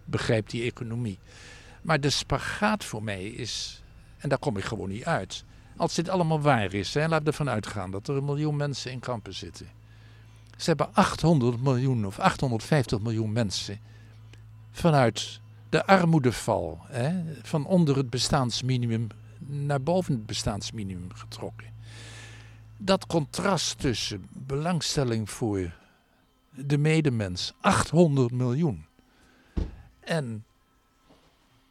begrijp 0.05 0.49
die 0.49 0.63
economie. 0.63 1.19
Maar 1.81 2.01
de 2.01 2.09
spagaat 2.09 2.83
voor 2.83 3.03
mij 3.03 3.23
is, 3.23 3.83
en 4.17 4.29
daar 4.29 4.37
kom 4.37 4.57
ik 4.57 4.63
gewoon 4.63 4.89
niet 4.89 5.05
uit 5.05 5.43
als 5.77 5.93
dit 5.93 6.09
allemaal 6.09 6.41
waar 6.41 6.73
is, 6.73 6.93
hè, 6.93 7.07
laat 7.07 7.27
ervan 7.27 7.49
uitgaan 7.49 7.91
dat 7.91 8.07
er 8.07 8.15
een 8.15 8.25
miljoen 8.25 8.55
mensen 8.55 8.91
in 8.91 8.99
kampen 8.99 9.33
zitten. 9.33 9.67
Ze 10.57 10.69
hebben 10.69 10.93
800 10.93 11.61
miljoen 11.61 12.05
of 12.05 12.19
850 12.19 12.99
miljoen 12.99 13.31
mensen 13.31 13.79
vanuit 14.71 15.39
de 15.69 15.85
armoedeval, 15.85 16.79
hè, 16.87 17.23
van 17.41 17.65
onder 17.65 17.97
het 17.97 18.09
bestaansminimum 18.09 19.07
naar 19.39 19.81
boven 19.81 20.13
het 20.13 20.25
bestaansminimum 20.25 21.13
getrokken. 21.13 21.67
Dat 22.77 23.05
contrast 23.05 23.79
tussen 23.79 24.27
belangstelling 24.29 25.29
voor 25.29 25.71
de 26.49 26.77
medemens, 26.77 27.53
800 27.61 28.31
miljoen, 28.31 28.85
en 30.05 30.45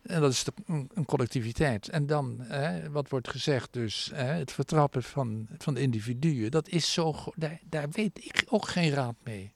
En 0.02 0.20
dat 0.20 0.32
is 0.32 0.44
de, 0.44 0.52
een, 0.66 1.04
collectiviteit. 1.04 1.88
En 1.88 2.06
dan, 2.06 2.36
hè, 2.40 2.90
wat 2.90 3.08
wordt 3.08 3.28
gezegd, 3.28 3.72
dus 3.72 4.10
hè, 4.14 4.24
het 4.24 4.52
vertrappen 4.52 5.02
van, 5.02 5.46
van 5.58 5.74
de 5.74 5.80
individuen, 5.80 6.50
dat 6.50 6.68
is 6.68 6.92
zo, 6.92 7.14
daar, 7.34 7.60
daar 7.68 7.90
weet 7.90 8.24
ik 8.24 8.44
ook 8.48 8.68
geen 8.68 8.90
raad 8.90 9.14
mee. 9.22 9.52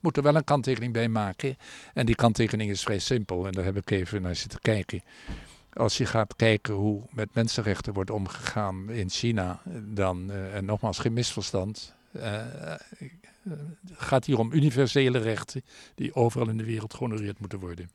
Moet 0.00 0.16
er 0.16 0.22
wel 0.22 0.36
een 0.36 0.44
kanttekening 0.44 0.92
bij 0.92 1.08
maken. 1.08 1.56
En 1.94 2.06
die 2.06 2.14
kanttekening 2.14 2.70
is 2.70 2.82
vrij 2.82 2.98
simpel. 2.98 3.46
En 3.46 3.52
daar 3.52 3.64
heb 3.64 3.76
ik 3.76 3.90
even 3.90 4.22
naar 4.22 4.36
zitten 4.36 4.60
kijken. 4.60 5.02
Als 5.72 5.96
je 5.96 6.06
gaat 6.06 6.36
kijken 6.36 6.74
hoe 6.74 7.02
met 7.10 7.34
mensenrechten 7.34 7.92
wordt 7.92 8.10
omgegaan 8.10 8.90
in 8.90 9.10
China, 9.10 9.60
dan, 9.84 10.30
uh, 10.30 10.54
en 10.54 10.64
nogmaals 10.64 10.98
geen 10.98 11.12
misverstand, 11.12 11.94
uh, 12.12 12.44
gaat 13.92 14.24
hier 14.24 14.38
om 14.38 14.52
universele 14.52 15.18
rechten 15.18 15.64
die 15.94 16.14
overal 16.14 16.48
in 16.48 16.56
de 16.56 16.64
wereld 16.64 16.94
gehonoreerd 16.94 17.40
moeten 17.40 17.58
worden. 17.58 17.90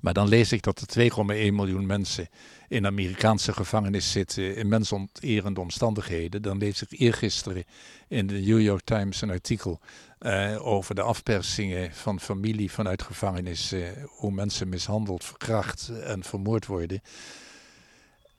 Maar 0.00 0.12
dan 0.12 0.28
lees 0.28 0.52
ik 0.52 0.62
dat 0.62 0.80
er 0.80 1.10
2,1 1.10 1.16
miljoen 1.52 1.86
mensen 1.86 2.28
in 2.68 2.86
Amerikaanse 2.86 3.52
gevangenis 3.52 4.10
zitten 4.10 4.56
in 4.56 4.68
mensonterende 4.68 5.60
omstandigheden. 5.60 6.42
Dan 6.42 6.58
lees 6.58 6.82
ik 6.82 7.00
eergisteren 7.00 7.64
in 8.08 8.26
de 8.26 8.34
New 8.34 8.60
York 8.60 8.84
Times 8.84 9.20
een 9.20 9.30
artikel 9.30 9.80
uh, 10.20 10.66
over 10.66 10.94
de 10.94 11.02
afpersingen 11.02 11.92
van 11.92 12.20
familie 12.20 12.70
vanuit 12.70 13.02
gevangenis. 13.02 13.72
Uh, 13.72 13.88
hoe 14.06 14.32
mensen 14.32 14.68
mishandeld, 14.68 15.24
verkracht 15.24 15.88
en 15.88 16.24
vermoord 16.24 16.66
worden. 16.66 17.00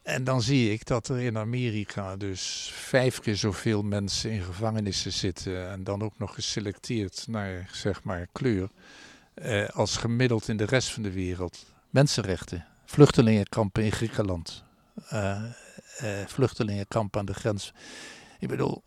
En 0.10 0.24
dan 0.24 0.41
zie 0.41 0.72
ik 0.72 0.86
dat 0.86 1.07
er 1.07 1.20
in 1.20 1.38
Amerika 1.38 2.16
dus 2.16 2.72
vijf 2.74 3.20
keer 3.20 3.36
zoveel 3.36 3.84
mensen 3.84 4.32
in 4.32 4.41
gevangenissen 4.41 5.14
zitten. 5.14 5.70
En 5.70 5.84
dan 5.84 6.01
ook 6.01 6.18
nog 6.18 6.34
geselecteerd 6.34 7.26
naar 7.28 7.70
zeg 7.72 8.03
maar 8.03 8.28
kleur 8.32 8.70
eh, 9.34 9.68
als 9.70 9.97
gemiddeld 9.97 10.47
in 10.47 10.57
de 10.57 10.66
rest 10.66 10.91
van 10.91 11.03
de 11.03 11.12
wereld. 11.12 11.66
Mensenrechten, 11.89 12.66
vluchtelingenkampen 12.86 13.84
in 13.84 13.91
Griekenland, 13.91 14.64
uh, 15.14 15.43
vluchtelingenkampen 16.26 17.20
aan 17.20 17.26
de 17.26 17.34
grens. 17.34 17.74
Ik 18.39 18.47
bedoel, 18.47 18.84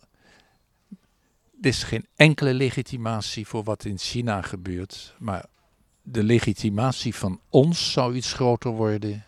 er 1.61 1.69
is 1.69 1.83
geen 1.83 2.07
enkele 2.17 2.55
legitimatie 2.55 3.47
voor 3.47 3.65
wat 3.65 3.85
in 3.85 3.99
China 3.99 4.43
gebeurt, 4.43 5.15
maar 5.19 5.45
de 6.03 6.23
legitimatie 6.23 7.15
van 7.15 7.41
ons 7.49 7.93
zou 7.93 8.15
iets 8.15 8.33
groter 8.33 8.71
worden 8.71 9.25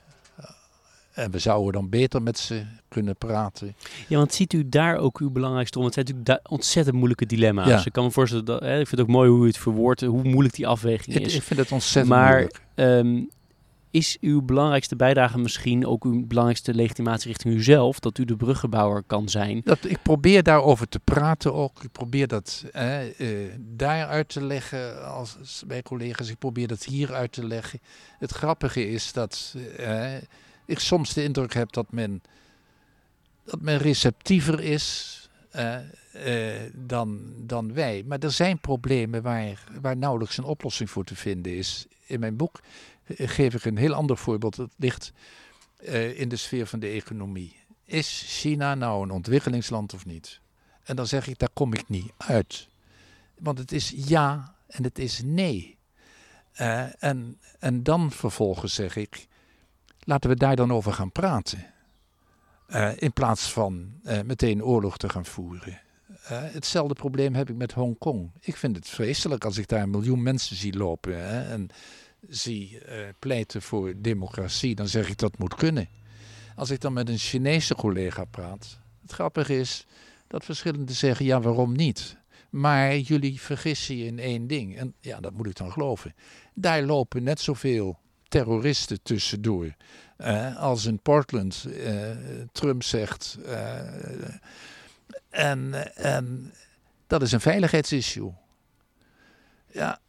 en 1.15 1.31
we 1.31 1.39
zouden 1.39 1.73
dan 1.73 1.89
beter 1.89 2.23
met 2.23 2.39
ze 2.39 2.65
kunnen 2.89 3.17
praten. 3.17 3.75
Ja, 4.09 4.17
want 4.17 4.35
ziet 4.35 4.53
u 4.53 4.69
daar 4.69 4.97
ook 4.97 5.19
uw 5.19 5.31
belangrijkste 5.31 5.79
rol? 5.79 5.87
Het 5.87 5.95
zijn 5.95 6.07
natuurlijk 6.07 6.51
ontzettend 6.51 6.97
moeilijke 6.97 7.27
dilemma's. 7.27 7.69
Ja. 7.69 7.83
Ik 7.85 7.93
kan 7.93 8.05
me 8.05 8.11
voorstellen, 8.11 8.45
dat, 8.45 8.61
hè, 8.61 8.81
ik 8.81 8.87
vind 8.87 8.91
het 8.91 9.01
ook 9.01 9.15
mooi 9.15 9.31
hoe 9.31 9.45
u 9.45 9.47
het 9.47 9.59
verwoordt, 9.59 10.01
hoe 10.01 10.23
moeilijk 10.23 10.55
die 10.55 10.67
afweging 10.67 11.17
is. 11.17 11.35
Ik 11.35 11.43
vind 11.43 11.61
het 11.61 11.73
ontzettend 11.73 12.15
maar, 12.15 12.31
moeilijk. 12.31 12.61
Um, 12.75 13.31
is 13.95 14.17
uw 14.21 14.43
belangrijkste 14.43 14.97
bijdrage 14.97 15.39
misschien 15.39 15.87
ook 15.87 16.05
uw 16.05 16.27
belangrijkste 16.27 16.75
legitimatie 16.75 17.29
richting 17.29 17.55
uzelf, 17.55 17.99
dat 17.99 18.19
u 18.19 18.25
de 18.25 18.37
bruggenbouwer 18.37 19.03
kan 19.07 19.29
zijn? 19.29 19.61
Dat, 19.65 19.79
ik 19.85 19.99
probeer 20.03 20.43
daarover 20.43 20.89
te 20.89 21.01
praten 21.05 21.55
ook. 21.55 21.83
Ik 21.83 21.93
probeer 21.93 22.27
dat 22.27 22.65
eh, 22.73 22.99
daar 23.59 24.07
uit 24.07 24.29
te 24.29 24.45
leggen 24.45 25.07
als, 25.07 25.63
bij 25.67 25.83
collega's. 25.83 26.31
Ik 26.31 26.39
probeer 26.39 26.67
dat 26.67 26.85
hier 26.85 27.13
uit 27.13 27.33
te 27.33 27.47
leggen. 27.47 27.81
Het 28.19 28.31
grappige 28.31 28.89
is 28.89 29.13
dat 29.13 29.55
eh, 29.77 30.13
ik 30.67 30.79
soms 30.79 31.13
de 31.13 31.23
indruk 31.23 31.55
heb 31.55 31.73
dat 31.73 31.93
men, 31.93 32.23
dat 33.45 33.61
men 33.61 33.79
receptiever 33.79 34.61
is 34.61 35.19
uh, 35.57 35.77
uh, 36.27 36.55
dan, 36.75 37.33
dan 37.37 37.75
wij. 37.75 38.03
Maar 38.07 38.19
er 38.19 38.31
zijn 38.31 38.59
problemen 38.59 39.23
waar, 39.23 39.65
waar 39.81 39.97
nauwelijks 39.97 40.39
een 40.39 40.45
oplossing 40.45 40.91
voor 40.91 41.05
te 41.05 41.17
vinden 41.17 41.57
is. 41.57 41.87
In 42.07 42.21
mijn 42.21 42.37
boek 42.37 42.61
eh, 43.05 43.29
geef 43.29 43.55
ik 43.55 43.65
een 43.65 43.77
heel 43.77 43.95
ander 43.95 44.17
voorbeeld. 44.17 44.57
Dat 44.57 44.71
ligt 44.77 45.13
in 46.15 46.29
de 46.29 46.37
sfeer 46.37 46.67
van 46.67 46.79
de 46.79 46.89
economie. 46.89 47.57
Is 47.85 48.25
China 48.27 48.75
nou 48.75 49.03
een 49.03 49.11
ontwikkelingsland 49.11 49.95
of 49.95 50.07
niet? 50.07 50.41
En 50.83 50.97
dan 50.97 51.07
zeg 51.07 51.27
ik, 51.27 51.39
daar 51.39 51.51
kom 51.53 51.73
ik 51.73 51.89
niet 51.89 52.13
uit. 52.17 52.69
Want 53.39 53.59
het 53.59 53.73
is 53.73 53.93
ja 53.97 54.55
en 54.67 54.83
het 54.83 54.99
is 54.99 55.21
nee. 55.25 55.79
en, 56.99 57.39
en 57.59 57.83
dan 57.83 58.11
vervolgens 58.11 58.75
zeg 58.75 58.97
ik, 58.97 59.27
Laten 60.05 60.31
we 60.31 60.37
daar 60.37 60.57
dan 60.57 60.73
over 60.73 60.93
gaan 60.93 61.13
praten. 61.13 61.67
Uh, 62.69 62.91
in 62.97 63.13
plaats 63.13 63.53
van 63.53 63.93
uh, 64.05 64.21
meteen 64.21 64.65
oorlog 64.65 64.97
te 64.97 65.09
gaan 65.09 65.25
voeren. 65.25 65.81
Uh, 66.09 66.17
hetzelfde 66.29 66.95
probleem 66.95 67.35
heb 67.35 67.51
ik 67.51 67.57
met 67.57 67.73
Hongkong. 67.73 68.31
Ik 68.41 68.57
vind 68.57 68.77
het 68.77 68.89
vreselijk 68.89 69.45
als 69.45 69.59
ik 69.59 69.69
daar 69.69 69.83
een 69.83 69.91
miljoen 69.91 70.23
mensen 70.23 70.57
zie 70.57 70.77
lopen 70.77 71.29
hè, 71.29 71.53
en 71.53 71.69
zie 72.29 72.79
pleiten 73.19 73.63
voor 73.63 73.93
democratie. 73.97 74.75
Dan 74.75 74.89
zeg 74.89 75.09
ik 75.09 75.19
dat 75.19 75.39
moet 75.39 75.55
kunnen. 75.55 75.89
Als 76.57 76.71
ik 76.71 76.81
dan 76.81 76.93
met 76.93 77.09
een 77.09 77.19
Chinese 77.19 77.75
collega 77.75 78.25
praat. 78.25 78.79
Het 79.03 79.13
grappige 79.13 79.59
is 79.59 79.87
dat 80.27 80.45
verschillenden 80.45 80.95
zeggen: 80.95 81.25
ja, 81.25 81.41
waarom 81.41 81.77
niet? 81.77 82.17
Maar 82.51 82.99
jullie 82.99 83.41
vergissen 83.41 83.97
je 83.97 84.05
in 84.05 84.19
één 84.19 84.47
ding. 84.47 84.77
En 84.77 84.95
ja, 85.01 85.21
dat 85.21 85.33
moet 85.33 85.47
ik 85.47 85.57
dan 85.57 85.73
geloven. 85.73 86.15
Daar 86.55 86.83
lopen 86.83 87.23
net 87.23 87.41
zoveel 87.41 87.99
terroristen 88.35 89.03
tussendoor. 89.03 89.75
Uh, 90.19 90.57
als 90.57 90.85
in 90.85 90.99
Portland 90.99 91.65
uh, 91.69 92.11
Trump 92.53 92.83
zegt. 92.83 93.39
Uh, 93.47 93.79
en, 95.29 95.95
en 95.97 96.53
dat 97.07 97.23
is 97.23 97.33
een 97.33 97.41
veiligheidsissue. 97.41 98.33
Ja, 99.73 100.01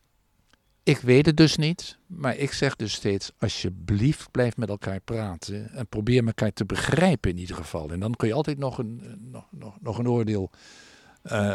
ik 0.84 0.98
weet 0.98 1.26
het 1.26 1.38
dus 1.38 1.56
niet, 1.56 1.98
maar 2.06 2.36
ik 2.36 2.52
zeg 2.52 2.76
dus 2.76 2.94
steeds: 2.94 3.32
alsjeblieft, 3.38 4.32
blijf 4.32 4.58
met 4.58 4.70
elkaar 4.70 5.00
praten 5.00 5.72
en 5.72 5.88
probeer 5.88 6.26
elkaar 6.26 6.54
te 6.54 6.66
begrijpen 6.66 7.32
in 7.32 7.38
ieder 7.38 7.56
geval. 7.56 7.90
En 7.90 8.00
dan 8.00 8.16
kun 8.16 8.28
je 8.28 8.34
altijd 8.34 8.58
nog 8.58 8.78
een, 8.78 9.18
nog, 9.32 9.48
nog, 9.52 9.78
nog 9.82 9.98
een 9.98 10.10
oordeel 10.10 10.52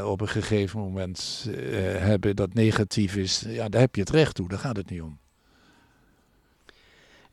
op 0.04 0.20
een 0.20 0.28
gegeven 0.28 0.80
moment 0.80 1.46
hebben 1.96 2.36
dat 2.36 2.54
negatief 2.54 3.16
is. 3.16 3.44
Ja, 3.46 3.68
daar 3.68 3.80
heb 3.80 3.94
je 3.94 4.00
het 4.00 4.10
recht 4.10 4.34
toe, 4.34 4.48
daar 4.48 4.58
gaat 4.58 4.76
het 4.76 4.90
niet 4.90 5.02
om. 5.02 5.18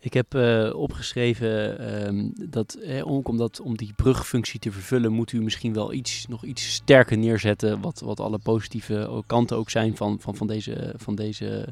Ik 0.07 0.13
heb 0.13 0.35
uh, 0.35 0.75
opgeschreven 0.75 1.83
um, 2.07 2.33
dat 2.49 2.77
om, 3.03 3.37
dat, 3.37 3.59
om 3.59 3.77
die 3.77 3.93
brugfunctie 3.95 4.59
te 4.59 4.71
vervullen, 4.71 5.11
moet 5.11 5.31
u 5.31 5.41
misschien 5.41 5.73
wel 5.73 5.93
iets, 5.93 6.25
nog 6.29 6.43
iets 6.43 6.73
sterker 6.73 7.17
neerzetten. 7.17 7.81
Wat, 7.81 7.99
wat 7.99 8.19
alle 8.19 8.37
positieve 8.37 9.23
kanten 9.25 9.57
ook 9.57 9.69
zijn 9.69 9.95
van, 9.95 10.17
van, 10.19 10.35
van 10.35 10.47
deze, 10.47 10.93
van 10.97 11.15
deze 11.15 11.67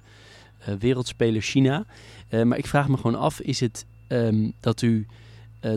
uh, 0.68 0.76
wereldspeler 0.80 1.42
China. 1.42 1.86
Maar 2.44 2.58
ik 2.58 2.68
vraag 2.68 2.88
me 2.88 2.98
gewoon 2.98 3.16
af: 3.16 3.40
is 3.40 3.60
het 3.60 3.86
um, 4.08 4.54
dat 4.60 4.82
u 4.82 5.08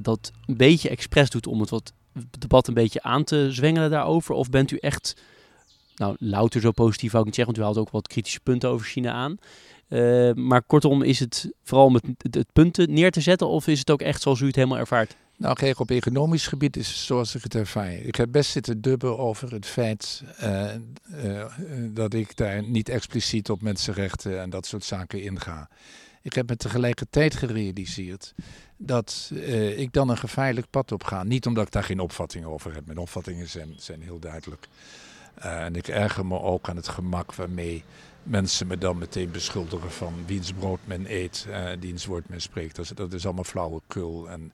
dat 0.02 0.32
een 0.46 0.56
beetje 0.56 0.88
expres 0.88 1.30
doet 1.30 1.46
om 1.46 1.60
het 1.60 1.70
wat 1.70 1.92
debat 2.38 2.68
een 2.68 2.74
beetje 2.74 3.02
aan 3.02 3.24
te 3.24 3.48
zwengelen 3.50 3.90
daarover? 3.90 4.34
Of 4.34 4.50
bent 4.50 4.70
u 4.70 4.76
echt, 4.76 5.16
nou, 5.96 6.16
louter 6.18 6.60
zo 6.60 6.70
positief 6.70 7.14
ook 7.14 7.24
niet 7.24 7.34
zeggen, 7.34 7.54
want 7.54 7.66
u 7.66 7.68
haalt 7.68 7.86
ook 7.86 7.92
wat 7.92 8.08
kritische 8.08 8.40
punten 8.40 8.68
over 8.68 8.86
China 8.86 9.12
aan. 9.12 9.38
Uh, 9.88 10.32
maar 10.32 10.62
kortom, 10.62 11.02
is 11.02 11.18
het 11.18 11.50
vooral 11.62 11.86
om 11.86 11.94
het, 11.94 12.52
punten 12.52 12.92
neer 12.92 13.10
te 13.10 13.20
zetten 13.20 13.48
of 13.48 13.66
is 13.66 13.78
het 13.78 13.90
ook 13.90 14.02
echt 14.02 14.22
zoals 14.22 14.40
u 14.40 14.46
het 14.46 14.56
helemaal 14.56 14.78
ervaart? 14.78 15.16
Nou, 15.36 15.54
kijk, 15.54 15.80
op 15.80 15.90
economisch 15.90 16.46
gebied 16.46 16.76
is 16.76 16.86
het 16.86 16.96
zoals 16.96 17.34
ik 17.34 17.42
het 17.42 17.54
ervaar. 17.54 17.92
Ik 17.92 18.14
heb 18.14 18.32
best 18.32 18.50
zitten 18.50 18.80
dubben 18.80 19.18
over 19.18 19.52
het 19.52 19.66
feit 19.66 20.22
uh, 20.42 20.74
uh, 21.24 21.44
dat 21.90 22.14
ik 22.14 22.36
daar 22.36 22.62
niet 22.62 22.88
expliciet 22.88 23.50
op 23.50 23.62
mensenrechten 23.62 24.40
en 24.40 24.50
dat 24.50 24.66
soort 24.66 24.84
zaken 24.84 25.22
inga. 25.22 25.68
Ik 26.22 26.32
heb 26.32 26.48
me 26.48 26.56
tegelijkertijd 26.56 27.34
gerealiseerd 27.34 28.34
dat 28.76 29.30
ik 29.76 29.92
dan 29.92 30.08
een 30.08 30.18
gevaarlijk 30.18 30.66
pad 30.70 30.92
op 30.92 31.04
ga. 31.04 31.22
Niet 31.22 31.46
omdat 31.46 31.66
ik 31.66 31.72
daar 31.72 31.84
geen 31.84 32.00
opvatting 32.00 32.44
over 32.44 32.74
heb. 32.74 32.86
Mijn 32.86 32.98
opvattingen 32.98 33.48
zijn, 33.48 33.74
zijn 33.76 34.02
heel 34.02 34.18
duidelijk. 34.18 34.68
en 35.34 35.76
ik 35.76 35.88
erger 35.88 36.26
me 36.26 36.40
ook 36.40 36.68
aan 36.68 36.76
het 36.76 36.88
gemak 36.88 37.34
waarmee 37.34 37.84
mensen 38.28 38.66
me 38.66 38.78
dan 38.78 38.98
meteen 38.98 39.30
beschuldigen 39.30 39.90
van 39.90 40.14
wiens 40.26 40.52
brood 40.52 40.78
men 40.84 41.12
eet, 41.12 41.46
uh, 41.48 41.70
diens 41.78 42.06
woord 42.06 42.28
men 42.28 42.40
spreekt. 42.40 42.76
Dat 42.76 42.84
is, 42.84 42.90
dat 42.90 43.12
is 43.12 43.24
allemaal 43.24 43.44
flauwekul. 43.44 44.30
En 44.30 44.52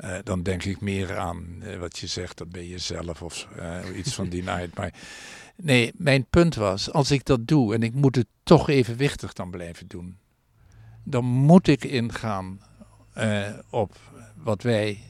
uh, 0.00 0.16
dan 0.24 0.42
denk 0.42 0.64
ik 0.64 0.80
meer 0.80 1.18
aan 1.18 1.46
uh, 1.62 1.76
wat 1.78 1.98
je 1.98 2.06
zegt, 2.06 2.38
dat 2.38 2.50
ben 2.50 2.68
je 2.68 2.78
zelf 2.78 3.22
of 3.22 3.48
iets 3.94 4.14
van 4.14 4.28
die 4.28 4.42
naait. 4.52 4.76
Maar 4.76 4.92
nee, 5.56 5.92
mijn 5.96 6.26
punt 6.30 6.54
was, 6.54 6.92
als 6.92 7.10
ik 7.10 7.24
dat 7.24 7.46
doe 7.46 7.74
en 7.74 7.82
ik 7.82 7.94
moet 7.94 8.16
het 8.16 8.26
toch 8.42 8.68
evenwichtig 8.68 9.32
dan 9.32 9.50
blijven 9.50 9.86
doen, 9.86 10.16
dan 11.02 11.24
moet 11.24 11.68
ik 11.68 11.84
ingaan 11.84 12.60
op 13.70 13.96
wat 14.34 14.62
wij 14.62 15.02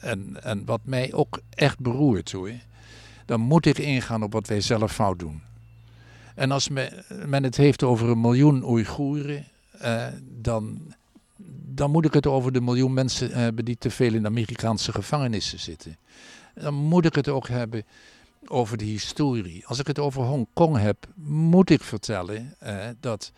en, 0.00 0.42
en 0.42 0.64
wat 0.64 0.80
mij 0.84 1.12
ook 1.12 1.40
echt 1.50 1.78
beroert 1.78 2.32
hoor. 2.32 2.52
Dan 3.26 3.40
moet 3.40 3.66
ik 3.66 3.78
ingaan 3.78 4.22
op 4.22 4.32
wat 4.32 4.46
wij 4.46 4.60
zelf 4.60 4.92
fout 4.92 5.18
doen. 5.18 5.42
En 6.34 6.50
als 6.50 6.68
men 7.26 7.42
het 7.42 7.56
heeft 7.56 7.82
over 7.82 8.08
een 8.08 8.20
miljoen 8.20 8.64
Oeigoeren, 8.64 9.44
uh, 9.82 10.06
dan, 10.40 10.94
dan 11.74 11.90
moet 11.90 12.04
ik 12.04 12.12
het 12.12 12.26
over 12.26 12.52
de 12.52 12.60
miljoen 12.60 12.92
mensen 12.92 13.30
hebben 13.30 13.64
die 13.64 13.76
te 13.78 13.90
veel 13.90 14.14
in 14.14 14.26
Amerikaanse 14.26 14.92
gevangenissen 14.92 15.58
zitten. 15.58 15.96
Dan 16.54 16.74
moet 16.74 17.04
ik 17.04 17.14
het 17.14 17.28
ook 17.28 17.48
hebben 17.48 17.84
over 18.46 18.76
de 18.76 18.84
historie. 18.84 19.66
Als 19.66 19.78
ik 19.78 19.86
het 19.86 19.98
over 19.98 20.22
Hongkong 20.22 20.78
heb, 20.78 21.06
moet 21.24 21.70
ik 21.70 21.82
vertellen 21.82 22.54
uh, 22.62 22.86
dat 23.00 23.32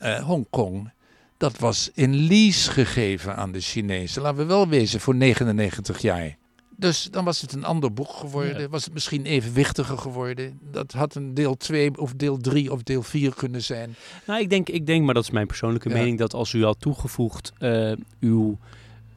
uh, 0.00 0.24
Hongkong 0.24 0.90
dat 1.38 1.58
was 1.58 1.90
in 1.94 2.14
lease 2.14 2.70
gegeven 2.70 3.36
aan 3.36 3.52
de 3.52 3.60
Chinezen. 3.60 4.22
Laten 4.22 4.38
we 4.38 4.44
wel 4.44 4.68
wezen, 4.68 5.00
voor 5.00 5.14
99 5.14 5.98
jaar. 5.98 6.36
Dus 6.80 7.08
dan 7.10 7.24
was 7.24 7.40
het 7.40 7.52
een 7.52 7.64
ander 7.64 7.92
boek 7.92 8.10
geworden. 8.10 8.60
Ja. 8.60 8.68
Was 8.68 8.84
het 8.84 8.92
misschien 8.94 9.24
evenwichtiger 9.26 9.98
geworden. 9.98 10.58
Dat 10.72 10.92
had 10.92 11.14
een 11.14 11.34
deel 11.34 11.56
2 11.56 11.98
of 12.00 12.12
deel 12.16 12.36
3 12.38 12.72
of 12.72 12.82
deel 12.82 13.02
4 13.02 13.34
kunnen 13.34 13.62
zijn. 13.62 13.94
Nou, 14.26 14.40
ik 14.40 14.50
denk, 14.50 14.68
ik 14.68 14.86
denk, 14.86 15.04
maar 15.04 15.14
dat 15.14 15.22
is 15.22 15.30
mijn 15.30 15.46
persoonlijke 15.46 15.88
Ja. 15.88 15.94
mening, 15.94 16.18
dat 16.18 16.34
als 16.34 16.52
u 16.52 16.64
had 16.64 16.76
toegevoegd 16.80 17.52
eh, 17.58 17.92
uw 18.20 18.58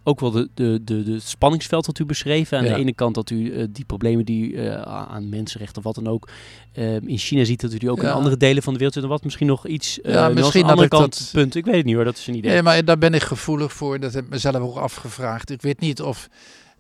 ook 0.04 0.20
wel 0.20 0.32
de, 0.32 0.50
de, 0.54 0.82
de, 0.84 1.04
de 1.04 1.20
spanningsveld 1.20 1.86
dat 1.86 2.00
u 2.00 2.06
beschreven. 2.06 2.58
Aan 2.58 2.64
Ja. 2.66 2.74
de 2.74 2.80
ene 2.80 2.94
kant 2.94 3.16
dat 3.16 3.30
u 3.30 3.54
eh, 3.54 3.66
die 3.70 3.86
problemen 3.86 4.26
die 4.26 4.52
u 4.52 4.56
eh, 4.56 4.82
aan 4.82 5.30
mensenrechten 5.30 5.78
of 5.78 5.84
wat 5.84 5.96
dan 5.96 6.08
ook 6.08 6.30
in 7.06 7.18
China 7.18 7.44
ziet, 7.44 7.62
dat 7.62 7.74
u 7.74 7.78
die 7.78 7.92
ook 7.92 8.04
in 8.04 8.10
andere 8.10 8.38
delen 8.38 8.64
van 8.64 8.72
de 8.74 8.78
wereld 8.80 8.96
ziet. 8.96 9.04
En 9.04 9.10
wat 9.10 9.24
misschien 9.24 9.48
nog 9.48 9.68
iets 9.68 10.00
Ja, 10.04 10.30
misschien 10.30 10.62
had 10.62 10.72
andere 10.72 10.88
kant 10.90 11.18
dat- 11.20 11.30
punt. 11.32 11.56
Ik 11.56 11.66
weet 11.66 11.76
het 11.76 11.86
niet 11.86 11.96
hoor, 11.96 12.04
dat 12.04 12.18
is 12.18 12.28
een 12.28 12.36
idee. 12.36 12.52
Nee, 12.52 12.62
maar 12.62 12.86
daar 12.86 12.98
ben 12.98 13.14
ik 13.14 13.22
gevoelig 13.24 13.74
voor. 13.74 14.00
Dat 14.00 14.14
heb 14.14 14.24
ik 14.24 14.30
mezelf 14.30 14.56
ook 14.56 14.76
afgevraagd. 14.78 15.50
Ik 15.50 15.62
weet 15.62 15.80
niet 15.80 16.02
of 16.02 16.30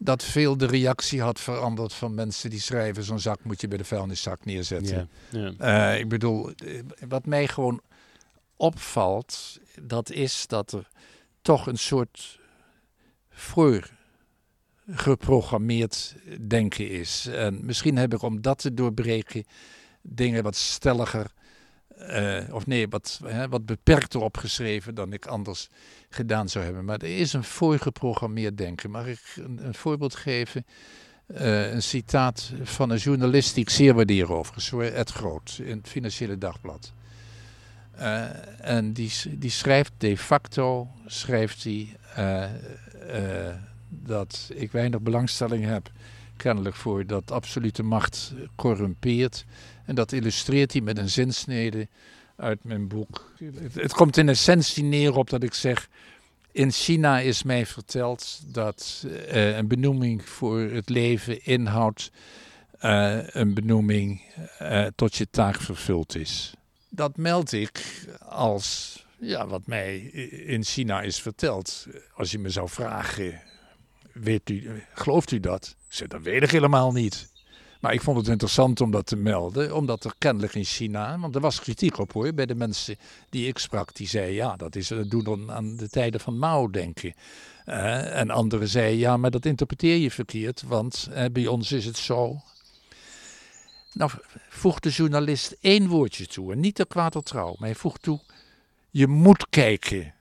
dat 0.03 0.23
veel 0.23 0.57
de 0.57 0.65
reactie 0.65 1.21
had 1.21 1.39
veranderd 1.39 1.93
van 1.93 2.13
mensen 2.13 2.49
die 2.49 2.59
schrijven: 2.59 3.03
zo'n 3.03 3.19
zak 3.19 3.43
moet 3.43 3.61
je 3.61 3.67
bij 3.67 3.77
de 3.77 3.83
vuilniszak 3.83 4.45
neerzetten. 4.45 5.09
ja. 5.29 5.53
Ja. 5.57 5.93
Eh, 5.93 5.99
ik 5.99 6.09
bedoel, 6.09 6.51
eh, 6.51 6.79
wat 7.07 7.25
mij 7.25 7.47
gewoon 7.47 7.81
opvalt, 8.55 9.59
dat 9.81 10.11
is 10.11 10.47
dat 10.47 10.71
er 10.71 10.89
toch 11.41 11.67
een 11.67 11.77
soort 11.77 12.39
voor 13.29 13.89
geprogrammeerd 14.87 16.15
denken 16.47 16.89
is. 16.89 17.27
En 17.27 17.65
misschien 17.65 17.97
heb 17.97 18.13
ik 18.13 18.21
om 18.21 18.41
dat 18.41 18.57
te 18.57 18.73
doorbreken 18.73 19.43
dingen 20.01 20.43
wat 20.43 20.55
stelliger, 20.55 21.31
eh, 22.07 22.53
of 22.53 22.65
nee, 22.65 22.87
wat, 22.87 23.19
hè, 23.23 23.49
wat 23.49 23.65
beperkter 23.65 24.21
opgeschreven 24.21 24.95
dan 24.95 25.13
ik 25.13 25.25
anders 25.25 25.67
gedaan 26.09 26.49
zou 26.49 26.65
hebben. 26.65 26.85
Maar 26.85 26.97
er 26.97 27.17
is 27.17 27.33
een 27.33 27.43
voorgeprogrammeerd 27.43 28.57
denken. 28.57 28.91
Mag 28.91 29.05
ik 29.05 29.21
een, 29.35 29.65
een 29.65 29.73
voorbeeld 29.73 30.15
geven? 30.15 30.65
Eh, 31.25 31.71
een 31.71 31.81
citaat 31.81 32.51
van 32.63 32.89
een 32.89 32.97
journalist 32.97 33.53
die 33.53 33.63
ik 33.63 33.69
zeer 33.69 33.93
waardeer 33.93 34.33
overigens, 34.33 34.93
Ed 34.93 35.11
Groot, 35.11 35.59
in 35.63 35.77
het 35.77 35.87
Financiële 35.87 36.37
Dagblad. 36.37 36.93
Eh, 37.91 38.25
en 38.69 38.93
die, 38.93 39.11
die 39.29 39.49
schrijft 39.49 39.91
de 39.97 40.17
facto, 40.17 40.87
schrijft 41.05 41.63
hij, 41.63 41.97
dat 43.89 44.51
ik 44.53 44.71
weinig 44.71 45.01
belangstelling 45.01 45.65
heb, 45.65 45.91
kennelijk 46.37 46.75
voor 46.75 47.05
dat 47.05 47.31
absolute 47.31 47.83
macht 47.83 48.33
corrumpeert. 48.55 49.45
En 49.85 49.95
dat 49.95 50.11
illustreert 50.11 50.71
hij 50.71 50.81
met 50.81 50.97
een 50.97 51.09
zinsnede 51.09 51.87
uit 52.35 52.63
mijn 52.63 52.87
boek. 52.87 53.31
Het, 53.73 53.93
komt 53.93 54.17
in 54.17 54.29
essentie 54.29 54.83
neer 54.83 55.15
op 55.15 55.29
dat 55.29 55.43
ik 55.43 55.53
zeg, 55.53 55.89
in 56.51 56.71
China 56.71 57.19
is 57.19 57.43
mij 57.43 57.65
verteld 57.65 58.41
dat 58.45 59.05
eh, 59.27 59.57
een 59.57 59.67
benoeming 59.67 60.29
voor 60.29 60.59
het 60.59 60.89
leven 60.89 61.45
inhoudt 61.45 62.11
eh, 62.79 63.19
een 63.27 63.53
benoeming 63.53 64.21
eh, 64.57 64.85
tot 64.95 65.15
je 65.15 65.27
taak 65.29 65.61
vervuld 65.61 66.15
is. 66.15 66.53
Dat 66.89 67.17
meld 67.17 67.51
ik 67.51 68.05
als 68.19 68.99
ja, 69.19 69.47
wat 69.47 69.67
mij 69.67 69.97
in 70.45 70.63
China 70.63 71.01
is 71.01 71.21
verteld. 71.21 71.87
Als 72.15 72.31
je 72.31 72.39
me 72.39 72.49
zou 72.49 72.69
vragen, 72.69 73.41
weet 74.13 74.49
u, 74.49 74.83
gelooft 74.93 75.31
u 75.31 75.39
dat? 75.39 75.75
Ik 75.87 75.95
zeg, 75.95 76.07
dat 76.07 76.21
weet 76.21 76.43
ik 76.43 76.51
helemaal 76.51 76.91
niet. 76.91 77.30
Maar 77.81 77.93
ik 77.93 78.01
vond 78.01 78.17
het 78.17 78.27
interessant 78.27 78.81
om 78.81 78.91
dat 78.91 79.05
te 79.05 79.15
melden, 79.15 79.75
omdat 79.75 80.03
er 80.03 80.13
kennelijk 80.17 80.55
in 80.55 80.63
China, 80.63 81.19
want 81.19 81.35
er 81.35 81.41
was 81.41 81.59
kritiek 81.59 81.97
op 81.97 82.13
hoor, 82.13 82.33
bij 82.33 82.45
de 82.45 82.55
mensen 82.55 82.97
die 83.29 83.47
ik 83.47 83.57
sprak, 83.57 83.95
die 83.95 84.07
zeiden 84.07 84.35
ja, 84.35 84.55
dat 84.55 84.75
is 84.75 84.89
het 84.89 85.09
doen 85.09 85.23
dan 85.23 85.51
aan 85.51 85.75
de 85.75 85.89
tijden 85.89 86.19
van 86.19 86.37
Mao 86.37 86.69
denken. 86.69 87.13
Eh, 87.65 88.19
en 88.19 88.29
anderen 88.29 88.67
zeiden 88.67 88.99
ja, 88.99 89.17
maar 89.17 89.31
dat 89.31 89.45
interpreteer 89.45 89.97
je 89.97 90.11
verkeerd, 90.11 90.61
want 90.61 91.09
eh, 91.11 91.25
bij 91.31 91.47
ons 91.47 91.71
is 91.71 91.85
het 91.85 91.97
zo. 91.97 92.41
Nou, 93.93 94.11
voegt 94.49 94.83
de 94.83 94.89
journalist 94.89 95.55
één 95.61 95.87
woordje 95.87 96.27
toe, 96.27 96.51
en 96.51 96.59
niet 96.59 96.75
te 96.75 96.85
kwaad 96.85 97.25
trouw, 97.25 97.55
maar 97.59 97.69
hij 97.69 97.75
voegt 97.75 98.01
toe, 98.01 98.19
je 98.89 99.07
moet 99.07 99.49
kijken 99.49 100.13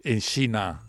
in 0.00 0.20
China 0.20 0.80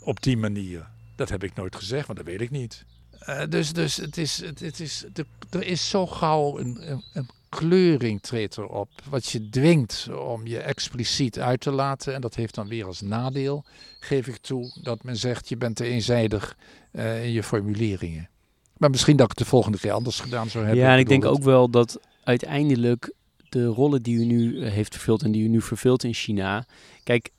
op 0.00 0.22
die 0.22 0.36
manier. 0.36 0.86
Dat 1.16 1.28
heb 1.28 1.44
ik 1.44 1.54
nooit 1.54 1.76
gezegd, 1.76 2.06
want 2.06 2.18
dat 2.18 2.28
weet 2.28 2.40
ik 2.40 2.50
niet. 2.50 2.84
Eh, 3.28 3.42
dus 3.48 3.72
dus 3.72 3.96
het 3.96 4.16
is, 4.16 4.42
het, 4.44 4.60
het 4.60 4.80
is, 4.80 5.04
de, 5.12 5.26
er 5.50 5.66
is 5.66 5.88
zo 5.88 6.06
gauw 6.06 6.58
een, 6.58 6.90
een, 6.90 7.02
een 7.12 7.28
kleuring 7.48 8.22
treedt 8.22 8.56
erop, 8.56 8.88
wat 9.08 9.26
je 9.26 9.48
dwingt 9.48 10.08
om 10.26 10.46
je 10.46 10.58
expliciet 10.58 11.38
uit 11.38 11.60
te 11.60 11.70
laten. 11.70 12.14
En 12.14 12.20
dat 12.20 12.34
heeft 12.34 12.54
dan 12.54 12.68
weer 12.68 12.86
als 12.86 13.00
nadeel, 13.00 13.64
geef 14.00 14.26
ik 14.26 14.36
toe, 14.36 14.72
dat 14.82 15.02
men 15.02 15.16
zegt 15.16 15.48
je 15.48 15.56
bent 15.56 15.76
te 15.76 15.84
eenzijdig 15.84 16.56
eh, 16.90 17.24
in 17.24 17.32
je 17.32 17.42
formuleringen. 17.42 18.28
Maar 18.76 18.90
misschien 18.90 19.16
dat 19.16 19.30
ik 19.30 19.38
het 19.38 19.46
de 19.46 19.50
volgende 19.50 19.78
keer 19.78 19.92
anders 19.92 20.20
gedaan 20.20 20.50
zou 20.50 20.64
hebben. 20.64 20.84
Ja, 20.84 20.92
en 20.92 20.98
ik 20.98 21.08
denk 21.08 21.24
ook 21.24 21.42
wel 21.42 21.70
dat 21.70 22.00
uiteindelijk 22.24 23.12
de 23.48 23.64
rollen 23.64 24.02
die 24.02 24.16
u 24.16 24.24
nu 24.24 24.60
eh, 24.62 24.72
heeft 24.72 24.94
vervuld 24.94 25.22
en 25.22 25.32
die 25.32 25.42
u 25.42 25.48
nu 25.48 25.62
vervult 25.62 26.04
in 26.04 26.14
China. 26.14 26.66
Kijk, 27.02 27.30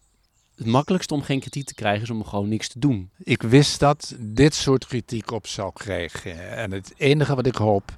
het 0.59 0.67
makkelijkste 0.67 1.13
om 1.13 1.21
geen 1.21 1.39
kritiek 1.39 1.65
te 1.65 1.73
krijgen 1.73 2.01
is 2.01 2.09
om 2.09 2.23
gewoon 2.23 2.49
niks 2.49 2.67
te 2.67 2.79
doen. 2.79 3.09
Ik 3.17 3.41
wist 3.41 3.79
dat 3.79 4.15
dit 4.19 4.55
soort 4.55 4.87
kritiek 4.87 5.31
op 5.31 5.47
zou 5.47 5.73
krijgen. 5.73 6.57
En 6.57 6.71
het 6.71 6.93
enige 6.97 7.35
wat 7.35 7.45
ik 7.45 7.55
hoop, 7.55 7.91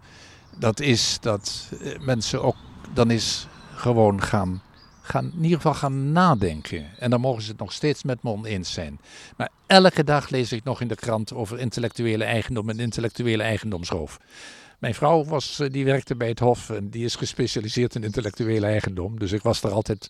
dat 0.57 0.80
is 0.80 1.18
dat 1.22 1.70
eh, 1.82 1.99
mensen 1.99 2.43
ook 2.43 2.55
dan 2.93 3.09
eens 3.09 3.47
gewoon 3.76 4.22
gaan, 4.22 4.62
gaan, 5.01 5.26
in 5.26 5.43
ieder 5.43 5.57
geval 5.57 5.74
gaan 5.74 6.12
nadenken. 6.12 6.86
En 6.97 7.09
dan 7.09 7.22
mogen 7.22 7.41
ze 7.41 7.49
het 7.49 7.59
nog 7.59 7.72
steeds 7.72 8.03
met 8.03 8.24
me 8.24 8.30
oneens 8.30 8.74
zijn. 8.74 8.99
Maar 9.38 9.49
elke 9.68 10.03
dag 10.03 10.30
lees 10.30 10.51
ik 10.51 10.64
nog 10.64 10.82
in 10.82 10.88
de 10.88 10.95
krant 10.95 11.34
over 11.34 11.59
intellectuele 11.59 12.24
eigendom 12.24 12.70
en 12.70 12.80
intellectuele 12.80 13.43
eigendomsroof. 13.43 14.20
Mijn 14.80 14.95
vrouw 14.95 15.24
was, 15.24 15.59
eh, 15.59 15.70
die 15.70 15.86
werkte 15.86 16.16
bij 16.16 16.28
het 16.30 16.39
Hof 16.39 16.70
en 16.70 16.89
die 16.89 17.05
is 17.05 17.16
gespecialiseerd 17.16 17.95
in 17.95 18.03
intellectuele 18.03 18.66
eigendom. 18.66 19.20
Dus 19.20 19.32
ik 19.32 19.41
was 19.41 19.62
daar 19.62 19.72
altijd 19.72 20.09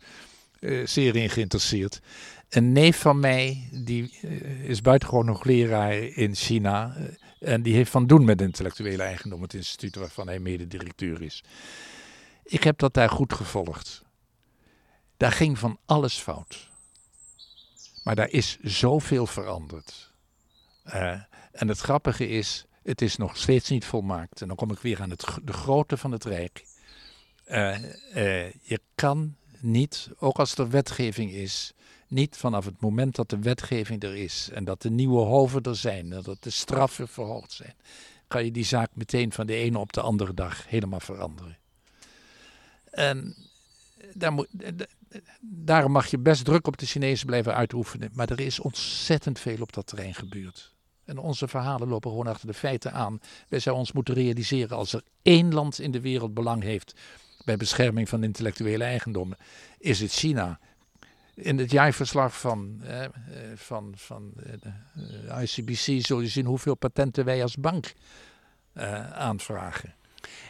eh, 0.62 0.88
zeer 0.88 1.16
in 1.16 1.30
geïnteresseerd. 1.30 2.02
Een 2.50 2.72
neef 2.72 3.00
van 3.00 3.20
mij, 3.20 3.70
die 3.72 4.18
eh, 4.22 4.70
is 4.70 4.82
buitengewoon 4.82 5.26
nog 5.26 5.44
leraar 5.44 5.94
in 5.94 6.36
China. 6.36 6.96
eh, 6.96 7.54
en 7.54 7.62
die 7.62 7.74
heeft 7.76 7.92
van 7.92 8.08
doen 8.08 8.26
met 8.26 8.42
intellectuele 8.42 9.04
eigendom, 9.04 9.42
het 9.42 9.54
instituut 9.54 9.96
waarvan 9.96 10.28
hij 10.28 10.40
mededirecteur 10.40 11.22
is. 11.22 11.44
Ik 12.44 12.64
heb 12.64 12.78
dat 12.78 12.94
daar 12.94 13.10
goed 13.10 13.34
gevolgd. 13.34 14.04
Daar 15.18 15.32
ging 15.32 15.60
van 15.60 15.80
alles 15.86 16.18
fout. 16.18 16.70
Maar 18.04 18.16
daar 18.16 18.30
is 18.30 18.58
zoveel 18.62 19.28
veranderd. 19.28 20.14
En 21.52 21.68
het 21.68 21.80
grappige 21.80 22.28
is, 22.28 22.66
het 22.84 23.02
is 23.02 23.18
nog 23.18 23.38
steeds 23.38 23.70
niet 23.70 23.86
volmaakt. 23.86 24.42
En 24.42 24.48
dan 24.48 24.58
kom 24.58 24.72
ik 24.72 24.80
weer 24.80 25.02
aan 25.02 25.10
het, 25.10 25.26
de 25.44 25.54
grootte 25.54 25.98
van 25.98 26.12
het 26.12 26.24
Rijk. 26.24 26.66
Je 28.62 28.80
kan 28.96 29.36
niet, 29.64 30.10
ook 30.18 30.40
als 30.40 30.56
er 30.56 30.70
wetgeving 30.70 31.32
is, 31.32 31.74
niet 32.08 32.38
vanaf 32.38 32.66
het 32.66 32.82
moment 32.82 33.16
dat 33.16 33.30
de 33.30 33.40
wetgeving 33.40 34.04
er 34.04 34.16
is 34.16 34.50
en 34.54 34.64
dat 34.64 34.82
de 34.82 34.90
nieuwe 34.90 35.22
hoven 35.22 35.62
er 35.62 35.76
zijn 35.76 36.14
en 36.14 36.22
dat 36.22 36.44
de 36.44 36.50
straffen 36.50 37.08
verhoogd 37.08 37.52
zijn, 37.52 37.76
kan 38.28 38.46
je 38.46 38.52
die 38.52 38.66
zaak 38.66 38.90
meteen 38.94 39.32
van 39.32 39.48
de 39.48 39.56
ene 39.56 39.80
op 39.80 39.94
de 39.94 40.02
andere 40.02 40.34
dag 40.34 40.68
helemaal 40.68 41.00
veranderen. 41.00 41.58
En 42.92 43.36
daar 44.14 44.32
moet, 44.34 44.48
d- 44.78 44.88
daarom 45.42 45.92
mag 45.92 46.08
je 46.08 46.18
best 46.20 46.46
druk 46.46 46.68
op 46.68 46.78
de 46.78 46.86
Chinezen 46.86 47.26
blijven 47.26 47.56
uitoefenen, 47.56 48.10
maar 48.14 48.30
er 48.30 48.40
is 48.40 48.60
ontzettend 48.60 49.40
veel 49.40 49.62
op 49.62 49.74
dat 49.74 49.88
terrein 49.88 50.14
gebeurd. 50.14 50.74
En 51.06 51.18
onze 51.18 51.48
verhalen 51.48 51.88
lopen 51.88 52.10
gewoon 52.10 52.28
achter 52.28 52.48
de 52.48 52.54
feiten 52.54 52.94
aan. 52.94 53.20
Wij 53.48 53.60
zouden 53.60 53.84
ons 53.86 53.94
moeten 53.94 54.14
realiseren 54.14 54.78
als 54.78 54.94
er 54.94 55.04
één 55.22 55.54
land 55.54 55.80
in 55.80 55.92
de 55.92 56.02
wereld 56.02 56.34
belang 56.34 56.64
heeft 56.64 56.94
bij 57.46 57.58
bescherming 57.58 58.10
van 58.10 58.24
intellectuele 58.24 58.84
eigendommen, 58.84 59.38
is 59.80 60.00
het 60.00 60.12
China. 60.12 60.60
In 61.36 61.58
het 61.58 61.72
jaarverslag 61.72 62.40
van, 62.40 62.82
eh, 62.84 63.04
eh, 63.04 63.12
van, 63.56 63.94
van 63.96 64.34
eh, 65.28 65.42
ICBC 65.42 66.06
zul 66.06 66.22
je 66.22 66.28
zien 66.28 66.46
hoeveel 66.46 66.76
patenten 66.76 67.26
wij 67.26 67.42
als 67.42 67.56
bank 67.56 67.94
eh, 68.74 69.12
aanvragen. 69.12 69.94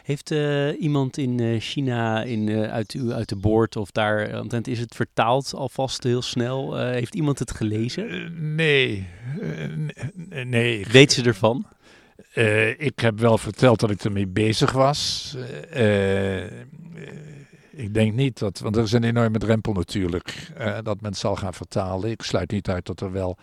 Heeft 0.02 0.30
eh, 0.30 0.80
iemand 0.80 1.18
in 1.18 1.40
eh, 1.40 1.60
China 1.60 2.22
in, 2.22 2.50
uit, 2.50 2.92
uw, 2.92 3.12
uit 3.12 3.28
de 3.28 3.36
boord 3.36 3.76
of 3.76 3.90
daar, 3.90 4.44
is 4.62 4.78
het 4.78 4.94
vertaald 4.94 5.54
alvast 5.54 6.02
heel 6.02 6.22
snel? 6.22 6.76
Heeft 6.76 7.14
iemand 7.14 7.38
het 7.38 7.50
gelezen? 7.50 8.32
Nee, 8.54 9.08
nee. 10.44 10.86
Weet 10.90 11.12
ze 11.12 11.22
ervan? 11.22 11.66
Eh, 12.32 12.80
ik 12.80 12.98
heb 13.00 13.18
wel 13.18 13.38
verteld 13.38 13.80
dat 13.80 13.90
ik 13.90 14.04
ermee 14.04 14.26
bezig 14.26 14.72
was. 14.72 15.36
Eh, 17.72 17.78
eh, 17.78 17.84
Ik 17.84 17.94
denk 17.94 18.14
niet 18.14 18.38
dat, 18.38 18.58
want 18.58 18.76
er 18.76 18.82
is 18.82 18.92
een 18.92 19.04
enorme 19.04 19.38
drempel 19.38 19.72
natuurlijk, 19.72 20.50
uh, 20.58 20.78
dat 20.82 21.00
men 21.00 21.14
zal 21.14 21.36
gaan 21.36 21.54
vertalen. 21.54 22.10
Ik 22.10 22.22
sluit 22.22 22.50
niet 22.50 22.68
uit 22.68 22.86
dat 22.86 23.00
er 23.00 23.12
wel, 23.12 23.36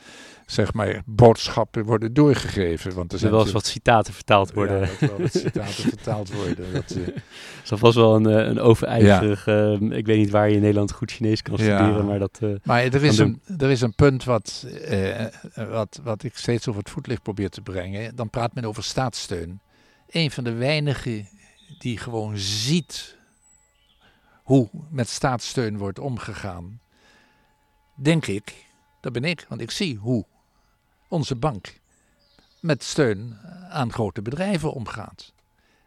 zeg 0.46 0.74
maar, 0.74 1.02
boodschappen 1.06 1.86
worden 1.86 2.14
doorgegeven. 2.14 2.94
Want 2.94 3.14
er 3.14 3.20
zijn 3.20 3.32
wel 3.32 3.42
eens 3.42 3.52
wat 3.52 3.66
citaten 3.66 4.14
vertaald 4.14 4.54
worden. 4.54 4.80
Ja, 4.80 4.88
dat 5.00 5.10
wel 5.10 5.20
wat 5.20 5.32
citaten 5.32 5.84
vertaald 5.84 6.34
worden. 6.34 6.74
Dat 6.80 6.96
uh, 6.96 7.08
is 7.64 7.80
was 7.80 7.96
wel 7.96 8.16
een, 8.16 8.26
een 8.26 8.60
overijverig, 8.60 9.46
ja. 9.46 9.78
uh, 9.82 9.98
ik 9.98 10.06
weet 10.06 10.18
niet 10.18 10.30
waar 10.30 10.50
je 10.50 10.56
in 10.56 10.62
Nederland 10.62 10.92
goed 10.92 11.12
Chinees 11.12 11.42
kan 11.42 11.58
studeren, 11.58 11.96
ja. 11.96 12.02
maar 12.02 12.20
dat... 12.20 12.40
maar 12.64 12.84
er 12.84 13.04
is, 13.04 13.18
een, 13.18 13.42
er 13.58 13.70
is 13.70 13.82
een 13.82 13.96
punt 13.96 14.24
wat, 14.24 14.68
wat, 15.70 16.00
wat 16.04 16.24
ik 16.24 16.38
steeds 16.38 16.68
over 16.68 16.82
het 16.82 16.90
voetlicht 16.90 17.22
probeer 17.22 17.50
te 17.50 17.62
brengen. 17.62 18.16
Dan 18.16 18.30
praat 18.30 18.54
men 18.54 18.66
over 18.66 18.84
staatssteun. 18.84 19.60
Een 20.10 20.32
van 20.32 20.44
de 20.44 20.54
weinigen 20.54 21.28
die 21.80 21.98
gewoon 21.98 22.38
ziet 22.38 23.18
hoe 24.50 24.70
met 24.90 25.10
staatssteun 25.10 25.78
wordt 25.78 26.00
omgegaan, 26.00 26.80
denk 27.96 28.28
ik, 28.28 28.66
dat 29.02 29.14
ben 29.14 29.24
ik, 29.24 29.46
want 29.50 29.62
ik 29.62 29.72
zie 29.72 29.98
hoe 29.98 30.26
onze 31.08 31.36
bank 31.36 31.80
met 32.60 32.84
steun 32.84 33.38
aan 33.70 33.92
grote 33.92 34.22
bedrijven 34.22 34.74
omgaat. 34.74 35.34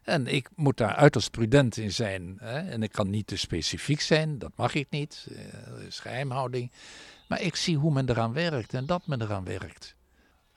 En 0.03 0.27
ik 0.27 0.49
moet 0.55 0.77
daar 0.77 0.95
uiterst 0.95 1.31
prudent 1.31 1.77
in 1.77 1.93
zijn. 1.93 2.37
Hè? 2.39 2.59
En 2.59 2.83
ik 2.83 2.93
kan 2.93 3.11
niet 3.11 3.27
te 3.27 3.37
specifiek 3.37 4.01
zijn, 4.01 4.39
dat 4.39 4.53
mag 4.57 4.75
ik 4.75 4.87
niet. 4.91 5.27
Dat 5.69 5.79
is 5.79 5.99
geheimhouding. 5.99 6.71
Maar 7.29 7.41
ik 7.41 7.57
zie 7.57 7.77
hoe 7.77 7.93
men 7.93 8.09
eraan 8.09 8.33
werkt 8.33 8.75
en 8.75 8.87
dat 8.87 9.07
men 9.07 9.23
eraan 9.23 9.45
werkt. 9.45 9.95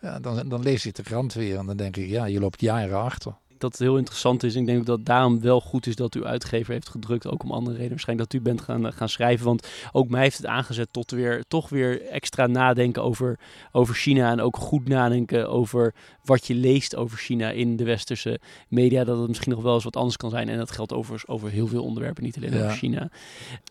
Ja, 0.01 0.19
dan, 0.19 0.49
dan 0.49 0.61
lees 0.61 0.85
ik 0.85 0.95
de 0.95 1.03
krant 1.03 1.33
weer 1.33 1.57
en 1.57 1.65
dan 1.65 1.77
denk 1.77 1.97
ik, 1.97 2.07
ja, 2.07 2.25
je 2.25 2.39
loopt 2.39 2.61
jaren 2.61 3.01
achter 3.01 3.35
dat 3.65 3.77
het 3.77 3.87
heel 3.87 3.97
interessant 3.97 4.43
is. 4.43 4.55
Ik 4.55 4.65
denk 4.65 4.85
dat 4.85 5.05
daarom 5.05 5.41
wel 5.41 5.61
goed 5.61 5.87
is 5.87 5.95
dat 5.95 6.13
uw 6.13 6.25
uitgever 6.25 6.73
heeft 6.73 6.89
gedrukt. 6.89 7.27
Ook 7.27 7.43
om 7.43 7.51
andere 7.51 7.71
redenen 7.71 7.89
waarschijnlijk 7.89 8.31
dat 8.31 8.41
u 8.41 8.43
bent 8.43 8.61
gaan, 8.61 8.93
gaan 8.93 9.09
schrijven. 9.09 9.45
Want 9.45 9.67
ook 9.91 10.09
mij 10.09 10.21
heeft 10.21 10.37
het 10.37 10.45
aangezet 10.45 10.87
tot 10.91 11.11
weer, 11.11 11.43
toch 11.47 11.69
weer 11.69 12.01
extra 12.01 12.47
nadenken 12.47 13.03
over, 13.03 13.39
over 13.71 13.95
China. 13.95 14.31
En 14.31 14.41
ook 14.41 14.57
goed 14.57 14.87
nadenken 14.87 15.49
over 15.49 15.93
wat 16.23 16.47
je 16.47 16.55
leest 16.55 16.95
over 16.95 17.17
China 17.17 17.49
in 17.49 17.75
de 17.75 17.83
westerse 17.83 18.39
media. 18.67 19.03
Dat 19.03 19.19
het 19.19 19.27
misschien 19.27 19.51
nog 19.51 19.61
wel 19.61 19.73
eens 19.73 19.83
wat 19.83 19.95
anders 19.95 20.17
kan 20.17 20.29
zijn. 20.29 20.49
En 20.49 20.57
dat 20.57 20.71
geldt 20.71 20.93
overigens 20.93 21.27
over 21.31 21.49
heel 21.49 21.67
veel 21.67 21.83
onderwerpen, 21.83 22.23
niet 22.23 22.37
alleen 22.37 22.55
over 22.55 22.71
China. 22.71 23.09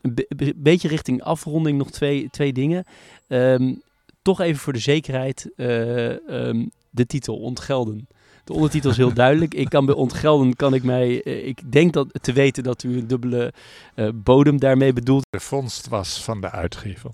Een 0.03 0.53
beetje 0.57 0.89
richting 0.89 1.23
afronding 1.23 1.79
nog 1.79 1.91
twee, 1.91 2.29
twee 2.31 2.53
dingen. 2.53 2.85
Um, 3.29 3.83
toch 4.23 4.41
even 4.41 4.61
voor 4.61 4.73
de 4.73 4.79
zekerheid 4.79 5.51
uh, 5.57 6.47
um, 6.47 6.71
de 6.91 7.07
titel 7.07 7.37
ontgelden. 7.37 8.07
De 8.45 8.53
ondertitel 8.53 8.91
is 8.91 8.97
heel 8.97 9.15
duidelijk. 9.15 9.55
Ik 9.55 9.69
kan 9.69 9.87
bij 9.87 9.95
ontgelden, 9.95 10.57
kan 10.57 10.75
ik 10.75 10.83
mij, 10.83 11.25
uh, 11.25 11.47
ik 11.47 11.73
denk 11.73 11.93
dat, 11.93 12.09
te 12.21 12.33
weten 12.33 12.63
dat 12.63 12.83
u 12.83 12.99
een 12.99 13.07
dubbele 13.07 13.53
uh, 13.95 14.09
bodem 14.15 14.59
daarmee 14.59 14.93
bedoelt. 14.93 15.27
De 15.31 15.41
vondst 15.41 15.89
was 15.89 16.23
van 16.23 16.41
de 16.41 16.51
uitgever. 16.51 17.11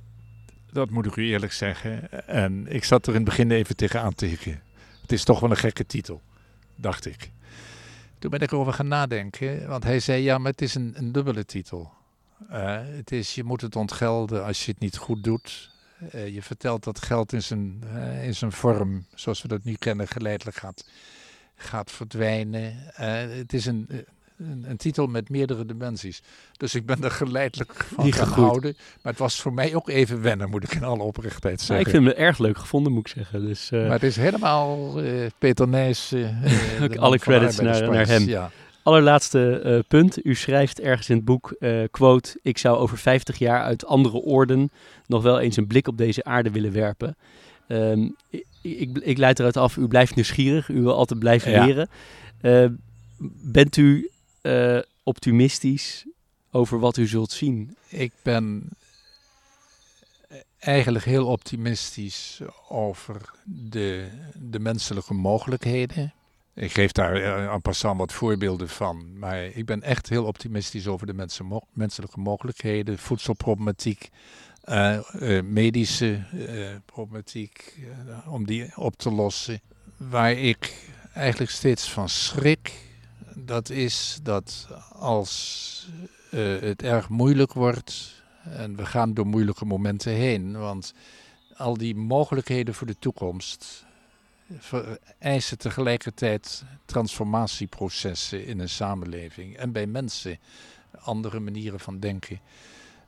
Dat 0.72 0.90
moet 0.90 1.06
ik 1.06 1.16
u 1.16 1.28
eerlijk 1.28 1.52
zeggen. 1.52 2.26
En 2.28 2.66
ik 2.68 2.84
zat 2.84 3.06
er 3.06 3.08
in 3.08 3.20
het 3.20 3.24
begin 3.24 3.50
even 3.50 3.76
tegenaan 3.76 4.14
te 4.14 4.26
hikken. 4.26 4.62
Het 5.02 5.12
is 5.12 5.24
toch 5.24 5.40
wel 5.40 5.50
een 5.50 5.56
gekke 5.56 5.86
titel, 5.86 6.22
dacht 6.74 7.06
ik. 7.06 7.30
Toen 8.18 8.30
ben 8.30 8.40
ik 8.40 8.52
erover 8.52 8.72
gaan 8.72 8.88
nadenken, 8.88 9.68
want 9.68 9.84
hij 9.84 10.00
zei 10.00 10.22
ja, 10.22 10.38
maar 10.38 10.50
het 10.50 10.62
is 10.62 10.74
een, 10.74 10.92
een 10.96 11.12
dubbele 11.12 11.44
titel. 11.44 11.90
Uh, 12.50 12.78
het 12.84 13.12
is, 13.12 13.34
je 13.34 13.44
moet 13.44 13.60
het 13.60 13.76
ontgelden 13.76 14.44
als 14.44 14.64
je 14.64 14.70
het 14.70 14.80
niet 14.80 14.96
goed 14.96 15.24
doet. 15.24 15.70
Je 16.12 16.42
vertelt 16.42 16.84
dat 16.84 17.02
geld 17.02 17.32
in 17.32 17.42
zijn, 17.42 17.82
in 18.22 18.34
zijn 18.34 18.52
vorm, 18.52 19.06
zoals 19.14 19.42
we 19.42 19.48
dat 19.48 19.64
nu 19.64 19.74
kennen, 19.74 20.08
geleidelijk 20.08 20.56
gaat, 20.56 20.84
gaat 21.62 21.90
verdwijnen. 21.90 22.76
Uh, 23.00 23.06
het 23.36 23.52
is 23.52 23.66
een, 23.66 23.88
een, 24.38 24.64
een, 24.68 24.76
titel 24.76 25.06
met 25.06 25.28
meerdere 25.28 25.66
dimensies. 25.66 26.22
Dus 26.56 26.74
ik 26.74 26.86
ben 26.86 27.04
er 27.04 27.10
geleidelijk 27.10 27.74
van 27.74 28.04
Niet 28.04 28.14
gaan 28.14 28.28
houden. 28.28 28.76
Maar 29.02 29.12
het 29.12 29.20
was 29.20 29.40
voor 29.40 29.52
mij 29.52 29.74
ook 29.74 29.88
even 29.88 30.22
wennen, 30.22 30.50
moet 30.50 30.64
ik 30.64 30.74
in 30.74 30.84
alle 30.84 31.02
oprechtheid 31.02 31.60
zeggen. 31.60 31.76
Ja, 31.76 31.82
ik 31.82 31.90
vind 31.90 32.06
het 32.06 32.16
erg 32.16 32.38
leuk 32.38 32.58
gevonden, 32.58 32.92
moet 32.92 33.06
ik 33.06 33.12
zeggen. 33.12 33.46
Dus, 33.46 33.70
maar 33.70 33.90
het 33.90 34.02
is 34.02 34.16
helemaal 34.16 35.00
Peter 35.38 35.68
Nijs. 35.68 36.14
alle 36.96 37.18
credits 37.18 37.60
naar, 37.60 37.90
naar, 37.90 38.06
hem. 38.06 38.28
Ja. 38.28 38.50
Allerlaatste 38.82 39.62
uh, 39.64 39.78
punt. 39.88 40.26
U 40.26 40.34
schrijft 40.34 40.80
ergens 40.80 41.08
in 41.08 41.16
het 41.16 41.24
boek, 41.24 41.54
uh, 41.58 41.82
quote, 41.90 42.38
ik 42.42 42.58
zou 42.58 42.78
over 42.78 42.98
50 42.98 43.38
jaar 43.38 43.62
uit 43.62 43.86
andere 43.86 44.16
orden 44.16 44.70
nog 45.06 45.22
wel 45.22 45.40
eens 45.40 45.56
een 45.56 45.66
blik 45.66 45.88
op 45.88 45.98
deze 45.98 46.24
aarde 46.24 46.50
willen 46.50 46.72
werpen. 46.72 47.16
Um, 47.68 48.16
ik, 48.60 48.98
ik, 48.98 49.18
leid 49.18 49.38
eruit 49.38 49.56
af, 49.56 49.76
u 49.76 49.88
blijft 49.88 50.14
nieuwsgierig, 50.14 50.68
u 50.68 50.82
wil 50.82 50.94
altijd 50.94 51.18
blijven 51.18 51.50
ja. 51.50 51.64
leren. 51.64 51.88
Uh, 52.42 52.66
bent 53.42 53.76
u 53.76 54.10
optimistisch 55.02 56.04
over 56.50 56.78
wat 56.78 56.96
u 56.96 57.06
zult 57.06 57.32
zien? 57.32 57.76
Ik 57.88 58.12
ben 58.22 58.68
eigenlijk 60.58 61.04
heel 61.04 61.26
optimistisch 61.26 62.40
over 62.68 63.30
de, 63.44 64.08
de 64.34 64.58
menselijke 64.58 65.14
mogelijkheden. 65.14 66.12
Ik 66.54 66.72
geef 66.72 66.92
daar 66.92 67.48
aan 67.48 67.62
passant 67.62 67.98
wat 67.98 68.12
voorbeelden 68.12 68.68
van. 68.68 69.18
Maar 69.18 69.44
ik 69.44 69.66
ben 69.66 69.82
echt 69.82 70.08
heel 70.08 70.24
optimistisch 70.24 70.86
over 70.86 71.06
de 71.06 71.14
mensen, 71.14 71.62
menselijke 71.72 72.20
mogelijkheden, 72.20 72.98
voedselproblematiek, 72.98 74.10
uh, 74.70 74.98
uh, 75.20 75.42
medische 75.42 76.24
uh, 76.34 76.68
problematiek, 76.84 77.78
om 78.26 78.46
die 78.46 78.76
op 78.76 78.96
te 78.96 79.10
lossen. 79.10 79.60
Waar 79.96 80.32
ik 80.32 80.88
eigenlijk 81.14 81.50
steeds 81.50 81.90
van 81.90 82.08
schrik, 82.08 82.72
dat 83.34 83.70
is 83.70 84.18
dat 84.22 84.68
als 84.92 85.88
het 86.30 86.82
erg 86.82 87.08
moeilijk 87.08 87.52
wordt, 87.52 88.22
en 88.44 88.76
we 88.76 88.86
gaan 88.86 89.14
door 89.14 89.26
moeilijke 89.26 89.64
momenten 89.64 90.12
heen, 90.12 90.58
want 90.58 90.94
al 91.56 91.76
die 91.76 91.94
mogelijkheden 91.94 92.74
voor 92.74 92.86
de 92.86 92.98
toekomst 92.98 93.84
vereisen 94.58 95.58
tegelijkertijd 95.58 96.64
transformatieprocessen 96.84 98.46
in 98.46 98.58
een 98.58 98.68
samenleving 98.68 99.56
en 99.56 99.72
bij 99.72 99.86
mensen 99.86 100.38
andere 101.00 101.40
manieren 101.40 101.80
van 101.80 101.98
denken. 101.98 102.40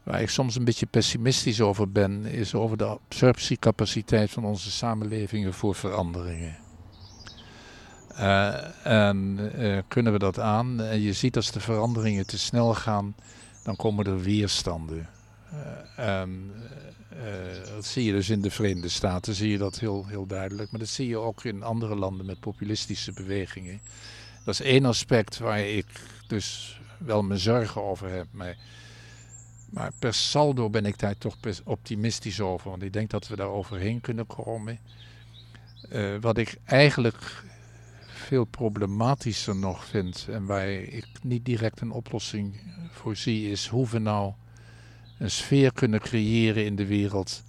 Waar 0.02 0.20
ik 0.20 0.30
soms 0.30 0.56
een 0.56 0.64
beetje 0.64 0.86
pessimistisch 0.86 1.60
over 1.60 1.92
ben, 1.92 2.24
is 2.24 2.54
over 2.54 2.76
de 2.76 2.84
absorptiecapaciteit 2.84 4.30
van 4.30 4.44
onze 4.44 4.70
samenlevingen 4.70 5.54
voor 5.54 5.74
veranderingen. 5.74 6.56
Uh, 8.12 8.86
en 8.86 9.38
uh, 9.58 9.78
kunnen 9.88 10.12
we 10.12 10.18
dat 10.18 10.38
aan? 10.38 10.80
En 10.80 11.00
je 11.00 11.12
ziet 11.12 11.36
als 11.36 11.50
de 11.50 11.60
veranderingen 11.60 12.26
te 12.26 12.38
snel 12.38 12.74
gaan, 12.74 13.14
dan 13.64 13.76
komen 13.76 14.06
er 14.06 14.20
weerstanden. 14.20 15.08
En 15.96 16.52
dat 17.74 17.84
zie 17.84 18.04
je 18.04 18.12
dus 18.12 18.30
in 18.30 18.42
de 18.42 18.50
Verenigde 18.50 18.88
Staten, 18.88 19.34
zie 19.34 19.50
je 19.50 19.58
dat 19.58 19.78
heel, 19.78 20.06
heel 20.06 20.26
duidelijk. 20.26 20.70
Maar 20.70 20.80
dat 20.80 20.88
zie 20.88 21.08
je 21.08 21.18
ook 21.18 21.44
in 21.44 21.62
andere 21.62 21.94
landen 21.94 22.26
met 22.26 22.40
populistische 22.40 23.12
bewegingen. 23.12 23.80
Dat 24.44 24.54
is 24.54 24.60
één 24.60 24.84
aspect 24.84 25.38
waar 25.38 25.60
ik 25.60 25.86
dus 26.26 26.80
wel 26.98 27.22
mijn 27.22 27.40
zorgen 27.40 27.82
over 27.82 28.10
heb. 28.10 28.26
Maar, 28.30 28.56
maar 29.72 29.92
per 29.98 30.14
saldo 30.14 30.70
ben 30.70 30.86
ik 30.86 30.98
daar 30.98 31.18
toch 31.18 31.36
optimistisch 31.64 32.40
over. 32.40 32.70
Want 32.70 32.82
ik 32.82 32.92
denk 32.92 33.10
dat 33.10 33.28
we 33.28 33.36
daar 33.36 33.48
overheen 33.48 34.00
kunnen 34.00 34.26
komen. 34.26 34.78
Uh, 35.92 36.16
wat 36.20 36.38
ik 36.38 36.58
eigenlijk 36.64 37.44
veel 38.06 38.44
problematischer 38.44 39.56
nog 39.56 39.84
vind 39.84 40.26
en 40.30 40.46
waar 40.46 40.68
ik 40.70 41.06
niet 41.22 41.44
direct 41.44 41.80
een 41.80 41.90
oplossing 41.90 42.60
voor 42.90 43.16
zie, 43.16 43.50
is 43.50 43.66
hoe 43.66 43.88
we 43.88 43.98
nou 43.98 44.32
een 45.18 45.30
sfeer 45.30 45.72
kunnen 45.72 46.00
creëren 46.00 46.64
in 46.64 46.76
de 46.76 46.86
wereld 46.86 47.42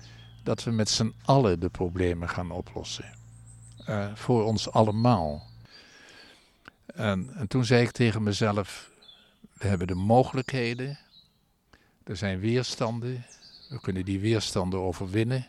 dat 0.44 0.64
we 0.64 0.72
met 0.72 0.90
z'n 0.90 1.14
allen 1.26 1.60
de 1.60 1.70
problemen 1.70 2.30
gaan 2.30 2.52
oplossen. 2.52 3.06
Uh, 3.90 4.08
voor 4.16 4.44
ons 4.44 4.72
allemaal. 4.72 5.48
En, 6.86 7.30
en 7.36 7.48
toen 7.48 7.66
zei 7.66 7.84
ik 7.84 7.91
tegen 7.91 8.24
mezelf: 8.24 8.90
we 9.54 9.68
hebben 9.68 9.88
de 9.88 9.95
mogelijkheden, 9.95 10.98
er 12.04 12.18
zijn 12.18 12.40
weerstanden, 12.40 13.26
we 13.70 13.80
kunnen 13.80 14.06
die 14.06 14.20
weerstanden 14.20 14.80
overwinnen. 14.80 15.48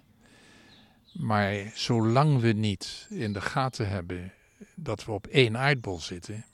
Maar 1.13 1.73
zolang 1.75 2.41
we 2.41 2.53
niet 2.53 3.07
in 3.11 3.33
de 3.33 3.41
gaten 3.41 3.89
hebben 3.89 4.33
dat 4.75 5.05
we 5.05 5.13
op 5.13 5.27
één 5.27 5.57
aardbol 5.57 6.01
zitten, 6.01 6.45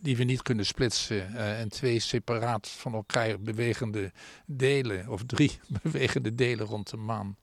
die 0.00 0.16
we 0.16 0.24
niet 0.24 0.42
kunnen 0.42 0.66
splitsen 0.66 1.32
uh, 1.34 1.60
in 1.60 1.68
twee 1.68 1.98
separaat 1.98 2.68
van 2.68 2.94
elkaar 2.94 3.40
bewegende 3.40 4.12
delen, 4.46 5.08
of 5.08 5.22
drie 5.26 5.58
bewegende 5.82 6.34
delen 6.34 6.66
rond 6.66 6.90
de 6.90 6.96
maan, 6.96 7.36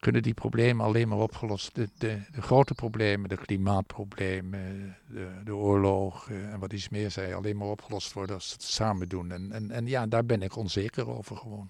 kunnen 0.00 0.22
die 0.22 0.34
problemen 0.34 0.86
alleen 0.86 1.08
maar 1.08 1.18
opgelost. 1.18 1.74
De, 1.74 1.88
de, 1.98 2.18
de 2.32 2.42
grote 2.42 2.74
problemen, 2.74 3.28
de 3.28 3.36
klimaatproblemen, 3.36 4.96
de, 5.08 5.28
de 5.44 5.54
oorlogen 5.54 6.52
en 6.52 6.58
wat 6.58 6.72
iets 6.72 6.88
meer 6.88 7.10
zei, 7.10 7.32
alleen 7.32 7.56
maar 7.56 7.68
opgelost 7.68 8.12
worden 8.12 8.34
als 8.34 8.46
we 8.46 8.52
het 8.52 8.62
samen 8.62 9.08
doen. 9.08 9.32
En, 9.32 9.52
en, 9.52 9.70
en 9.70 9.86
ja, 9.86 10.06
daar 10.06 10.24
ben 10.24 10.42
ik 10.42 10.56
onzeker 10.56 11.08
over 11.08 11.36
gewoon. 11.36 11.68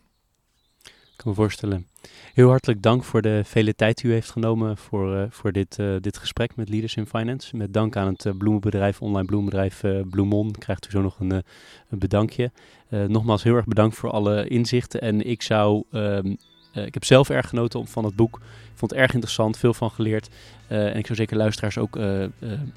kan 1.16 1.30
me 1.30 1.34
voorstellen. 1.34 1.86
Heel 2.34 2.48
hartelijk 2.48 2.82
dank 2.82 3.04
voor 3.04 3.22
de 3.22 3.42
vele 3.44 3.74
tijd 3.74 4.00
die 4.00 4.10
u 4.10 4.12
heeft 4.12 4.30
genomen 4.30 4.76
voor, 4.76 5.16
uh, 5.16 5.24
voor 5.28 5.52
dit, 5.52 5.78
uh, 5.78 5.96
dit 6.00 6.18
gesprek 6.18 6.56
met 6.56 6.68
Leaders 6.68 6.96
in 6.96 7.06
Finance. 7.06 7.56
Met 7.56 7.72
dank 7.72 7.96
aan 7.96 8.06
het 8.06 8.38
bloemenbedrijf, 8.38 9.02
online 9.02 9.26
bloemenbedrijf 9.26 9.82
Bloemon, 10.10 10.50
krijgt 10.50 10.86
u 10.86 10.90
zo 10.90 11.02
nog 11.02 11.20
een, 11.20 11.30
een 11.30 11.98
bedankje. 11.98 12.52
nogmaals 12.88 13.42
heel 13.42 13.54
erg 13.54 13.66
bedankt 13.66 13.96
voor 13.96 14.10
alle 14.10 14.48
inzichten. 14.48 15.00
En 15.00 15.26
ik 15.26 15.42
zou, 15.42 15.84
um, 15.90 16.36
ik 16.72 16.94
heb 16.94 17.04
zelf 17.04 17.30
erg 17.30 17.48
genoten 17.48 17.86
van 17.86 18.04
het 18.04 18.16
boek. 18.16 18.36
Ik 18.36 18.86
vond 18.86 18.90
het 18.90 19.00
erg 19.00 19.12
interessant, 19.12 19.58
veel 19.58 19.74
van 19.74 19.90
geleerd. 19.90 20.28
en 20.66 20.96
ik 20.96 21.06
zou 21.06 21.18
zeker 21.18 21.36
luisteraars 21.36 21.78
ook 21.78 21.94
nou 21.94 22.30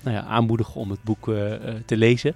ja, 0.04 0.22
aanmoedigen 0.22 0.76
om 0.76 0.90
het 0.90 1.04
boek 1.04 1.26
te 1.86 1.98
lezen. 1.98 2.36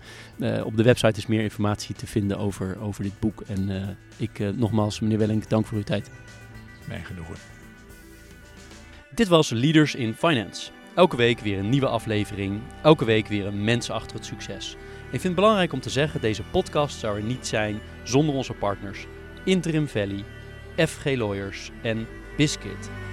op 0.63 0.77
de 0.77 0.83
website 0.83 1.19
is 1.19 1.27
meer 1.27 1.41
informatie 1.41 1.95
te 1.95 2.07
vinden 2.07 2.37
over, 2.37 2.79
over 2.81 3.03
dit 3.03 3.19
boek. 3.19 3.41
En 3.41 3.97
ik 4.17 4.39
nogmaals, 4.55 4.99
meneer 4.99 5.17
Welling, 5.17 5.47
dank 5.47 5.65
voor 5.65 5.77
uw 5.77 5.83
tijd. 5.83 6.11
Mijn 6.87 7.05
genoegen. 7.05 7.35
Dit 9.15 9.27
was 9.27 9.49
Leaders 9.49 9.95
in 9.95 10.13
Finance. 10.13 10.71
Elke 10.95 11.15
week 11.15 11.39
weer 11.39 11.59
een 11.59 11.69
nieuwe 11.69 11.87
aflevering. 11.87 12.59
Elke 12.83 13.05
week 13.05 13.27
weer 13.27 13.45
een 13.45 13.63
mens 13.63 13.89
achter 13.89 14.15
het 14.15 14.25
succes. 14.25 14.75
Ik 15.03 15.09
vind 15.09 15.23
het 15.23 15.35
belangrijk 15.35 15.73
om 15.73 15.79
te 15.79 15.89
zeggen, 15.89 16.21
deze 16.21 16.43
podcast 16.51 16.99
zou 16.99 17.17
er 17.17 17.23
niet 17.23 17.47
zijn 17.47 17.79
zonder 18.03 18.35
onze 18.35 18.53
partners 18.53 19.05
Interim 19.43 19.87
Valley, 19.87 20.23
FG 20.77 21.17
Lawyers 21.17 21.71
en 21.83 22.05
Biscuit. 22.37 23.06